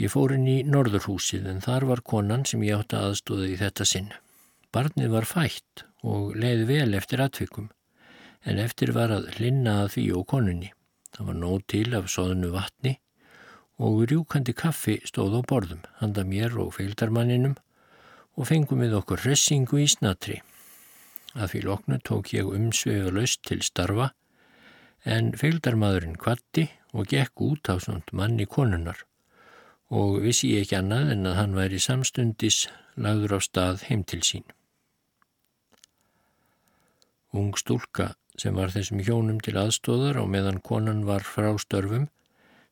Ég 0.00 0.10
fór 0.10 0.32
inn 0.34 0.46
í 0.48 0.60
norðurhúsið 0.64 1.46
en 1.50 1.60
þar 1.62 1.86
var 1.90 2.02
konan 2.12 2.46
sem 2.48 2.62
ég 2.64 2.80
átti 2.80 2.98
aðstóða 2.98 3.50
í 3.52 3.58
þetta 3.60 3.86
sinn. 3.86 4.14
Barnið 4.72 5.12
var 5.12 5.28
fætt 5.28 5.84
og 6.06 6.32
leiði 6.38 6.66
vel 6.70 6.96
eftir 6.96 7.20
atvikum 7.22 7.68
en 8.44 8.58
eftir 8.58 8.92
var 8.96 9.12
að 9.12 9.30
hlinna 9.36 9.82
að 9.84 9.94
því 9.96 10.04
og 10.18 10.26
konunni. 10.32 10.70
Það 11.14 11.26
var 11.26 11.38
nóg 11.40 11.64
til 11.68 11.88
af 11.98 12.10
soðinu 12.12 12.52
vatni 12.54 12.94
og 13.80 14.04
rjúkandi 14.10 14.54
kaffi 14.56 14.98
stóð 15.08 15.40
á 15.40 15.42
borðum, 15.48 15.82
handa 16.00 16.24
mér 16.24 16.56
og 16.60 16.74
feildarmanninum 16.76 17.56
og 18.36 18.48
fengum 18.48 18.82
við 18.84 18.96
okkur 19.00 19.24
hressingu 19.24 19.80
í 19.80 19.88
snatri. 19.88 20.40
Að 21.34 21.54
því 21.54 21.62
loknu 21.66 22.00
tók 22.04 22.32
ég 22.34 22.48
umsvega 22.48 23.12
löst 23.14 23.44
til 23.48 23.62
starfa 23.64 24.10
en 25.08 25.32
feildarmadurinn 25.38 26.18
kvatti 26.20 26.68
og 26.92 27.08
gekk 27.12 27.40
út 27.46 27.70
á 27.72 27.80
svont 27.80 28.12
manni 28.12 28.46
konunar 28.46 29.04
og 29.90 30.20
vissi 30.22 30.52
ég 30.54 30.66
ekki 30.66 30.78
annað 30.78 31.14
en 31.14 31.28
að 31.30 31.38
hann 31.38 31.56
væri 31.58 31.80
samstundis 31.82 32.64
lagður 32.94 33.38
á 33.38 33.40
stað 33.42 33.86
heim 33.88 34.04
til 34.06 34.20
sín. 34.26 34.44
Ung 37.34 37.54
stúlka 37.58 38.12
sem 38.40 38.56
var 38.56 38.72
þessum 38.72 39.02
hjónum 39.04 39.40
til 39.44 39.58
aðstóðar 39.60 40.18
og 40.22 40.30
meðan 40.32 40.60
konan 40.64 41.04
var 41.08 41.26
frá 41.26 41.52
störfum 41.60 42.08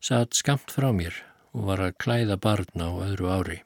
satt 0.00 0.36
skamt 0.38 0.72
frá 0.72 0.88
mér 0.94 1.16
og 1.52 1.66
var 1.68 1.82
að 1.84 1.96
klæða 2.02 2.36
barna 2.40 2.88
á 2.88 2.92
öðru 3.04 3.28
ári. 3.32 3.58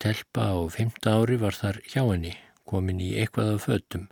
Telpa 0.00 0.50
á 0.56 0.58
fymta 0.72 1.18
ári 1.20 1.36
var 1.36 1.54
þar 1.54 1.82
hjá 1.84 2.02
henni, 2.08 2.32
komin 2.64 3.02
í 3.04 3.12
eitthvað 3.20 3.54
af 3.54 3.66
föttum. 3.68 4.06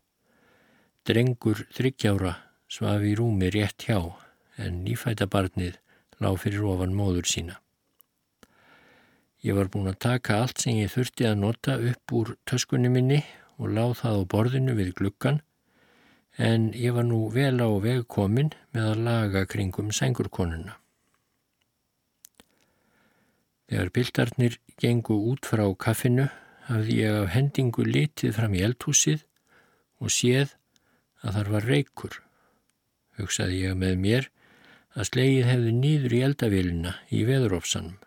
Drengur 1.09 1.65
þryggjára 1.73 2.35
svaf 2.69 3.07
í 3.09 3.15
rúmi 3.17 3.49
rétt 3.55 3.87
hjá, 3.89 4.13
en 4.61 4.83
nýfæta 4.85 5.27
barnið 5.31 5.79
lág 6.21 6.37
fyrir 6.43 6.67
ofan 6.69 6.93
móður 6.93 7.31
sína. 7.31 7.57
Ég 9.41 9.57
var 9.57 9.71
búin 9.73 9.89
að 9.89 10.01
taka 10.05 10.43
allt 10.43 10.61
sem 10.61 10.77
ég 10.77 10.93
þurfti 10.93 11.29
að 11.29 11.41
nota 11.41 11.79
upp 11.79 12.13
úr 12.13 12.35
töskunni 12.45 12.91
minni 12.93 13.23
og 13.57 13.71
láð 13.73 14.01
það 14.03 14.19
á 14.21 14.23
borðinu 14.35 14.75
við 14.77 14.93
glukkan 14.99 15.41
en 16.39 16.71
ég 16.71 16.95
var 16.95 17.05
nú 17.05 17.25
vel 17.35 17.59
á 17.59 17.69
veg 17.83 18.07
komin 18.07 18.53
með 18.71 18.91
að 18.93 19.01
laga 19.09 19.43
kringum 19.51 19.91
sengurkonuna. 19.91 20.77
Þegar 23.69 23.91
pildarnir 23.93 24.59
gengu 24.81 25.19
út 25.33 25.45
frá 25.51 25.67
kaffinu 25.75 26.29
hafði 26.69 27.03
ég 27.03 27.19
af 27.25 27.35
hendingu 27.35 27.85
litið 27.85 28.37
fram 28.39 28.55
í 28.55 28.63
eldhúsið 28.65 29.27
og 29.99 30.15
séð 30.15 30.55
að 31.27 31.41
þar 31.41 31.53
var 31.57 31.69
reykur. 31.69 32.15
Hugsaði 33.19 33.65
ég 33.67 33.77
með 33.77 33.99
mér 34.07 34.31
að 34.95 35.11
slegið 35.11 35.51
hefði 35.51 35.75
nýður 35.83 36.15
í 36.15 36.23
eldavélina 36.29 36.95
í 37.11 37.25
veðurófsanum. 37.27 37.99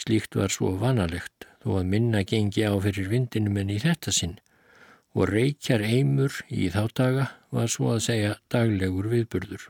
Slíkt 0.00 0.34
var 0.34 0.52
svo 0.52 0.74
vanalegt 0.80 1.46
þó 1.62 1.78
að 1.78 1.90
minna 1.94 2.24
gengi 2.26 2.66
á 2.66 2.74
fyrir 2.82 3.10
vindinum 3.12 3.58
en 3.60 3.70
í 3.70 3.78
þetta 3.80 4.12
sinn 4.16 4.38
og 5.16 5.30
reykjar 5.30 5.82
eimur 5.82 6.36
í 6.48 6.68
þá 6.70 6.82
daga 6.94 7.26
var 7.50 7.70
svo 7.72 7.94
að 7.94 8.04
segja 8.06 8.34
daglegur 8.52 9.08
viðburður. 9.10 9.64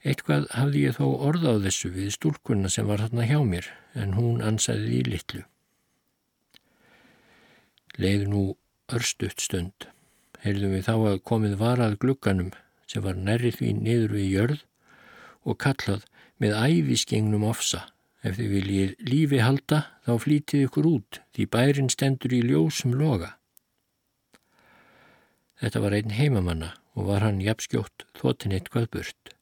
Eitthvað 0.00 0.48
hafði 0.56 0.86
ég 0.86 0.96
þó 0.96 1.06
orð 1.28 1.44
á 1.46 1.54
þessu 1.66 1.90
við 1.94 2.14
stúlkunna 2.16 2.70
sem 2.72 2.88
var 2.88 3.02
þarna 3.04 3.28
hjá 3.28 3.38
mér 3.44 3.68
en 3.94 4.16
hún 4.16 4.40
ansaði 4.42 4.96
í 4.98 5.02
litlu. 5.06 5.44
Leið 8.00 8.26
nú 8.32 8.42
örstuðt 8.90 9.44
stund. 9.44 9.86
Heyrðum 10.40 10.72
við 10.72 10.86
þá 10.88 10.94
að 10.96 11.22
komið 11.28 11.56
varað 11.60 11.98
glugganum 12.00 12.54
sem 12.88 13.04
var 13.04 13.18
nærrið 13.18 13.60
því 13.60 13.72
niður 13.76 14.14
við 14.16 14.30
jörð 14.34 14.62
og 15.44 15.58
kallað 15.60 16.06
með 16.40 16.56
æfisgengnum 16.64 17.44
ofsa 17.44 17.84
Ef 18.20 18.36
þið 18.36 18.50
viljið 18.52 18.90
lífi 19.08 19.38
halda 19.40 19.80
þá 20.04 20.12
flítið 20.20 20.66
ykkur 20.66 20.88
út 20.90 21.20
því 21.32 21.46
bærin 21.54 21.92
stendur 21.92 22.34
í 22.36 22.42
ljósum 22.44 22.92
loga. 23.00 23.36
Þetta 25.60 25.80
var 25.84 25.96
einn 25.96 26.12
heimamanna 26.16 26.74
og 26.96 27.08
var 27.08 27.24
hann 27.24 27.40
jafnskjótt 27.44 28.04
þotin 28.20 28.56
eitthvað 28.56 28.90
burt. 28.92 29.32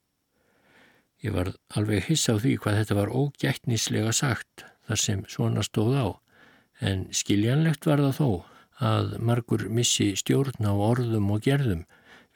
Ég 1.22 1.34
var 1.34 1.50
alveg 1.74 2.06
hiss 2.06 2.30
á 2.30 2.38
því 2.38 2.54
hvað 2.62 2.80
þetta 2.80 2.98
var 3.00 3.10
ógætnislega 3.10 4.14
sagt 4.14 4.64
þar 4.86 5.02
sem 5.02 5.24
svona 5.26 5.64
stóð 5.66 5.98
á 5.98 6.06
en 6.78 7.08
skiljanlegt 7.10 7.88
var 7.90 8.02
það 8.04 8.18
þó 8.20 8.30
að 8.88 9.14
margur 9.18 9.66
missi 9.74 10.12
stjórn 10.18 10.70
á 10.70 10.72
orðum 10.72 11.32
og 11.34 11.42
gerðum 11.42 11.82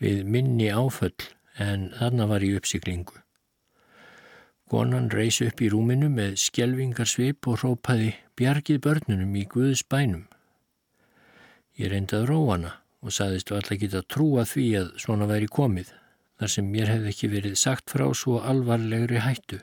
við 0.03 0.24
minni 0.26 0.72
áföll 0.74 1.14
en 1.62 1.93
þarna 2.01 2.26
var 2.26 2.43
í 2.43 2.57
uppsiklingu. 2.59 3.22
Konan 4.73 5.11
reys 5.12 5.37
upp 5.45 5.59
í 5.61 5.66
rúminu 5.68 6.07
með 6.09 6.39
skjelvingarsvip 6.41 7.45
og 7.51 7.59
rópaði 7.61 8.14
bjargið 8.41 8.79
börnunum 8.81 9.35
í 9.37 9.43
Guðs 9.45 9.83
bænum. 9.85 10.23
Ég 11.77 11.91
reyndað 11.93 12.23
róana 12.31 12.70
og 13.05 13.12
saðist 13.12 13.51
alltaf 13.53 13.77
geta 13.83 14.01
trúa 14.09 14.47
því 14.49 14.64
að 14.79 14.87
svona 15.03 15.27
væri 15.29 15.51
komið, 15.53 15.91
þar 16.41 16.53
sem 16.55 16.70
mér 16.73 16.89
hefði 16.89 17.11
ekki 17.11 17.29
verið 17.35 17.59
sagt 17.61 17.93
frá 17.93 18.07
svo 18.16 18.39
alvarlegri 18.41 19.20
hættu. 19.20 19.59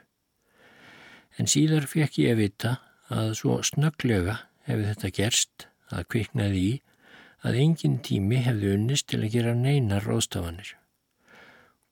En 1.41 1.49
síðar 1.49 1.87
fekk 1.89 2.19
ég 2.21 2.35
að 2.35 2.41
vita 2.43 2.73
að 3.09 3.31
svo 3.39 3.55
snögglega 3.65 4.35
hefði 4.67 4.91
þetta 4.91 5.11
gerst 5.17 5.65
að 5.89 6.05
kviknaði 6.13 6.61
í 6.67 6.75
að 7.49 7.57
engin 7.63 7.97
tími 8.05 8.43
hefði 8.45 8.75
unnist 8.75 9.09
til 9.09 9.23
að 9.23 9.33
gera 9.39 9.55
neinar 9.57 10.05
ráðstafanir. 10.05 10.75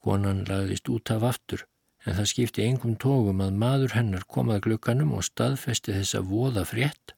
Konan 0.05 0.45
lagðist 0.45 0.93
út 0.93 1.09
af 1.17 1.25
aftur 1.31 1.65
en 2.07 2.15
það 2.15 2.29
skipti 2.31 2.63
engum 2.63 2.95
tógum 2.95 3.41
að 3.43 3.55
maður 3.59 3.93
hennar 3.97 4.23
komað 4.31 4.63
glukkanum 4.67 5.11
og 5.17 5.25
staðfesti 5.27 5.95
þessa 5.97 6.23
voða 6.23 6.63
frétt 6.67 7.13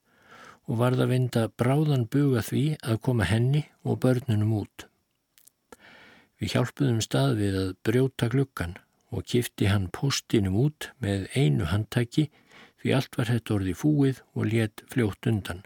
og 0.70 0.80
varða 0.82 1.06
að 1.06 1.14
vinda 1.14 1.44
bráðan 1.62 2.08
buga 2.10 2.42
því 2.46 2.64
að 2.82 3.02
koma 3.06 3.28
henni 3.30 3.64
og 3.86 4.00
börnunum 4.04 4.54
út. 4.64 4.86
Við 6.40 6.56
hjálpuðum 6.56 7.02
stað 7.06 7.36
við 7.40 7.58
að 7.62 7.72
brjóta 7.86 8.30
glukkan 8.34 8.78
og 9.14 9.26
kifti 9.30 9.70
hann 9.70 9.90
postinum 9.94 10.58
út 10.58 10.92
með 11.04 11.28
einu 11.36 11.70
handtæki 11.70 12.30
því 12.82 12.94
allt 12.96 13.18
var 13.20 13.34
hætt 13.34 13.52
orði 13.54 13.76
fúið 13.78 14.22
og 14.34 14.50
létt 14.50 14.86
fljótt 14.90 15.30
undan. 15.30 15.66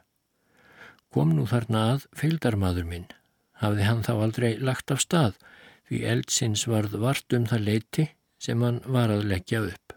Kom 1.13 1.36
nú 1.38 1.45
þarna 1.47 1.84
að 1.93 2.07
feildarmadur 2.17 2.88
minn. 2.89 3.05
Hafði 3.61 3.88
hann 3.88 4.03
þá 4.03 4.13
aldrei 4.15 4.51
lagt 4.57 4.91
af 4.91 5.03
stað 5.03 5.38
því 5.88 6.03
eldsins 6.09 6.65
varð 6.67 6.97
vart 7.03 7.36
um 7.38 7.45
það 7.47 7.67
leiti 7.69 8.07
sem 8.43 8.63
hann 8.65 8.81
var 8.85 9.11
að 9.13 9.27
leggja 9.31 9.61
upp. 9.69 9.95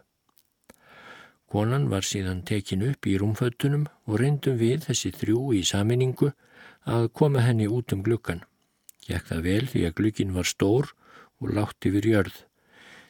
Konan 1.51 1.87
var 1.91 2.03
síðan 2.03 2.43
tekin 2.47 2.83
upp 2.89 3.07
í 3.07 3.15
rúmföttunum 3.19 3.87
og 4.07 4.19
reyndum 4.21 4.57
við 4.59 4.87
þessi 4.87 5.13
þrjú 5.15 5.53
í 5.55 5.63
saminningu 5.67 6.33
að 6.87 7.09
koma 7.19 7.43
henni 7.45 7.67
út 7.71 7.93
um 7.95 8.03
glukkan. 8.03 8.43
Gekk 9.07 9.31
það 9.31 9.45
vel 9.47 9.65
því 9.71 9.85
að 9.87 9.97
glukkin 9.99 10.35
var 10.35 10.47
stór 10.47 10.91
og 11.39 11.53
látt 11.55 11.87
yfir 11.87 12.07
jörð. 12.11 12.37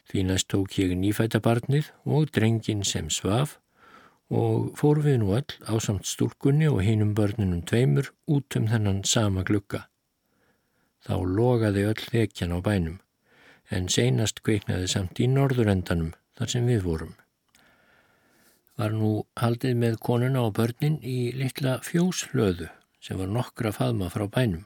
Því 0.08 0.24
næst 0.28 0.48
tók 0.52 0.78
ég 0.78 0.94
nýfætabarnið 0.98 1.90
og 2.06 2.30
drengin 2.34 2.84
sem 2.86 3.10
svaf 3.10 3.58
og 4.30 4.74
fór 4.78 5.02
við 5.04 5.22
nú 5.22 5.34
all 5.36 5.50
á 5.66 5.74
samt 5.82 6.06
stúlkunni 6.06 6.68
og 6.70 6.82
hinum 6.86 7.14
börnunum 7.16 7.64
tveimur 7.66 8.12
út 8.28 8.56
um 8.56 8.68
þennan 8.70 9.04
sama 9.04 9.42
glukka. 9.42 9.88
þá 11.06 11.14
logaði 11.24 11.84
öll 11.88 12.04
þekjan 12.12 12.54
á 12.56 12.58
bænum, 12.64 12.96
en 13.74 13.88
seinast 13.92 14.42
kveiknaði 14.46 14.88
samt 14.92 15.20
í 15.20 15.28
norðurendanum 15.30 16.12
þar 16.38 16.52
sem 16.54 16.68
við 16.70 16.84
vorum. 16.86 17.14
Var 18.78 18.94
nú 18.94 19.12
haldið 19.40 19.74
með 19.82 19.98
konuna 20.08 20.44
og 20.46 20.54
börnin 20.58 21.00
í 21.02 21.32
litla 21.34 21.78
fjóslöðu 21.84 22.68
sem 23.02 23.18
var 23.18 23.30
nokkra 23.34 23.72
faðma 23.74 24.10
frá 24.12 24.26
bænum. 24.30 24.64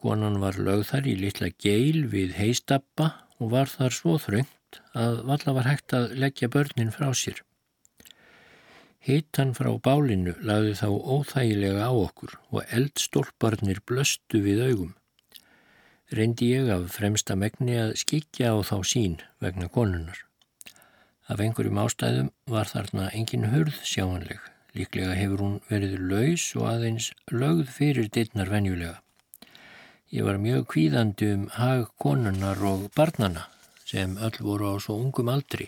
Konan 0.00 0.40
var 0.42 0.58
lögð 0.60 0.88
þar 0.90 1.08
í 1.08 1.14
litla 1.20 1.50
geil 1.64 2.04
við 2.12 2.34
heistappa 2.36 3.12
og 3.38 3.54
var 3.54 3.70
þar 3.70 3.94
svo 3.94 4.18
þröngt 4.20 4.80
að 4.98 5.22
valla 5.30 5.54
var 5.56 5.70
hægt 5.70 5.94
að 5.96 6.12
leggja 6.18 6.50
börnin 6.50 6.92
frá 6.94 7.08
sér. 7.16 7.40
Hittan 9.04 9.52
frá 9.56 9.68
bálinu 9.84 10.32
lagði 10.40 10.74
þá 10.80 10.88
óþægilega 10.88 11.88
á 11.88 11.92
okkur 11.92 12.38
og 12.50 12.70
eldstólparnir 12.72 13.82
blöstu 13.84 14.40
við 14.44 14.62
augum. 14.64 14.94
Reyndi 16.14 16.46
ég 16.54 16.68
af 16.70 16.92
fremsta 16.94 17.34
megni 17.34 17.74
að 17.74 17.96
skikja 17.98 18.52
á 18.54 18.62
þá 18.62 18.76
sín 18.86 19.14
vegna 19.42 19.66
konunar. 19.66 20.18
Af 21.26 21.40
einhverjum 21.42 21.78
ástæðum 21.82 22.28
var 22.52 22.68
þarna 22.70 23.08
engin 23.18 23.48
hurð 23.50 23.80
sjáanleg. 23.82 24.38
Líklega 24.78 25.16
hefur 25.18 25.40
hún 25.42 25.56
verið 25.66 25.96
laus 26.12 26.44
og 26.54 26.68
aðeins 26.70 27.08
lögð 27.32 27.72
fyrir 27.74 28.06
dittnar 28.14 28.52
venjulega. 28.52 29.00
Ég 30.14 30.22
var 30.28 30.38
mjög 30.38 30.68
kvíðandi 30.74 31.30
um 31.34 31.48
hag 31.56 31.88
konunar 31.98 32.62
og 32.62 32.84
barnana 32.94 33.48
sem 33.82 34.14
öll 34.14 34.38
voru 34.38 34.70
á 34.70 34.74
svo 34.78 35.00
ungum 35.02 35.32
aldri 35.32 35.66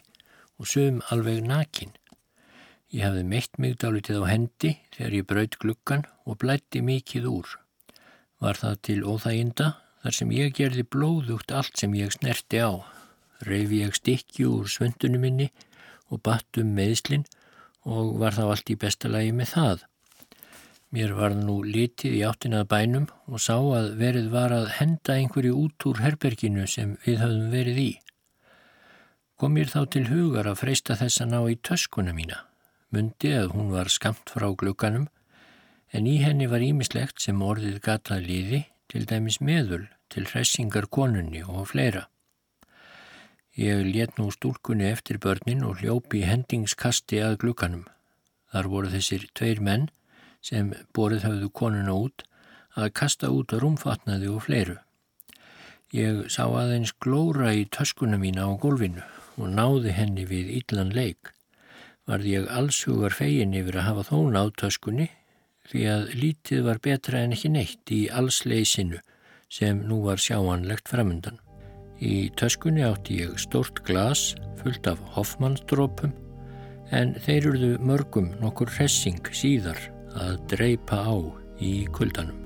og 0.60 0.70
sögum 0.70 1.00
alveg 1.10 1.40
nakin. 1.42 1.90
Ég 2.94 3.02
hafði 3.02 3.24
meitt 3.32 3.58
mig 3.58 3.74
dálitið 3.82 4.22
á 4.22 4.30
hendi 4.30 4.70
þegar 4.94 5.18
ég 5.18 5.26
braut 5.26 5.58
gluggan 5.58 6.06
og 6.22 6.38
blætti 6.38 6.84
mikið 6.86 7.26
úr. 7.32 7.58
Var 8.38 8.62
það 8.62 8.78
til 8.86 9.02
óþæginda 9.02 9.68
þar 10.06 10.20
sem 10.22 10.36
ég 10.38 10.54
gerði 10.54 10.86
blóðugt 10.86 11.50
allt 11.50 11.74
sem 11.82 11.98
ég 11.98 12.14
snerti 12.14 12.62
á 12.62 12.86
reyfi 13.44 13.82
ég 13.82 13.94
stikki 13.94 14.46
úr 14.48 14.68
svöndunum 14.70 15.20
minni 15.20 15.50
og 16.08 16.22
batt 16.22 16.58
um 16.60 16.72
meðslinn 16.76 17.26
og 17.86 18.16
var 18.20 18.36
þá 18.36 18.44
allt 18.46 18.72
í 18.72 18.78
bestalagi 18.78 19.32
með 19.34 19.52
það. 19.52 19.84
Mér 20.94 21.12
var 21.18 21.34
nú 21.34 21.58
litið 21.66 22.14
í 22.16 22.22
áttinað 22.24 22.68
bænum 22.70 23.06
og 23.26 23.42
sá 23.42 23.56
að 23.58 23.96
verið 24.00 24.30
var 24.32 24.54
að 24.54 24.68
henda 24.78 25.16
einhverju 25.18 25.56
út 25.64 25.86
úr 25.90 26.00
herberginu 26.00 26.66
sem 26.70 26.94
við 27.04 27.20
höfðum 27.24 27.50
verið 27.52 27.82
í. 27.82 27.90
Kom 29.36 29.52
mér 29.58 29.68
þá 29.68 29.80
til 29.92 30.06
hugar 30.08 30.48
að 30.48 30.62
freysta 30.62 30.96
þess 30.96 31.20
að 31.20 31.32
ná 31.34 31.40
í 31.50 31.58
töskuna 31.60 32.14
mína. 32.16 32.46
Mundi 32.94 33.34
að 33.36 33.52
hún 33.52 33.74
var 33.74 33.90
skamt 33.92 34.30
frá 34.32 34.48
glukkanum 34.54 35.10
en 35.92 36.06
í 36.08 36.16
henni 36.22 36.46
var 36.48 36.64
ímislegt 36.64 37.20
sem 37.20 37.42
orðið 37.42 37.82
gatað 37.84 38.24
liði 38.30 38.62
til 38.88 39.04
dæmis 39.10 39.42
meðul 39.42 39.84
til 40.12 40.28
hressingar 40.30 40.86
konunni 40.92 41.42
og 41.46 41.68
fleira. 41.72 42.06
Ég 43.56 43.86
let 43.88 44.18
nú 44.18 44.28
stúlkunni 44.34 44.84
eftir 44.90 45.16
börnin 45.16 45.64
og 45.64 45.80
hljópi 45.80 46.26
hendingskasti 46.28 47.22
að 47.24 47.38
glukkanum. 47.44 47.86
Þar 48.52 48.66
voru 48.72 48.90
þessir 48.92 49.24
tveir 49.32 49.62
menn 49.64 49.86
sem 50.44 50.74
borið 50.92 51.24
höfðu 51.24 51.48
konuna 51.60 51.94
út 51.96 52.26
að 52.76 52.92
kasta 53.00 53.30
út 53.32 53.54
að 53.56 53.62
rúmfatnaði 53.64 54.28
og 54.28 54.44
fleiru. 54.44 54.76
Ég 55.96 56.26
sá 56.28 56.44
aðeins 56.44 56.92
glóra 57.00 57.54
í 57.56 57.64
töskuna 57.72 58.20
mína 58.20 58.44
á 58.44 58.52
gólfinu 58.60 59.04
og 59.40 59.48
náði 59.56 59.96
henni 59.96 60.26
við 60.28 60.52
íllan 60.60 60.92
leik. 60.92 61.32
Varði 62.06 62.36
ég 62.36 62.50
allshugar 62.52 63.16
fegin 63.16 63.56
yfir 63.56 63.80
að 63.80 63.88
hafa 63.88 64.08
þó 64.10 64.18
náð 64.36 64.52
töskunni 64.60 65.08
því 65.70 65.86
að 65.90 66.08
lítið 66.20 66.66
var 66.68 66.82
betra 66.84 67.24
en 67.24 67.32
ekki 67.34 67.50
neitt 67.56 67.90
í 67.90 68.04
allsleisinu 68.12 69.00
sem 69.52 69.82
nú 69.88 70.02
var 70.06 70.20
sjáanlegt 70.20 70.88
framundan. 70.88 71.38
Í 72.00 72.28
töskunni 72.36 72.84
átti 72.84 73.22
ég 73.22 73.36
stórt 73.40 73.82
glas 73.86 74.34
fullt 74.60 74.86
af 74.90 75.00
hoffmannsdrópum 75.16 76.12
en 76.94 77.14
þeir 77.24 77.50
eruðu 77.50 77.70
mörgum 77.82 78.32
nokkur 78.42 78.70
hressing 78.76 79.32
síðar 79.32 79.80
að 80.16 80.40
dreipa 80.52 81.02
á 81.02 81.16
í 81.60 81.86
kuldanum. 81.92 82.45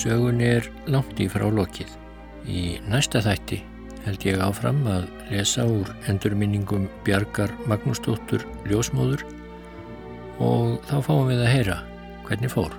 Sögun 0.00 0.40
er 0.40 0.64
langt 0.88 1.18
í 1.20 1.26
frá 1.28 1.44
lokið. 1.52 1.90
Í 2.48 2.78
næsta 2.88 3.20
þætti 3.20 3.58
held 4.06 4.22
ég 4.24 4.40
áfram 4.40 4.78
að 4.88 5.10
lesa 5.28 5.66
úr 5.68 5.90
endurminningum 6.08 6.86
Bjarkar 7.04 7.52
Magnúsdóttur 7.68 8.46
Ljósmóður 8.70 9.26
og 10.40 10.78
þá 10.88 10.96
fáum 11.04 11.28
við 11.28 11.44
að 11.44 11.52
heyra 11.52 11.76
hvernig 12.24 12.54
fór. 12.54 12.72